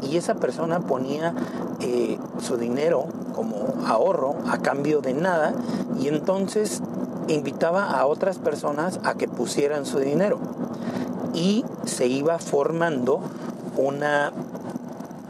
y 0.02 0.16
esa 0.16 0.34
persona 0.34 0.80
ponía 0.80 1.34
eh, 1.80 2.18
su 2.40 2.56
dinero 2.56 3.04
como 3.34 3.74
ahorro 3.86 4.36
a 4.48 4.58
cambio 4.58 5.00
de 5.00 5.14
nada 5.14 5.52
y 6.00 6.08
entonces 6.08 6.82
invitaba 7.28 7.90
a 7.90 8.06
otras 8.06 8.38
personas 8.38 9.00
a 9.04 9.14
que 9.14 9.28
pusieran 9.28 9.86
su 9.86 9.98
dinero 9.98 10.38
y 11.34 11.64
se 11.84 12.06
iba 12.06 12.38
formando 12.38 13.20
una 13.76 14.32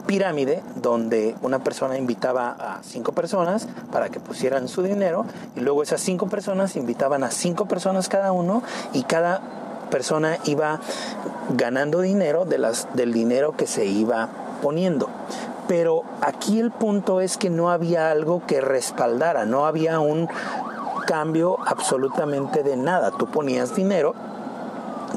pirámide 0.08 0.62
donde 0.76 1.36
una 1.42 1.58
persona 1.58 1.98
invitaba 1.98 2.56
a 2.58 2.82
cinco 2.82 3.12
personas 3.12 3.68
para 3.92 4.08
que 4.08 4.20
pusieran 4.20 4.66
su 4.66 4.82
dinero 4.82 5.26
y 5.54 5.60
luego 5.60 5.82
esas 5.82 6.00
cinco 6.00 6.28
personas 6.28 6.76
invitaban 6.76 7.22
a 7.24 7.30
cinco 7.30 7.66
personas 7.66 8.08
cada 8.08 8.32
uno 8.32 8.62
y 8.94 9.02
cada 9.02 9.42
persona 9.90 10.38
iba 10.44 10.80
ganando 11.50 12.00
dinero 12.00 12.46
de 12.46 12.56
las, 12.56 12.88
del 12.94 13.12
dinero 13.12 13.54
que 13.54 13.66
se 13.66 13.84
iba 13.84 14.30
poniendo. 14.62 15.10
Pero 15.68 16.04
aquí 16.22 16.58
el 16.58 16.70
punto 16.70 17.20
es 17.20 17.36
que 17.36 17.50
no 17.50 17.70
había 17.70 18.10
algo 18.10 18.42
que 18.46 18.62
respaldara, 18.62 19.44
no 19.44 19.66
había 19.66 20.00
un 20.00 20.26
cambio 21.06 21.58
absolutamente 21.66 22.62
de 22.62 22.78
nada. 22.78 23.10
Tú 23.10 23.26
ponías 23.26 23.76
dinero 23.76 24.14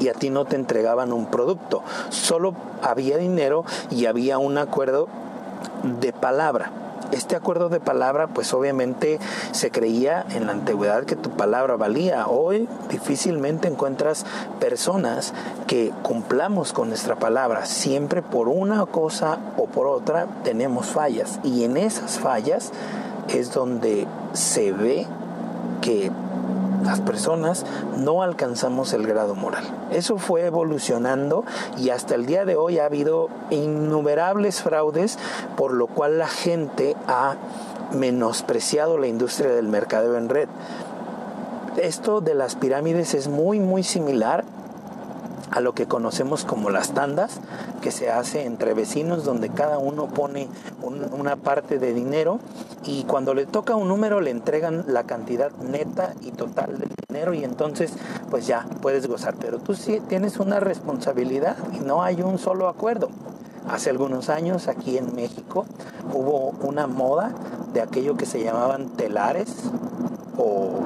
y 0.02 0.08
a 0.08 0.14
ti 0.14 0.30
no 0.30 0.44
te 0.44 0.56
entregaban 0.56 1.12
un 1.12 1.26
producto. 1.26 1.82
Solo 2.08 2.54
había 2.82 3.18
dinero 3.18 3.64
y 3.90 4.06
había 4.06 4.38
un 4.38 4.58
acuerdo 4.58 5.06
de 6.00 6.12
palabra. 6.12 6.72
Este 7.12 7.36
acuerdo 7.36 7.68
de 7.68 7.78
palabra, 7.78 8.26
pues 8.26 8.52
obviamente 8.52 9.20
se 9.52 9.70
creía 9.70 10.24
en 10.30 10.46
la 10.46 10.52
antigüedad 10.52 11.04
que 11.04 11.14
tu 11.14 11.30
palabra 11.30 11.76
valía. 11.76 12.26
Hoy 12.26 12.68
difícilmente 12.88 13.68
encuentras 13.68 14.26
personas 14.58 15.34
que 15.68 15.92
cumplamos 16.02 16.72
con 16.72 16.88
nuestra 16.88 17.16
palabra. 17.16 17.66
Siempre 17.66 18.22
por 18.22 18.48
una 18.48 18.86
cosa 18.86 19.38
o 19.56 19.66
por 19.66 19.86
otra 19.86 20.26
tenemos 20.42 20.86
fallas. 20.86 21.38
Y 21.44 21.62
en 21.62 21.76
esas 21.76 22.18
fallas 22.18 22.72
es 23.28 23.52
donde 23.52 24.08
se 24.32 24.72
ve 24.72 25.06
que 25.80 26.10
las 26.84 27.00
personas 27.00 27.64
no 27.98 28.22
alcanzamos 28.22 28.92
el 28.92 29.06
grado 29.06 29.34
moral. 29.34 29.64
Eso 29.90 30.18
fue 30.18 30.46
evolucionando 30.46 31.44
y 31.78 31.90
hasta 31.90 32.14
el 32.14 32.26
día 32.26 32.44
de 32.44 32.56
hoy 32.56 32.78
ha 32.78 32.86
habido 32.86 33.28
innumerables 33.50 34.62
fraudes 34.62 35.18
por 35.56 35.72
lo 35.72 35.86
cual 35.86 36.18
la 36.18 36.28
gente 36.28 36.96
ha 37.06 37.36
menospreciado 37.92 38.98
la 38.98 39.06
industria 39.06 39.50
del 39.50 39.68
mercadeo 39.68 40.16
en 40.16 40.28
red. 40.28 40.48
Esto 41.76 42.20
de 42.20 42.34
las 42.34 42.54
pirámides 42.56 43.14
es 43.14 43.28
muy 43.28 43.60
muy 43.60 43.82
similar 43.82 44.44
a 45.52 45.60
lo 45.60 45.74
que 45.74 45.86
conocemos 45.86 46.44
como 46.44 46.70
las 46.70 46.94
tandas, 46.94 47.40
que 47.82 47.90
se 47.90 48.10
hace 48.10 48.44
entre 48.44 48.72
vecinos 48.72 49.24
donde 49.24 49.50
cada 49.50 49.78
uno 49.78 50.06
pone 50.06 50.48
una 50.82 51.36
parte 51.36 51.78
de 51.78 51.92
dinero 51.92 52.40
y 52.84 53.04
cuando 53.04 53.34
le 53.34 53.46
toca 53.46 53.76
un 53.76 53.88
número 53.88 54.20
le 54.20 54.30
entregan 54.30 54.84
la 54.88 55.04
cantidad 55.04 55.52
neta 55.58 56.14
y 56.22 56.30
total 56.30 56.78
del 56.78 56.90
dinero 57.08 57.34
y 57.34 57.44
entonces 57.44 57.92
pues 58.30 58.46
ya 58.46 58.66
puedes 58.80 59.06
gozar. 59.06 59.34
Pero 59.38 59.58
tú 59.58 59.74
sí 59.74 60.00
tienes 60.08 60.38
una 60.38 60.58
responsabilidad 60.58 61.56
y 61.72 61.80
no 61.80 62.02
hay 62.02 62.22
un 62.22 62.38
solo 62.38 62.68
acuerdo. 62.68 63.10
Hace 63.68 63.90
algunos 63.90 64.30
años 64.30 64.68
aquí 64.68 64.96
en 64.96 65.14
México 65.14 65.66
hubo 66.14 66.54
una 66.66 66.86
moda 66.86 67.30
de 67.74 67.82
aquello 67.82 68.16
que 68.16 68.26
se 68.26 68.42
llamaban 68.42 68.88
telares 68.88 69.54
o 70.36 70.80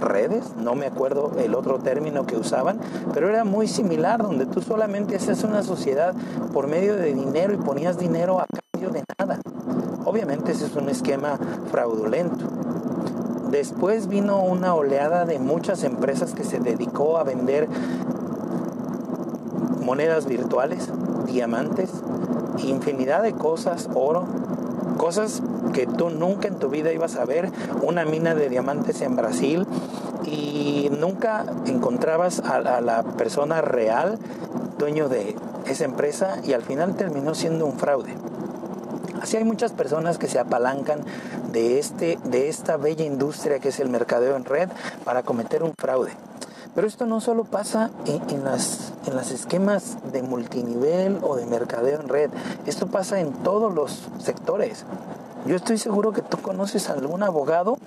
redes, 0.00 0.44
no 0.56 0.74
me 0.74 0.86
acuerdo 0.86 1.32
el 1.38 1.54
otro 1.54 1.78
término 1.78 2.26
que 2.26 2.36
usaban, 2.36 2.78
pero 3.12 3.28
era 3.28 3.44
muy 3.44 3.68
similar, 3.68 4.22
donde 4.22 4.46
tú 4.46 4.60
solamente 4.60 5.16
hacías 5.16 5.44
una 5.44 5.62
sociedad 5.62 6.14
por 6.52 6.66
medio 6.66 6.96
de 6.96 7.14
dinero 7.14 7.54
y 7.54 7.56
ponías 7.56 7.98
dinero 7.98 8.40
a 8.40 8.46
cambio 8.46 8.90
de 8.90 9.04
nada. 9.18 9.40
Obviamente 10.04 10.52
ese 10.52 10.66
es 10.66 10.76
un 10.76 10.88
esquema 10.88 11.38
fraudulento. 11.70 12.46
Después 13.50 14.08
vino 14.08 14.42
una 14.42 14.74
oleada 14.74 15.24
de 15.24 15.38
muchas 15.38 15.84
empresas 15.84 16.34
que 16.34 16.44
se 16.44 16.58
dedicó 16.58 17.18
a 17.18 17.24
vender 17.24 17.68
monedas 19.82 20.26
virtuales, 20.26 20.90
diamantes, 21.26 21.90
infinidad 22.58 23.22
de 23.22 23.32
cosas, 23.32 23.88
oro, 23.94 24.24
cosas 24.96 25.42
que 25.72 25.86
tú 25.86 26.10
nunca 26.10 26.48
en 26.48 26.58
tu 26.58 26.68
vida 26.68 26.92
ibas 26.92 27.16
a 27.16 27.24
ver, 27.24 27.50
una 27.82 28.04
mina 28.04 28.34
de 28.34 28.48
diamantes 28.48 29.00
en 29.00 29.16
Brasil 29.16 29.66
y 30.24 30.90
nunca 30.98 31.44
encontrabas 31.66 32.40
a, 32.40 32.60
la 32.60 33.02
persona 33.02 33.60
real, 33.60 34.18
dueño 34.78 35.08
de 35.08 35.36
esa 35.66 35.84
empresa 35.84 36.38
y 36.44 36.52
al 36.52 36.62
final 36.62 36.96
terminó 36.96 37.34
siendo 37.34 37.66
un 37.66 37.78
fraude. 37.78 38.14
Así 39.20 39.36
hay 39.36 39.44
muchas 39.44 39.72
personas 39.72 40.18
que 40.18 40.28
se 40.28 40.38
apalancan 40.38 41.00
de, 41.52 41.78
este, 41.78 42.18
de 42.24 42.48
esta 42.48 42.76
bella 42.76 43.04
industria 43.04 43.58
que 43.58 43.70
es 43.70 43.80
el 43.80 43.88
mercadeo 43.88 44.36
en 44.36 44.44
red 44.44 44.68
para 45.04 45.22
cometer 45.22 45.62
un 45.62 45.72
fraude. 45.78 46.12
Pero 46.76 46.86
esto 46.86 47.06
no 47.06 47.22
solo 47.22 47.44
pasa 47.44 47.90
en, 48.04 48.44
las, 48.44 48.92
en 49.06 49.16
las 49.16 49.30
esquemas 49.30 49.96
de 50.12 50.22
multinivel 50.22 51.18
o 51.22 51.34
de 51.34 51.46
mercadeo 51.46 51.98
en 51.98 52.08
red, 52.08 52.30
esto 52.66 52.86
pasa 52.86 53.18
en 53.18 53.32
todos 53.32 53.74
los 53.74 54.02
sectores. 54.18 54.84
Yo 55.46 55.56
estoy 55.56 55.78
seguro 55.78 56.12
que 56.12 56.20
tú 56.20 56.36
conoces 56.36 56.90
a 56.90 56.92
algún 56.92 57.22
abogado 57.22 57.78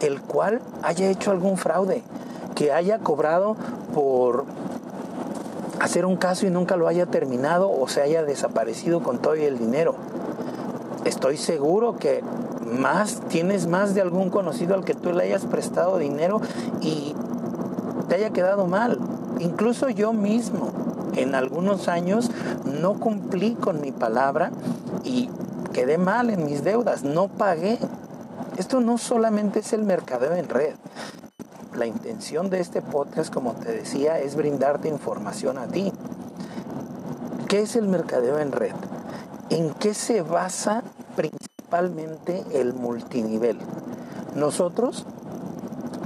el 0.00 0.20
cual 0.20 0.60
haya 0.82 1.08
hecho 1.08 1.30
algún 1.30 1.56
fraude, 1.56 2.02
que 2.56 2.72
haya 2.72 2.98
cobrado 2.98 3.56
por 3.94 4.44
hacer 5.78 6.04
un 6.04 6.16
caso 6.16 6.44
y 6.44 6.50
nunca 6.50 6.76
lo 6.76 6.88
haya 6.88 7.06
terminado 7.06 7.70
o 7.70 7.86
se 7.86 8.02
haya 8.02 8.24
desaparecido 8.24 9.04
con 9.04 9.18
todo 9.18 9.34
el 9.34 9.56
dinero. 9.56 9.94
Estoy 11.04 11.36
seguro 11.36 11.96
que 11.96 12.24
más 12.64 13.20
tienes 13.28 13.68
más 13.68 13.94
de 13.94 14.00
algún 14.00 14.30
conocido 14.30 14.74
al 14.74 14.84
que 14.84 14.94
tú 14.94 15.12
le 15.12 15.22
hayas 15.22 15.46
prestado 15.46 15.98
dinero 15.98 16.40
y 16.80 17.14
te 18.12 18.16
haya 18.16 18.30
quedado 18.30 18.66
mal. 18.66 18.98
Incluso 19.38 19.88
yo 19.88 20.12
mismo 20.12 20.70
en 21.16 21.34
algunos 21.34 21.88
años 21.88 22.30
no 22.82 23.00
cumplí 23.00 23.54
con 23.54 23.80
mi 23.80 23.90
palabra 23.90 24.50
y 25.02 25.30
quedé 25.72 25.96
mal 25.96 26.28
en 26.28 26.44
mis 26.44 26.62
deudas, 26.62 27.04
no 27.04 27.28
pagué. 27.28 27.78
Esto 28.58 28.82
no 28.82 28.98
solamente 28.98 29.60
es 29.60 29.72
el 29.72 29.84
mercadeo 29.84 30.34
en 30.34 30.46
red. 30.50 30.74
La 31.74 31.86
intención 31.86 32.50
de 32.50 32.60
este 32.60 32.82
podcast, 32.82 33.32
como 33.32 33.54
te 33.54 33.72
decía, 33.72 34.18
es 34.18 34.36
brindarte 34.36 34.88
información 34.88 35.56
a 35.56 35.68
ti. 35.68 35.90
¿Qué 37.48 37.62
es 37.62 37.76
el 37.76 37.88
mercadeo 37.88 38.38
en 38.40 38.52
red? 38.52 38.74
¿En 39.48 39.70
qué 39.70 39.94
se 39.94 40.20
basa 40.20 40.82
principalmente 41.16 42.44
el 42.52 42.74
multinivel? 42.74 43.56
Nosotros 44.36 45.06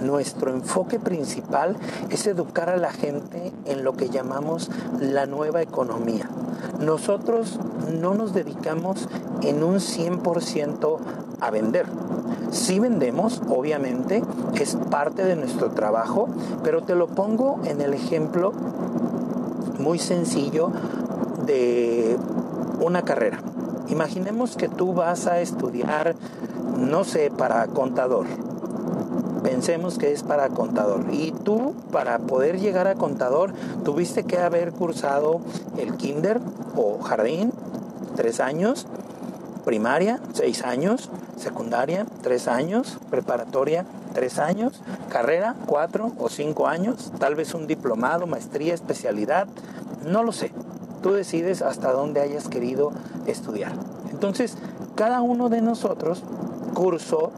nuestro 0.03 0.51
enfoque 0.51 0.99
principal 0.99 1.77
es 2.11 2.27
educar 2.27 2.69
a 2.69 2.77
la 2.77 2.91
gente 2.91 3.53
en 3.65 3.85
lo 3.85 3.95
que 3.95 4.09
llamamos 4.09 4.71
la 5.01 5.27
nueva 5.27 5.63
economía. 5.63 6.29
Nosotros 6.81 7.59
no 8.01 8.15
nos 8.15 8.35
dedicamos 8.35 9.09
en 9.43 9.63
un 9.63 9.77
100% 9.77 10.99
a 11.41 11.51
vender. 11.51 11.87
Si 12.51 12.79
vendemos, 12.79 13.43
obviamente, 13.49 14.23
es 14.55 14.77
parte 14.91 15.25
de 15.25 15.37
nuestro 15.37 15.71
trabajo, 15.71 16.29
pero 16.63 16.83
te 16.83 16.95
lo 16.95 17.09
pongo 17.09 17.61
en 17.65 17.81
el 17.81 17.93
ejemplo 17.93 18.53
muy 19.79 19.99
sencillo 19.99 20.71
de 21.45 22.17
una 22.81 23.03
carrera. 23.03 23.41
Imaginemos 23.89 24.57
que 24.57 24.69
tú 24.69 24.95
vas 24.95 25.27
a 25.27 25.41
estudiar, 25.41 26.17
no 26.79 27.05
sé, 27.05 27.31
para 27.31 27.67
contador 27.69 28.27
pensemos 29.47 29.97
que 29.97 30.13
es 30.13 30.25
para 30.25 30.49
contador. 30.49 31.05
Y 31.13 31.31
tú, 31.31 31.75
para 31.93 32.19
poder 32.19 32.59
llegar 32.59 32.89
a 32.89 32.97
contador, 32.97 33.53
tuviste 33.85 34.25
que 34.25 34.39
haber 34.39 34.73
cursado 34.73 35.41
el 35.79 35.95
kinder 35.97 36.41
o 36.75 37.01
jardín, 37.01 37.53
tres 38.17 38.41
años, 38.41 38.89
primaria, 39.65 40.19
seis 40.33 40.65
años, 40.65 41.11
secundaria, 41.37 42.07
tres 42.23 42.49
años, 42.49 42.99
preparatoria, 43.09 43.87
tres 44.15 44.41
años, 44.41 44.81
carrera, 45.11 45.55
cuatro 45.67 46.11
o 46.19 46.29
cinco 46.29 46.67
años, 46.67 47.13
tal 47.21 47.37
vez 47.37 47.55
un 47.55 47.69
diplomado, 47.69 48.27
maestría, 48.27 48.75
especialidad, 48.75 49.47
no 50.05 50.25
lo 50.25 50.33
sé. 50.33 50.51
Tú 51.05 51.13
decides 51.13 51.63
hasta 51.63 51.93
dónde 51.93 52.21
hayas 52.21 52.49
querido 52.49 52.91
estudiar. 53.27 53.73
Entonces, 54.11 54.57
cada 54.97 55.21
uno 55.23 55.51
de 55.51 55.63
nosotros 55.63 56.25
cursó 56.75 57.31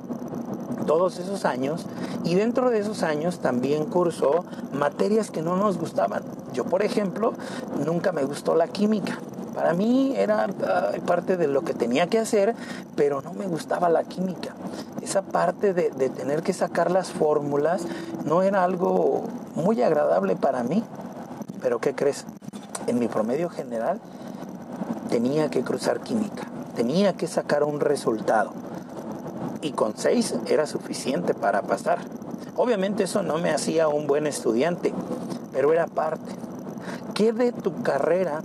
todos 0.88 1.18
esos 1.18 1.44
años 1.44 1.84
y 2.24 2.34
dentro 2.34 2.70
de 2.70 2.78
esos 2.78 3.02
años 3.02 3.40
también 3.40 3.84
cursó 3.84 4.46
materias 4.72 5.30
que 5.30 5.42
no 5.42 5.54
nos 5.54 5.78
gustaban. 5.78 6.22
Yo, 6.54 6.64
por 6.64 6.82
ejemplo, 6.82 7.34
nunca 7.84 8.10
me 8.10 8.24
gustó 8.24 8.56
la 8.56 8.68
química. 8.68 9.18
Para 9.54 9.74
mí 9.74 10.14
era 10.16 10.46
parte 11.06 11.36
de 11.36 11.46
lo 11.46 11.62
que 11.62 11.74
tenía 11.74 12.06
que 12.06 12.18
hacer, 12.18 12.54
pero 12.96 13.20
no 13.20 13.34
me 13.34 13.46
gustaba 13.46 13.90
la 13.90 14.04
química. 14.04 14.54
Esa 15.02 15.20
parte 15.20 15.74
de, 15.74 15.90
de 15.90 16.08
tener 16.08 16.42
que 16.42 16.54
sacar 16.54 16.90
las 16.90 17.10
fórmulas 17.10 17.82
no 18.24 18.42
era 18.42 18.64
algo 18.64 19.24
muy 19.54 19.82
agradable 19.82 20.36
para 20.36 20.62
mí. 20.62 20.82
Pero 21.60 21.80
¿qué 21.80 21.94
crees? 21.94 22.24
En 22.86 22.98
mi 22.98 23.08
promedio 23.08 23.50
general 23.50 24.00
tenía 25.10 25.50
que 25.50 25.62
cruzar 25.62 26.00
química, 26.00 26.44
tenía 26.74 27.12
que 27.12 27.26
sacar 27.26 27.62
un 27.62 27.80
resultado 27.80 28.67
y 29.62 29.72
con 29.72 29.96
seis 29.96 30.34
era 30.46 30.66
suficiente 30.66 31.34
para 31.34 31.62
pasar. 31.62 31.98
Obviamente 32.56 33.04
eso 33.04 33.22
no 33.22 33.38
me 33.38 33.50
hacía 33.50 33.88
un 33.88 34.06
buen 34.06 34.26
estudiante, 34.26 34.92
pero 35.52 35.72
era 35.72 35.86
parte. 35.86 36.34
¿Qué 37.14 37.32
de 37.32 37.52
tu 37.52 37.82
carrera, 37.82 38.42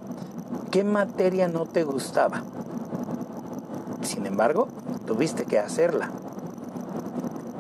qué 0.72 0.84
materia 0.84 1.48
no 1.48 1.66
te 1.66 1.84
gustaba? 1.84 2.44
sin 4.14 4.26
embargo 4.26 4.68
tuviste 5.08 5.46
que 5.46 5.60
hacerla. 5.60 6.12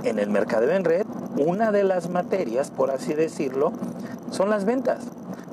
En 0.03 0.19
el 0.19 0.29
mercadeo 0.29 0.71
en 0.71 0.83
red, 0.83 1.05
una 1.37 1.71
de 1.71 1.83
las 1.83 2.09
materias, 2.09 2.69
por 2.69 2.91
así 2.91 3.13
decirlo, 3.13 3.71
son 4.31 4.49
las 4.49 4.65
ventas. 4.65 4.99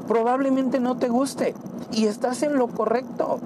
Probablemente 0.09 0.81
no 0.81 0.97
te 0.97 1.09
guste 1.09 1.55
y 1.93 2.07
estás 2.07 2.43
en 2.43 2.57
lo 2.57 2.69
correcto 2.69 3.41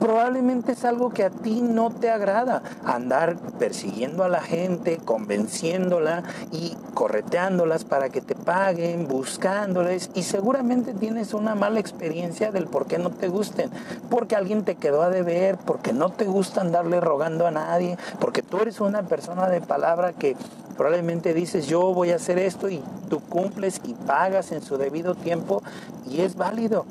probablemente 0.00 0.72
es 0.72 0.84
algo 0.84 1.10
que 1.10 1.24
a 1.24 1.30
ti 1.30 1.60
no 1.60 1.90
te 1.90 2.10
agrada. 2.10 2.62
Andar 2.84 3.36
persiguiendo 3.58 4.24
a 4.24 4.28
la 4.28 4.40
gente, 4.40 4.98
convenciéndola 5.04 6.24
y 6.50 6.76
correteándolas 6.94 7.84
para 7.84 8.08
que 8.08 8.20
te 8.20 8.34
paguen, 8.34 9.06
buscándoles 9.06 10.10
y 10.14 10.22
seguramente 10.22 10.94
tienes 10.94 11.34
una 11.34 11.54
mala 11.54 11.78
experiencia 11.78 12.50
del 12.50 12.66
por 12.66 12.86
qué 12.86 12.98
no 12.98 13.10
te 13.10 13.28
gusten. 13.28 13.70
Porque 14.08 14.34
alguien 14.34 14.64
te 14.64 14.74
quedó 14.74 15.02
a 15.02 15.10
deber, 15.10 15.58
porque 15.58 15.92
no 15.92 16.10
te 16.10 16.24
gusta 16.24 16.62
andarle 16.62 17.00
rogando 17.00 17.46
a 17.46 17.50
nadie, 17.50 17.98
porque 18.18 18.42
tú 18.42 18.58
eres 18.58 18.80
una 18.80 19.02
persona 19.02 19.48
de 19.48 19.60
palabra 19.60 20.12
que 20.12 20.36
probablemente 20.76 21.34
dices 21.34 21.66
yo 21.66 21.92
voy 21.92 22.10
a 22.10 22.16
hacer 22.16 22.38
esto 22.38 22.70
y 22.70 22.82
tú 23.10 23.20
cumples 23.20 23.82
y 23.84 23.92
pagas 23.92 24.50
en 24.50 24.62
su 24.62 24.78
debido 24.78 25.14
tiempo 25.14 25.62
y 26.08 26.22
es 26.22 26.36
válido 26.36 26.86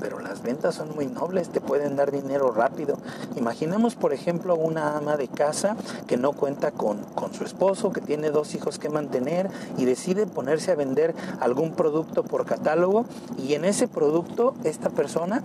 pero 0.00 0.18
las 0.18 0.42
ventas 0.42 0.74
son 0.74 0.94
muy 0.94 1.06
nobles, 1.06 1.48
te 1.48 1.60
pueden 1.60 1.96
dar 1.96 2.10
dinero 2.10 2.52
rápido. 2.52 2.98
Imaginemos, 3.36 3.94
por 3.94 4.12
ejemplo, 4.12 4.54
una 4.54 4.96
ama 4.96 5.16
de 5.16 5.28
casa 5.28 5.76
que 6.06 6.16
no 6.16 6.32
cuenta 6.32 6.70
con, 6.70 6.98
con 7.14 7.34
su 7.34 7.44
esposo, 7.44 7.92
que 7.92 8.00
tiene 8.00 8.30
dos 8.30 8.54
hijos 8.54 8.78
que 8.78 8.88
mantener 8.88 9.50
y 9.76 9.84
decide 9.84 10.26
ponerse 10.26 10.72
a 10.72 10.74
vender 10.74 11.14
algún 11.40 11.72
producto 11.72 12.22
por 12.22 12.46
catálogo 12.46 13.04
y 13.38 13.54
en 13.54 13.64
ese 13.64 13.88
producto 13.88 14.54
esta 14.64 14.90
persona 14.90 15.42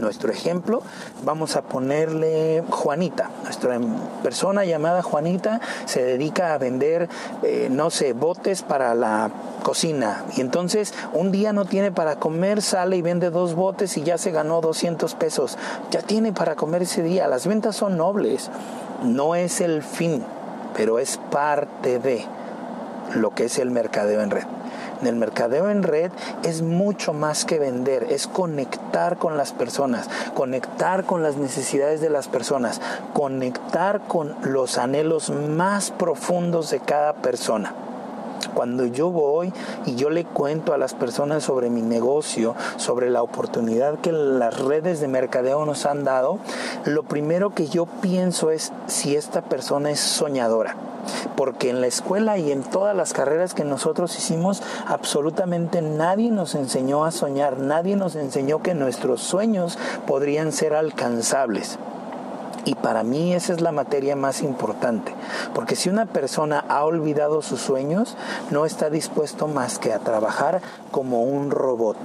nuestro 0.00 0.30
ejemplo, 0.30 0.82
vamos 1.24 1.56
a 1.56 1.62
ponerle 1.62 2.62
Juanita. 2.70 3.30
Nuestra 3.44 3.78
persona 4.22 4.64
llamada 4.64 5.02
Juanita 5.02 5.60
se 5.86 6.02
dedica 6.02 6.54
a 6.54 6.58
vender, 6.58 7.08
eh, 7.42 7.68
no 7.70 7.90
sé, 7.90 8.12
botes 8.12 8.62
para 8.62 8.94
la 8.94 9.30
cocina. 9.62 10.24
Y 10.36 10.40
entonces 10.40 10.94
un 11.12 11.32
día 11.32 11.52
no 11.52 11.64
tiene 11.64 11.92
para 11.92 12.16
comer, 12.16 12.62
sale 12.62 12.96
y 12.96 13.02
vende 13.02 13.30
dos 13.30 13.54
botes 13.54 13.96
y 13.96 14.02
ya 14.02 14.18
se 14.18 14.30
ganó 14.30 14.60
200 14.60 15.14
pesos. 15.14 15.58
Ya 15.90 16.02
tiene 16.02 16.32
para 16.32 16.54
comer 16.54 16.82
ese 16.82 17.02
día. 17.02 17.28
Las 17.28 17.46
ventas 17.46 17.76
son 17.76 17.96
nobles. 17.96 18.50
No 19.02 19.34
es 19.34 19.60
el 19.60 19.82
fin, 19.82 20.24
pero 20.74 20.98
es 20.98 21.18
parte 21.30 21.98
de 21.98 22.24
lo 23.14 23.30
que 23.30 23.44
es 23.44 23.58
el 23.58 23.70
mercadeo 23.70 24.20
en 24.22 24.30
red 24.30 24.57
el 25.06 25.16
mercadeo 25.16 25.70
en 25.70 25.82
red 25.82 26.10
es 26.44 26.62
mucho 26.62 27.12
más 27.12 27.44
que 27.44 27.58
vender, 27.58 28.06
es 28.10 28.26
conectar 28.26 29.18
con 29.18 29.36
las 29.36 29.52
personas, 29.52 30.08
conectar 30.34 31.04
con 31.04 31.22
las 31.22 31.36
necesidades 31.36 32.00
de 32.00 32.10
las 32.10 32.28
personas, 32.28 32.80
conectar 33.12 34.00
con 34.00 34.34
los 34.42 34.78
anhelos 34.78 35.30
más 35.30 35.90
profundos 35.90 36.70
de 36.70 36.80
cada 36.80 37.14
persona. 37.14 37.74
Cuando 38.54 38.86
yo 38.86 39.10
voy 39.10 39.52
y 39.86 39.94
yo 39.94 40.10
le 40.10 40.24
cuento 40.24 40.72
a 40.72 40.78
las 40.78 40.94
personas 40.94 41.44
sobre 41.44 41.70
mi 41.70 41.82
negocio, 41.82 42.54
sobre 42.76 43.10
la 43.10 43.22
oportunidad 43.22 43.98
que 43.98 44.12
las 44.12 44.58
redes 44.58 45.00
de 45.00 45.08
mercadeo 45.08 45.64
nos 45.64 45.86
han 45.86 46.04
dado, 46.04 46.38
lo 46.84 47.02
primero 47.02 47.54
que 47.54 47.68
yo 47.68 47.86
pienso 47.86 48.50
es 48.50 48.72
si 48.86 49.16
esta 49.16 49.42
persona 49.42 49.90
es 49.90 50.00
soñadora 50.00 50.76
porque 51.36 51.70
en 51.70 51.80
la 51.80 51.86
escuela 51.86 52.38
y 52.38 52.50
en 52.52 52.62
todas 52.62 52.96
las 52.96 53.12
carreras 53.12 53.54
que 53.54 53.64
nosotros 53.64 54.16
hicimos, 54.18 54.62
absolutamente 54.86 55.82
nadie 55.82 56.30
nos 56.30 56.54
enseñó 56.54 57.04
a 57.04 57.12
soñar, 57.12 57.58
nadie 57.58 57.96
nos 57.96 58.16
enseñó 58.16 58.60
que 58.62 58.74
nuestros 58.74 59.22
sueños 59.22 59.78
podrían 60.06 60.52
ser 60.52 60.74
alcanzables. 60.74 61.78
Y 62.68 62.74
para 62.74 63.02
mí 63.02 63.32
esa 63.32 63.54
es 63.54 63.62
la 63.62 63.72
materia 63.72 64.14
más 64.14 64.42
importante, 64.42 65.14
porque 65.54 65.74
si 65.74 65.88
una 65.88 66.04
persona 66.04 66.62
ha 66.68 66.84
olvidado 66.84 67.40
sus 67.40 67.62
sueños, 67.62 68.14
no 68.50 68.66
está 68.66 68.90
dispuesto 68.90 69.48
más 69.48 69.78
que 69.78 69.94
a 69.94 70.00
trabajar 70.00 70.60
como 70.90 71.22
un 71.22 71.50
robot. 71.50 71.96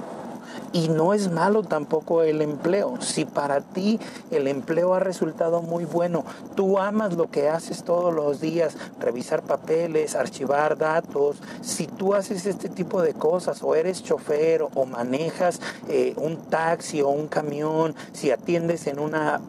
Y 0.72 0.88
no 0.88 1.12
es 1.12 1.30
malo 1.30 1.64
tampoco 1.64 2.22
el 2.22 2.40
empleo. 2.40 2.94
Si 3.02 3.26
para 3.26 3.60
ti 3.60 4.00
el 4.30 4.48
empleo 4.48 4.94
ha 4.94 5.00
resultado 5.00 5.60
muy 5.60 5.84
bueno, 5.84 6.24
tú 6.54 6.78
amas 6.78 7.12
lo 7.12 7.30
que 7.30 7.50
haces 7.50 7.84
todos 7.84 8.14
los 8.14 8.40
días, 8.40 8.74
revisar 8.98 9.42
papeles, 9.42 10.14
archivar 10.14 10.78
datos, 10.78 11.42
si 11.60 11.86
tú 11.86 12.14
haces 12.14 12.46
este 12.46 12.70
tipo 12.70 13.02
de 13.02 13.12
cosas 13.12 13.62
o 13.62 13.74
eres 13.74 14.02
chofer 14.02 14.62
o 14.62 14.86
manejas 14.86 15.60
eh, 15.90 16.14
un 16.16 16.38
taxi 16.38 17.02
o 17.02 17.10
un 17.10 17.28
camión, 17.28 17.94
si 18.14 18.30
atiendes 18.30 18.86
en 18.86 18.98
una... 18.98 19.42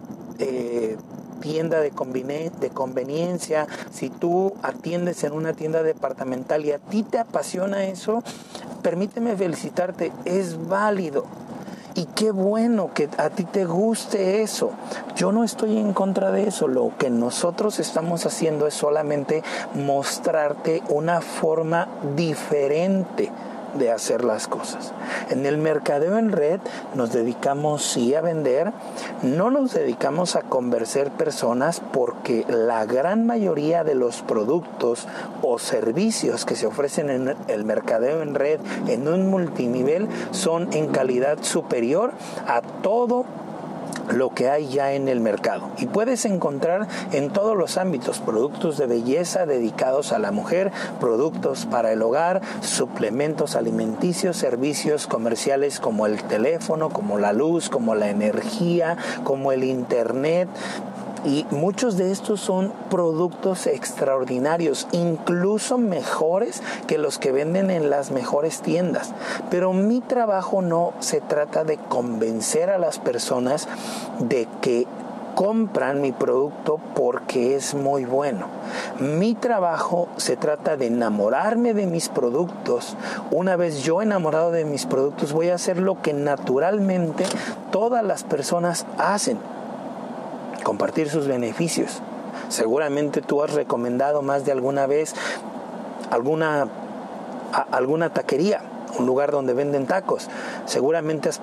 Tienda 1.41 1.79
de, 1.79 1.91
de 1.91 2.69
conveniencia, 2.69 3.67
si 3.91 4.09
tú 4.09 4.53
atiendes 4.63 5.23
en 5.23 5.33
una 5.33 5.53
tienda 5.53 5.83
departamental 5.83 6.65
y 6.65 6.71
a 6.71 6.79
ti 6.79 7.03
te 7.03 7.19
apasiona 7.19 7.85
eso, 7.85 8.23
permíteme 8.81 9.35
felicitarte, 9.35 10.11
es 10.25 10.67
válido. 10.67 11.25
Y 11.97 12.07
qué 12.07 12.31
bueno 12.31 12.93
que 12.93 13.07
a 13.17 13.29
ti 13.29 13.45
te 13.45 13.63
guste 13.63 14.41
eso. 14.41 14.71
Yo 15.15 15.31
no 15.31 15.45
estoy 15.45 15.77
en 15.77 15.93
contra 15.93 16.29
de 16.31 16.45
eso. 16.47 16.67
Lo 16.67 16.91
que 16.97 17.09
nosotros 17.09 17.79
estamos 17.79 18.25
haciendo 18.25 18.67
es 18.67 18.73
solamente 18.73 19.43
mostrarte 19.75 20.83
una 20.89 21.21
forma 21.21 21.87
diferente 22.17 23.31
de 23.77 23.91
hacer 23.91 24.23
las 24.23 24.47
cosas. 24.47 24.91
En 25.29 25.45
el 25.45 25.57
mercadeo 25.57 26.17
en 26.17 26.31
red 26.31 26.59
nos 26.93 27.11
dedicamos 27.13 27.83
sí 27.83 28.15
a 28.15 28.21
vender, 28.21 28.71
no 29.21 29.51
nos 29.51 29.73
dedicamos 29.73 30.35
a 30.35 30.41
convencer 30.41 31.11
personas 31.11 31.81
porque 31.91 32.45
la 32.47 32.85
gran 32.85 33.25
mayoría 33.25 33.83
de 33.83 33.95
los 33.95 34.21
productos 34.21 35.07
o 35.41 35.59
servicios 35.59 36.45
que 36.45 36.55
se 36.55 36.67
ofrecen 36.67 37.09
en 37.09 37.35
el 37.47 37.65
mercadeo 37.65 38.21
en 38.21 38.35
red 38.35 38.59
en 38.87 39.07
un 39.07 39.29
multinivel 39.29 40.07
son 40.31 40.73
en 40.73 40.87
calidad 40.87 41.39
superior 41.41 42.11
a 42.47 42.61
todo 42.61 43.25
lo 44.11 44.29
que 44.29 44.49
hay 44.49 44.67
ya 44.67 44.93
en 44.93 45.07
el 45.07 45.19
mercado. 45.19 45.69
Y 45.77 45.87
puedes 45.87 46.25
encontrar 46.25 46.87
en 47.11 47.31
todos 47.31 47.57
los 47.57 47.77
ámbitos 47.77 48.19
productos 48.19 48.77
de 48.77 48.87
belleza 48.87 49.45
dedicados 49.45 50.11
a 50.11 50.19
la 50.19 50.31
mujer, 50.31 50.71
productos 50.99 51.65
para 51.65 51.91
el 51.91 52.01
hogar, 52.01 52.41
suplementos 52.61 53.55
alimenticios, 53.55 54.37
servicios 54.37 55.07
comerciales 55.07 55.79
como 55.79 56.05
el 56.05 56.23
teléfono, 56.23 56.89
como 56.89 57.19
la 57.19 57.33
luz, 57.33 57.69
como 57.69 57.95
la 57.95 58.09
energía, 58.09 58.97
como 59.23 59.51
el 59.51 59.63
internet, 59.63 60.49
y 61.25 61.45
muchos 61.49 61.97
de 61.97 62.11
estos 62.11 62.39
son 62.39 62.71
productos 62.89 63.67
extraordinarios, 63.67 64.87
incluso 64.91 65.77
mejores 65.77 66.61
que 66.87 66.97
los 66.97 67.17
que 67.17 67.31
venden 67.31 67.71
en 67.71 67.89
las 67.89 68.11
mejores 68.11 68.61
tiendas. 68.61 69.11
Pero 69.49 69.73
mi 69.73 70.01
trabajo 70.01 70.61
no 70.61 70.93
se 70.99 71.21
trata 71.21 71.63
de 71.63 71.77
convencer 71.77 72.69
a 72.69 72.77
las 72.77 72.99
personas 72.99 73.67
de 74.19 74.47
que 74.61 74.87
compran 75.35 76.01
mi 76.01 76.13
producto 76.13 76.79
porque 76.95 77.55
es 77.55 77.75
muy 77.75 78.05
bueno. 78.05 78.47
Mi 78.99 79.35
trabajo 79.35 80.07
se 80.15 80.37
trata 80.37 80.77
de 80.77 80.87
enamorarme 80.87 81.73
de 81.73 81.85
mis 81.85 82.07
productos. 82.07 82.95
Una 83.31 83.57
vez 83.57 83.83
yo 83.83 84.01
enamorado 84.01 84.51
de 84.51 84.63
mis 84.63 84.85
productos 84.85 85.33
voy 85.33 85.49
a 85.49 85.55
hacer 85.55 85.77
lo 85.77 86.01
que 86.01 86.13
naturalmente 86.13 87.25
todas 87.71 88.03
las 88.03 88.23
personas 88.23 88.85
hacen 88.97 89.37
compartir 90.65 91.09
sus 91.09 91.27
beneficios. 91.27 92.01
Seguramente 92.49 93.21
tú 93.21 93.43
has 93.43 93.53
recomendado 93.53 94.23
más 94.23 94.45
de 94.45 94.51
alguna 94.51 94.87
vez 94.87 95.13
alguna, 96.09 96.67
alguna 97.71 98.09
taquería, 98.09 98.61
un 98.97 99.05
lugar 99.05 99.31
donde 99.31 99.53
venden 99.53 99.85
tacos. 99.85 100.27
Seguramente 100.65 101.29
has 101.29 101.39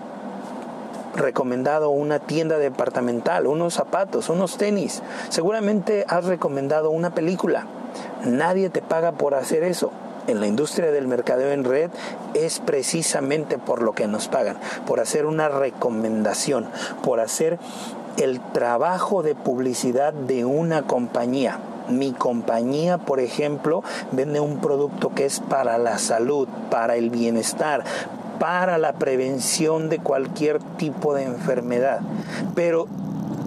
recomendado 1.15 1.91
una 1.91 2.19
tienda 2.19 2.59
departamental, 2.59 3.47
unos 3.47 3.75
zapatos, 3.75 4.29
unos 4.29 4.59
tenis. 4.59 5.03
Seguramente 5.29 6.05
has 6.09 6.25
recomendado 6.25 6.91
una 6.91 7.15
película. 7.15 7.67
Nadie 8.25 8.71
te 8.71 8.83
paga 8.83 9.13
por 9.13 9.35
hacer 9.35 9.63
eso. 9.63 9.93
En 10.27 10.41
la 10.41 10.47
industria 10.47 10.93
del 10.93 11.09
mercadeo 11.09 11.51
en 11.51 11.65
red 11.65 11.91
es 12.35 12.61
precisamente 12.61 13.59
por 13.59 13.83
lo 13.83 13.93
que 13.93 14.07
nos 14.07 14.29
pagan, 14.29 14.57
por 14.87 15.01
hacer 15.01 15.27
una 15.27 15.49
recomendación, 15.49 16.67
por 17.03 17.19
hacer 17.19 17.59
el 18.17 18.41
trabajo 18.53 19.23
de 19.23 19.35
publicidad 19.35 20.13
de 20.13 20.45
una 20.45 20.83
compañía. 20.83 21.59
Mi 21.89 22.13
compañía, 22.13 22.99
por 22.99 23.21
ejemplo, 23.21 23.83
vende 24.13 24.41
un 24.41 24.59
producto 24.59 25.11
que 25.15 25.25
es 25.25 25.41
para 25.41 25.79
la 25.79 25.99
salud, 25.99 26.49
para 26.71 26.97
el 26.97 27.11
bienestar, 27.11 27.85
para 28.39 28.79
la 28.79 28.95
prevención 28.95 29.89
de 29.89 29.99
cualquier 29.99 30.61
tipo 30.77 31.15
de 31.15 31.25
enfermedad. 31.25 32.01
Pero 32.55 32.87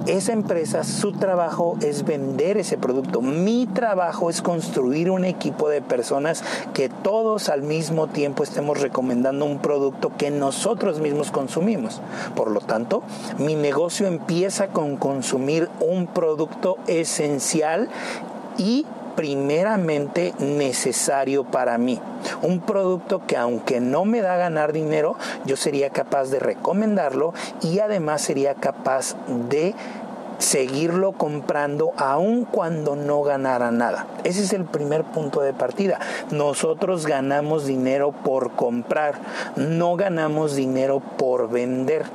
esa 0.08 0.34
empresa, 0.34 0.84
su 0.84 1.14
trabajo 1.14 1.78
es 1.82 2.06
vender 2.06 2.58
ese 2.58 2.78
producto. 2.78 3.22
Mi 3.22 3.68
trabajo 3.68 4.30
es 4.30 4.42
construir 4.42 5.10
un 5.10 5.26
equipo 5.26 5.70
de 5.70 5.82
personas 5.82 6.44
que 6.74 6.90
todos 6.90 7.50
al 7.50 7.64
mismo 7.64 8.08
tiempo 8.08 8.44
estemos 8.44 8.82
recomendando 8.82 9.46
un 9.46 9.60
producto 9.60 10.12
que 10.18 10.32
nosotros 10.32 11.00
mismos 11.00 11.32
consumimos. 11.32 12.02
Por 12.36 12.52
lo 12.52 12.62
tanto, 12.62 13.04
mi 13.40 13.56
negocio 13.56 14.08
empieza 14.08 14.68
con 14.68 14.98
consumir 14.98 15.70
un 15.80 16.08
producto 16.08 16.78
esencial 16.88 17.90
y 18.58 18.86
primeramente 19.16 20.34
necesario 20.40 21.44
para 21.44 21.78
mí. 21.78 22.00
Un 22.42 22.60
producto 22.62 23.26
que 23.26 23.38
aunque 23.38 23.80
no 23.80 24.06
me 24.06 24.22
da 24.22 24.36
ganar 24.38 24.74
dinero, 24.74 25.16
yo 25.46 25.56
sería 25.56 25.90
capaz 25.90 26.30
de 26.30 26.40
recomendarlo 26.40 27.34
y 27.62 27.80
además 27.80 28.22
sería 28.22 28.56
capaz 28.56 29.16
de 29.50 29.76
seguirlo 30.38 31.14
comprando 31.14 31.94
aun 31.98 32.46
cuando 32.46 32.96
no 32.96 33.22
ganara 33.24 33.72
nada. 33.72 34.06
Ese 34.24 34.44
es 34.44 34.54
el 34.54 34.66
primer 34.66 35.04
punto 35.04 35.42
de 35.42 35.54
partida. 35.54 36.00
Nosotros 36.32 37.06
ganamos 37.08 37.66
dinero 37.66 38.12
por 38.12 38.52
comprar, 38.52 39.16
no 39.56 39.96
ganamos 39.96 40.56
dinero 40.56 41.02
por 41.18 41.50
vender 41.50 42.06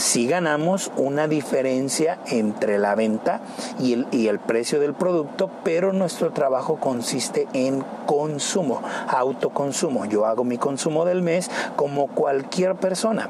si 0.00 0.26
ganamos 0.26 0.90
una 0.96 1.28
diferencia 1.28 2.18
entre 2.26 2.78
la 2.78 2.94
venta 2.94 3.42
y 3.78 3.92
el, 3.92 4.06
y 4.10 4.28
el 4.28 4.38
precio 4.38 4.80
del 4.80 4.94
producto, 4.94 5.50
pero 5.62 5.92
nuestro 5.92 6.32
trabajo 6.32 6.76
consiste 6.76 7.46
en 7.52 7.84
consumo, 8.06 8.82
autoconsumo. 9.08 10.06
Yo 10.06 10.24
hago 10.24 10.42
mi 10.42 10.56
consumo 10.56 11.04
del 11.04 11.20
mes 11.20 11.50
como 11.76 12.06
cualquier 12.06 12.76
persona 12.76 13.28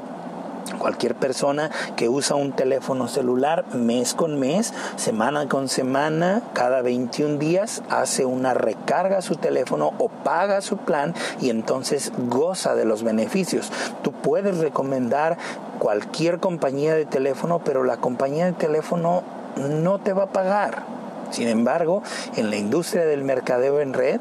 Cualquier 0.81 1.13
persona 1.13 1.69
que 1.95 2.09
usa 2.09 2.35
un 2.35 2.53
teléfono 2.53 3.07
celular 3.07 3.65
mes 3.75 4.15
con 4.15 4.39
mes, 4.39 4.73
semana 4.95 5.47
con 5.47 5.69
semana, 5.69 6.41
cada 6.53 6.81
21 6.81 7.37
días, 7.37 7.83
hace 7.91 8.25
una 8.25 8.55
recarga 8.55 9.19
a 9.19 9.21
su 9.21 9.35
teléfono 9.35 9.93
o 9.99 10.09
paga 10.09 10.59
su 10.61 10.77
plan 10.77 11.13
y 11.39 11.51
entonces 11.51 12.11
goza 12.17 12.73
de 12.73 12.85
los 12.85 13.03
beneficios. 13.03 13.71
Tú 14.01 14.11
puedes 14.11 14.57
recomendar 14.57 15.37
cualquier 15.77 16.39
compañía 16.39 16.95
de 16.95 17.05
teléfono, 17.05 17.59
pero 17.63 17.83
la 17.83 17.97
compañía 17.97 18.45
de 18.45 18.53
teléfono 18.53 19.21
no 19.57 19.99
te 19.99 20.13
va 20.13 20.23
a 20.23 20.31
pagar. 20.31 20.81
Sin 21.29 21.47
embargo, 21.47 22.01
en 22.35 22.49
la 22.49 22.55
industria 22.55 23.05
del 23.05 23.23
mercadeo 23.23 23.81
en 23.81 23.93
red, 23.93 24.19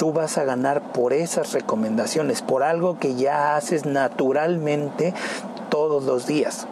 tú 0.00 0.14
vas 0.14 0.38
a 0.38 0.44
ganar 0.44 0.80
por 0.80 1.12
esas 1.12 1.52
recomendaciones, 1.52 2.40
por 2.40 2.62
algo 2.62 2.98
que 2.98 3.16
ya 3.16 3.54
haces 3.54 3.84
naturalmente 3.84 5.12
todos 5.70 6.04
los 6.04 6.26
días. 6.26 6.66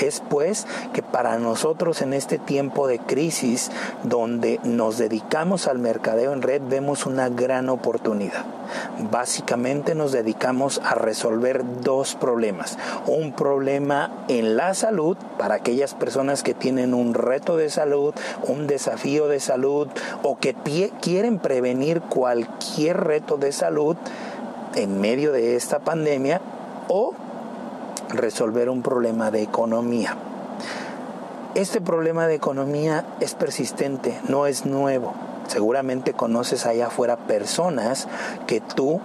Es 0.00 0.22
pues 0.28 0.66
que 0.92 1.02
para 1.02 1.38
nosotros 1.38 2.02
en 2.02 2.12
este 2.12 2.38
tiempo 2.38 2.86
de 2.86 3.00
crisis 3.00 3.70
donde 4.04 4.60
nos 4.62 4.96
dedicamos 4.96 5.66
al 5.66 5.78
mercadeo 5.78 6.32
en 6.32 6.42
red 6.42 6.62
vemos 6.68 7.04
una 7.04 7.28
gran 7.28 7.68
oportunidad. 7.68 8.44
Básicamente 9.10 9.96
nos 9.96 10.12
dedicamos 10.12 10.80
a 10.84 10.94
resolver 10.94 11.64
dos 11.82 12.14
problemas. 12.14 12.78
Un 13.06 13.32
problema 13.32 14.24
en 14.28 14.56
la 14.56 14.74
salud 14.74 15.16
para 15.36 15.56
aquellas 15.56 15.94
personas 15.94 16.44
que 16.44 16.54
tienen 16.54 16.94
un 16.94 17.14
reto 17.14 17.56
de 17.56 17.70
salud, 17.70 18.14
un 18.46 18.68
desafío 18.68 19.26
de 19.26 19.40
salud 19.40 19.88
o 20.22 20.38
que 20.38 20.54
quieren 21.00 21.38
prevenir 21.38 22.02
cualquier 22.02 22.98
reto 22.98 23.36
de 23.36 23.50
salud 23.50 23.96
en 24.76 25.00
medio 25.00 25.32
de 25.32 25.56
esta 25.56 25.80
pandemia 25.80 26.40
o 26.88 27.14
resolver 28.10 28.68
un 28.68 28.82
problema 28.82 29.30
de 29.30 29.42
economía. 29.42 30.16
Este 31.54 31.80
problema 31.80 32.26
de 32.26 32.34
economía 32.34 33.04
es 33.20 33.34
persistente, 33.34 34.18
no 34.28 34.46
es 34.46 34.66
nuevo. 34.66 35.14
Seguramente 35.48 36.12
conoces 36.12 36.66
allá 36.66 36.88
afuera 36.88 37.16
personas 37.16 38.06
que 38.46 38.60
tú 38.60 39.00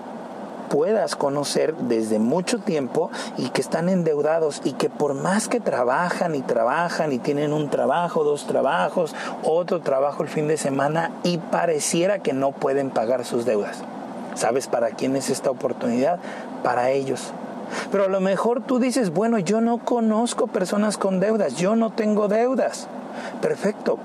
puedas 0.69 1.15
conocer 1.15 1.75
desde 1.75 2.19
mucho 2.19 2.59
tiempo 2.59 3.11
y 3.37 3.49
que 3.49 3.61
están 3.61 3.89
endeudados 3.89 4.61
y 4.63 4.73
que 4.73 4.89
por 4.89 5.13
más 5.13 5.47
que 5.47 5.59
trabajan 5.59 6.35
y 6.35 6.41
trabajan 6.41 7.11
y 7.11 7.19
tienen 7.19 7.53
un 7.53 7.69
trabajo, 7.69 8.23
dos 8.23 8.47
trabajos, 8.47 9.15
otro 9.43 9.81
trabajo 9.81 10.23
el 10.23 10.29
fin 10.29 10.47
de 10.47 10.57
semana 10.57 11.11
y 11.23 11.37
pareciera 11.37 12.19
que 12.19 12.33
no 12.33 12.51
pueden 12.51 12.89
pagar 12.89 13.23
sus 13.23 13.45
deudas. 13.45 13.83
¿Sabes 14.35 14.67
para 14.67 14.89
quién 14.89 15.15
es 15.15 15.29
esta 15.29 15.51
oportunidad? 15.51 16.19
Para 16.63 16.89
ellos. 16.89 17.33
Pero 17.91 18.05
a 18.05 18.07
lo 18.07 18.19
mejor 18.19 18.61
tú 18.61 18.79
dices, 18.79 19.11
bueno, 19.11 19.39
yo 19.39 19.61
no 19.61 19.79
conozco 19.79 20.47
personas 20.47 20.97
con 20.97 21.19
deudas, 21.19 21.55
yo 21.55 21.75
no 21.75 21.91
tengo 21.91 22.27
deudas. 22.27 22.87
Perfecto, 23.41 23.97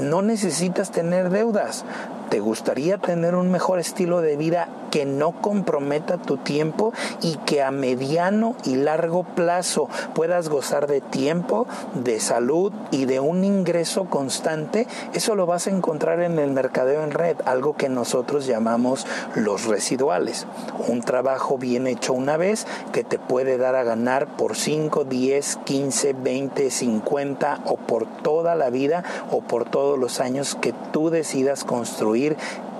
no 0.00 0.22
necesitas 0.22 0.90
tener 0.90 1.30
deudas. 1.30 1.84
¿Te 2.30 2.40
gustaría 2.40 2.98
tener 2.98 3.34
un 3.34 3.50
mejor 3.50 3.78
estilo 3.78 4.20
de 4.20 4.36
vida 4.36 4.68
que 4.90 5.06
no 5.06 5.32
comprometa 5.32 6.18
tu 6.18 6.36
tiempo 6.36 6.92
y 7.22 7.36
que 7.46 7.62
a 7.62 7.70
mediano 7.70 8.54
y 8.64 8.76
largo 8.76 9.24
plazo 9.24 9.88
puedas 10.14 10.50
gozar 10.50 10.86
de 10.88 11.00
tiempo, 11.00 11.66
de 11.94 12.20
salud 12.20 12.72
y 12.90 13.06
de 13.06 13.20
un 13.20 13.44
ingreso 13.44 14.04
constante? 14.10 14.86
Eso 15.14 15.36
lo 15.36 15.46
vas 15.46 15.68
a 15.68 15.70
encontrar 15.70 16.20
en 16.20 16.38
el 16.38 16.50
mercadeo 16.50 17.02
en 17.02 17.12
red, 17.12 17.36
algo 17.46 17.76
que 17.76 17.88
nosotros 17.88 18.46
llamamos 18.46 19.06
los 19.34 19.64
residuales. 19.64 20.46
Un 20.86 21.00
trabajo 21.00 21.56
bien 21.56 21.86
hecho 21.86 22.12
una 22.12 22.36
vez 22.36 22.66
que 22.92 23.04
te 23.04 23.18
puede 23.18 23.56
dar 23.56 23.74
a 23.74 23.84
ganar 23.84 24.36
por 24.36 24.54
5, 24.54 25.04
10, 25.04 25.60
15, 25.64 26.12
20, 26.12 26.70
50 26.70 27.60
o 27.64 27.76
por 27.76 28.06
toda 28.22 28.54
la 28.54 28.68
vida 28.68 29.02
o 29.30 29.40
por 29.40 29.64
todos 29.64 29.98
los 29.98 30.20
años 30.20 30.58
que 30.60 30.74
tú 30.92 31.08
decidas 31.08 31.64
construir 31.64 32.17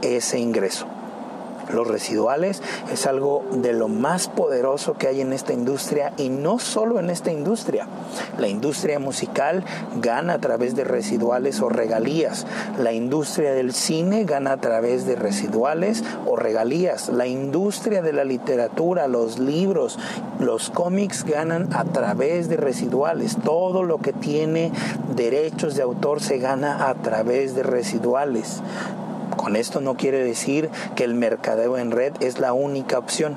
ese 0.02 0.38
ingreso. 0.38 0.86
Los 1.72 1.86
residuales 1.86 2.62
es 2.90 3.06
algo 3.06 3.44
de 3.52 3.72
lo 3.72 3.88
más 3.88 4.28
poderoso 4.28 4.94
que 4.94 5.08
hay 5.08 5.20
en 5.20 5.32
esta 5.32 5.52
industria 5.52 6.12
y 6.16 6.30
no 6.30 6.58
solo 6.58 6.98
en 6.98 7.10
esta 7.10 7.30
industria. 7.30 7.86
La 8.38 8.48
industria 8.48 8.98
musical 8.98 9.64
gana 10.00 10.34
a 10.34 10.38
través 10.38 10.74
de 10.76 10.84
residuales 10.84 11.60
o 11.60 11.68
regalías. 11.68 12.46
La 12.78 12.92
industria 12.92 13.52
del 13.52 13.74
cine 13.74 14.24
gana 14.24 14.52
a 14.52 14.56
través 14.56 15.06
de 15.06 15.16
residuales 15.16 16.02
o 16.26 16.36
regalías. 16.36 17.10
La 17.10 17.26
industria 17.26 18.00
de 18.00 18.14
la 18.14 18.24
literatura, 18.24 19.06
los 19.06 19.38
libros, 19.38 19.98
los 20.40 20.70
cómics 20.70 21.24
ganan 21.24 21.68
a 21.74 21.84
través 21.84 22.48
de 22.48 22.56
residuales. 22.56 23.36
Todo 23.44 23.82
lo 23.82 23.98
que 23.98 24.14
tiene 24.14 24.72
derechos 25.14 25.74
de 25.76 25.82
autor 25.82 26.22
se 26.22 26.38
gana 26.38 26.88
a 26.88 26.94
través 26.94 27.54
de 27.54 27.62
residuales. 27.62 28.62
Con 29.36 29.56
esto 29.56 29.80
no 29.80 29.96
quiere 29.96 30.22
decir 30.22 30.70
que 30.96 31.04
el 31.04 31.14
mercadeo 31.14 31.78
en 31.78 31.90
red 31.90 32.12
es 32.20 32.38
la 32.38 32.52
única 32.52 32.98
opción. 32.98 33.36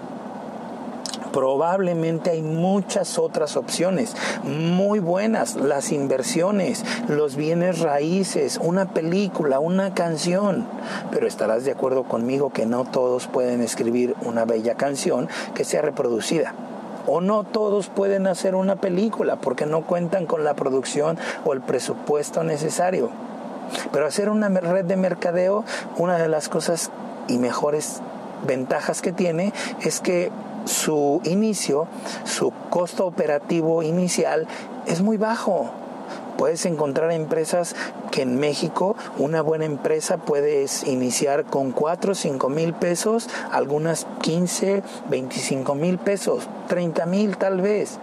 Probablemente 1.32 2.32
hay 2.32 2.42
muchas 2.42 3.18
otras 3.18 3.56
opciones 3.56 4.16
muy 4.44 5.00
buenas, 5.00 5.56
las 5.56 5.94
inversiones, 5.94 6.84
los 7.08 7.38
bienes 7.38 7.80
raíces, 7.80 8.60
una 8.62 8.94
película, 8.94 9.60
una 9.60 9.94
canción. 9.94 10.66
Pero 11.10 11.28
estarás 11.28 11.64
de 11.64 11.72
acuerdo 11.72 12.04
conmigo 12.04 12.52
que 12.52 12.66
no 12.66 12.84
todos 12.84 13.28
pueden 13.28 13.62
escribir 13.62 14.14
una 14.26 14.44
bella 14.44 14.76
canción 14.76 15.30
que 15.56 15.64
sea 15.64 15.82
reproducida 15.82 16.54
o 17.08 17.22
no 17.22 17.44
todos 17.44 17.88
pueden 17.90 18.28
hacer 18.28 18.54
una 18.54 18.76
película 18.76 19.38
porque 19.38 19.66
no 19.66 19.82
cuentan 19.82 20.26
con 20.26 20.44
la 20.44 20.54
producción 20.54 21.18
o 21.46 21.54
el 21.54 21.62
presupuesto 21.62 22.44
necesario. 22.44 23.10
Pero 23.92 24.06
hacer 24.06 24.30
una 24.30 24.50
red 24.50 24.86
de 24.86 24.96
mercadeo, 24.96 25.64
una 25.98 26.18
de 26.18 26.28
las 26.28 26.50
cosas 26.50 26.92
y 27.28 27.38
mejores 27.38 28.02
ventajas 28.46 29.02
que 29.02 29.12
tiene 29.12 29.54
es 29.82 30.00
que 30.00 30.32
su 30.66 31.22
inicio, 31.24 31.88
su 32.24 32.52
costo 32.70 33.06
operativo 33.06 33.84
inicial 33.84 34.48
es 34.86 35.02
muy 35.02 35.18
bajo. 35.18 35.72
Puedes 36.38 36.66
encontrar 36.66 37.12
empresas 37.12 37.76
que 38.10 38.24
en 38.24 38.40
México 38.40 38.96
una 39.18 39.42
buena 39.42 39.66
empresa 39.66 40.18
puedes 40.18 40.84
iniciar 40.88 41.46
con 41.46 41.72
4 41.72 42.14
o 42.14 42.16
5 42.16 42.50
mil 42.50 42.74
pesos, 42.74 43.30
algunas 43.52 44.08
15, 44.22 44.82
25 45.10 45.76
mil 45.76 45.98
pesos, 46.00 46.48
30 46.68 47.06
mil 47.06 47.38
tal 47.38 47.62
vez 47.62 48.00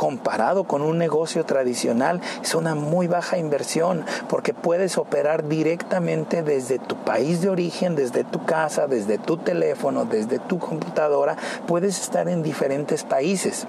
comparado 0.00 0.64
con 0.64 0.80
un 0.80 0.96
negocio 0.96 1.44
tradicional 1.44 2.22
es 2.42 2.54
una 2.54 2.74
muy 2.74 3.06
baja 3.06 3.36
inversión 3.36 4.06
porque 4.30 4.54
puedes 4.54 4.96
operar 4.96 5.46
directamente 5.46 6.42
desde 6.42 6.78
tu 6.78 6.96
país 6.96 7.42
de 7.42 7.50
origen, 7.50 7.96
desde 7.96 8.24
tu 8.24 8.42
casa, 8.46 8.86
desde 8.86 9.18
tu 9.18 9.36
teléfono, 9.36 10.06
desde 10.06 10.38
tu 10.38 10.58
computadora, 10.58 11.36
puedes 11.66 12.00
estar 12.00 12.30
en 12.30 12.42
diferentes 12.42 13.04
países. 13.04 13.66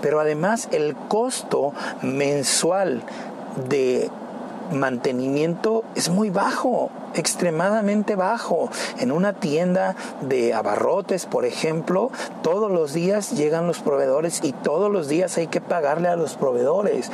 Pero 0.00 0.18
además 0.18 0.66
el 0.72 0.96
costo 0.96 1.74
mensual 2.00 3.02
de 3.68 4.10
mantenimiento 4.72 5.84
es 5.94 6.08
muy 6.08 6.30
bajo 6.30 6.90
extremadamente 7.16 8.16
bajo. 8.16 8.70
En 8.98 9.12
una 9.12 9.32
tienda 9.34 9.96
de 10.22 10.54
abarrotes, 10.54 11.26
por 11.26 11.44
ejemplo, 11.44 12.10
todos 12.42 12.70
los 12.70 12.92
días 12.92 13.32
llegan 13.32 13.66
los 13.66 13.80
proveedores 13.80 14.40
y 14.42 14.52
todos 14.52 14.90
los 14.90 15.08
días 15.08 15.36
hay 15.36 15.46
que 15.46 15.60
pagarle 15.60 16.08
a 16.08 16.16
los 16.16 16.34
proveedores. 16.34 17.10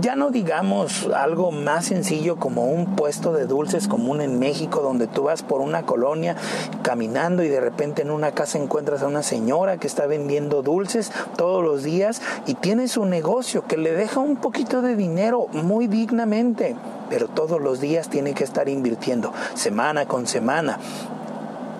Ya 0.00 0.16
no 0.16 0.30
digamos 0.30 1.08
algo 1.14 1.50
más 1.50 1.86
sencillo 1.86 2.36
como 2.36 2.66
un 2.66 2.94
puesto 2.94 3.32
de 3.32 3.46
dulces 3.46 3.88
común 3.88 4.20
en 4.20 4.38
México 4.38 4.80
donde 4.80 5.06
tú 5.06 5.24
vas 5.24 5.42
por 5.42 5.60
una 5.60 5.84
colonia 5.86 6.36
caminando 6.82 7.42
y 7.42 7.48
de 7.48 7.60
repente 7.60 8.02
en 8.02 8.10
una 8.10 8.32
casa 8.32 8.58
encuentras 8.58 9.02
a 9.02 9.06
una 9.06 9.22
señora 9.22 9.78
que 9.78 9.86
está 9.86 10.06
vendiendo 10.06 10.62
dulces 10.62 11.10
todos 11.36 11.64
los 11.64 11.82
días 11.82 12.20
y 12.46 12.54
tiene 12.54 12.86
su 12.88 13.06
negocio 13.06 13.64
que 13.66 13.76
le 13.76 13.92
deja 13.92 14.20
un 14.20 14.36
poquito 14.36 14.82
de 14.82 14.94
dinero 14.94 15.46
muy 15.52 15.86
dignamente, 15.86 16.76
pero 17.08 17.28
todos 17.28 17.60
los 17.60 17.80
días 17.80 18.08
tiene 18.08 18.34
que 18.34 18.44
estar 18.44 18.68
invirtiendo 18.68 19.32
semana 19.54 20.06
con 20.06 20.26
semana 20.26 20.78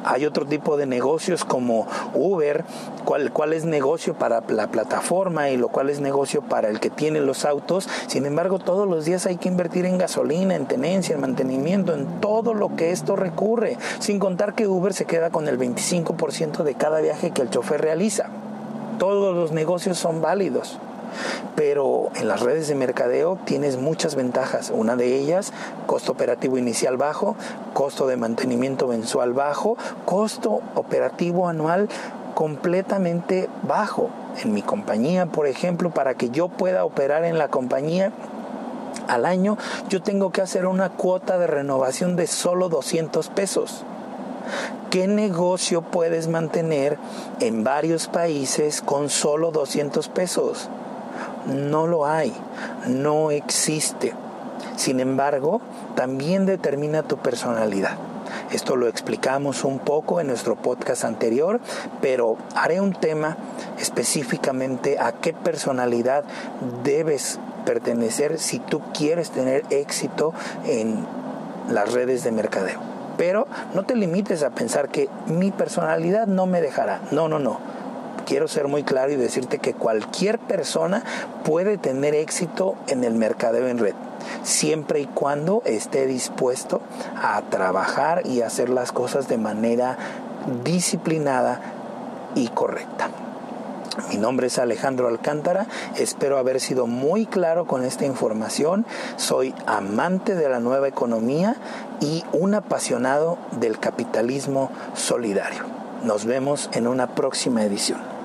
hay 0.05 0.24
otro 0.24 0.47
tipo 0.47 0.76
de 0.76 0.87
negocios 0.87 1.45
como 1.45 1.87
Uber, 2.14 2.64
cuál, 3.05 3.31
cuál 3.33 3.53
es 3.53 3.66
negocio 3.66 4.14
para 4.14 4.43
la 4.49 4.68
plataforma 4.68 5.51
y 5.51 5.57
lo 5.57 5.68
cual 5.68 5.91
es 5.91 6.01
negocio 6.01 6.41
para 6.41 6.68
el 6.68 6.81
que 6.81 6.89
tiene 6.89 7.20
los 7.20 7.45
autos. 7.45 7.89
Sin 8.07 8.24
embargo, 8.24 8.59
todos 8.59 8.89
los 8.89 9.05
días 9.05 9.26
hay 9.26 9.37
que 9.37 9.49
invertir 9.49 9.85
en 9.85 9.99
gasolina, 9.99 10.55
en 10.55 10.66
tenencia, 10.66 11.14
en 11.14 11.20
mantenimiento, 11.20 11.95
en 11.95 12.20
todo 12.20 12.55
lo 12.55 12.74
que 12.74 12.91
esto 12.91 13.16
recurre. 13.16 13.76
Sin 13.99 14.18
contar 14.18 14.55
que 14.55 14.66
Uber 14.66 14.95
se 14.95 15.05
queda 15.05 15.31
con 15.31 15.47
el 15.47 15.59
25% 15.59 16.62
de 16.62 16.74
cada 16.74 17.01
viaje 17.01 17.33
que 17.33 17.43
el 17.43 17.51
chofer 17.51 17.81
realiza. 17.81 18.31
Todos 18.99 19.35
los 19.35 19.53
negocios 19.53 19.99
son 19.99 20.22
válidos. 20.22 20.79
Pero 21.57 22.11
en 22.17 22.29
las 22.29 22.41
redes 22.41 22.69
de 22.69 22.75
mercadeo 22.75 23.39
tienes 23.45 23.79
muchas 23.79 24.15
ventajas. 24.15 24.73
Una 24.75 24.97
de 24.97 25.17
ellas, 25.17 25.53
costo 25.87 26.13
operativo 26.13 26.59
inicial 26.59 26.97
bajo, 26.97 27.37
costo 27.75 28.07
de 28.07 28.17
mantenimiento 28.17 28.89
mensual 28.89 29.33
bajo, 29.33 29.77
costo 30.05 30.61
operativo 30.75 31.49
anual 31.49 31.89
completamente 32.35 33.49
bajo. 33.63 34.11
En 34.43 34.53
mi 34.53 34.63
compañía, 34.63 35.27
por 35.27 35.47
ejemplo, 35.47 35.91
para 35.91 36.15
que 36.15 36.31
yo 36.31 36.49
pueda 36.49 36.85
operar 36.85 37.25
en 37.25 37.39
la 37.39 37.49
compañía, 37.49 38.13
al 39.09 39.27
año 39.27 39.59
yo 39.89 40.03
tengo 40.03 40.31
que 40.31 40.43
hacer 40.43 40.67
una 40.67 40.91
cuota 40.91 41.39
de 41.39 41.47
renovación 41.47 42.15
de 42.15 42.27
solo 42.27 42.69
200 42.69 43.29
pesos. 43.31 43.85
¿Qué 44.91 45.07
negocio 45.07 45.83
puedes 45.83 46.29
mantener 46.29 46.97
en 47.41 47.65
varios 47.65 48.07
países 48.07 48.81
con 48.81 49.11
solo 49.11 49.51
200 49.51 50.09
pesos? 50.09 50.69
No 51.49 51.86
lo 51.86 52.07
hay, 52.07 52.34
no 52.86 53.30
existe. 53.30 54.12
Sin 54.76 55.01
embargo, 55.01 55.61
también 55.94 56.46
determina 56.46 57.03
tu 57.03 57.16
personalidad. 57.16 57.96
Esto 58.53 58.76
lo 58.76 58.86
explicamos 58.86 59.64
un 59.64 59.78
poco 59.78 60.20
en 60.20 60.26
nuestro 60.26 60.57
podcast 60.57 61.05
anterior, 61.05 61.61
pero 62.01 62.36
haré 62.55 62.80
un 62.80 62.92
tema 62.92 63.36
específicamente 63.78 64.99
a 64.99 65.12
qué 65.12 65.32
personalidad 65.32 66.24
debes 66.84 67.40
pertenecer 67.64 68.38
si 68.38 68.59
tú 68.59 68.80
quieres 68.92 69.30
tener 69.30 69.64
éxito 69.70 70.34
en 70.66 71.07
las 71.70 71.92
redes 71.92 72.24
de 72.24 72.32
mercadeo. 72.32 72.78
Pero 73.16 73.46
no 73.74 73.84
te 73.84 73.96
limites 73.96 74.42
a 74.42 74.51
pensar 74.51 74.90
que 74.90 75.09
mi 75.26 75.51
personalidad 75.51 76.26
no 76.26 76.46
me 76.46 76.61
dejará. 76.61 77.01
No, 77.11 77.28
no, 77.28 77.38
no 77.38 77.78
quiero 78.29 78.47
ser 78.47 78.68
muy 78.68 78.83
claro 78.83 79.11
y 79.11 79.16
decirte 79.16 79.59
que 79.59 79.72
cualquier 79.72 80.39
persona 80.39 81.03
puede 81.45 81.79
tener 81.79 82.14
éxito 82.14 82.74
en 82.87 83.03
el 83.03 83.14
mercadeo 83.14 83.68
en 83.68 83.79
red, 83.79 83.95
siempre 84.43 85.01
y 85.01 85.07
cuando 85.07 85.62
esté 85.64 86.07
dispuesto 86.07 86.83
a 87.16 87.41
trabajar 87.49 88.26
y 88.26 88.43
hacer 88.43 88.68
las 88.68 88.93
cosas 88.93 89.29
de 89.29 89.39
manera 89.39 89.97
disciplinada 90.62 91.59
y 92.35 92.49
correcta. 92.49 93.09
Mi 94.11 94.18
nombre 94.18 94.49
es 94.49 94.59
Alejandro 94.59 95.09
Alcántara, 95.09 95.66
espero 95.97 96.37
haber 96.37 96.61
sido 96.61 96.87
muy 96.87 97.24
claro 97.24 97.66
con 97.66 97.83
esta 97.83 98.05
información. 98.05 98.85
Soy 99.16 99.55
amante 99.66 100.35
de 100.35 100.51
la 100.51 100.61
nueva 100.61 100.87
economía 100.87 101.57
y 102.01 102.24
un 102.33 102.55
apasionado 102.55 103.39
del 103.53 103.81
capitalismo 103.81 104.70
solidario. 104.95 105.64
Nos 106.05 106.26
vemos 106.26 106.68
en 106.74 106.87
una 106.87 107.14
próxima 107.14 107.64
edición. 107.64 108.18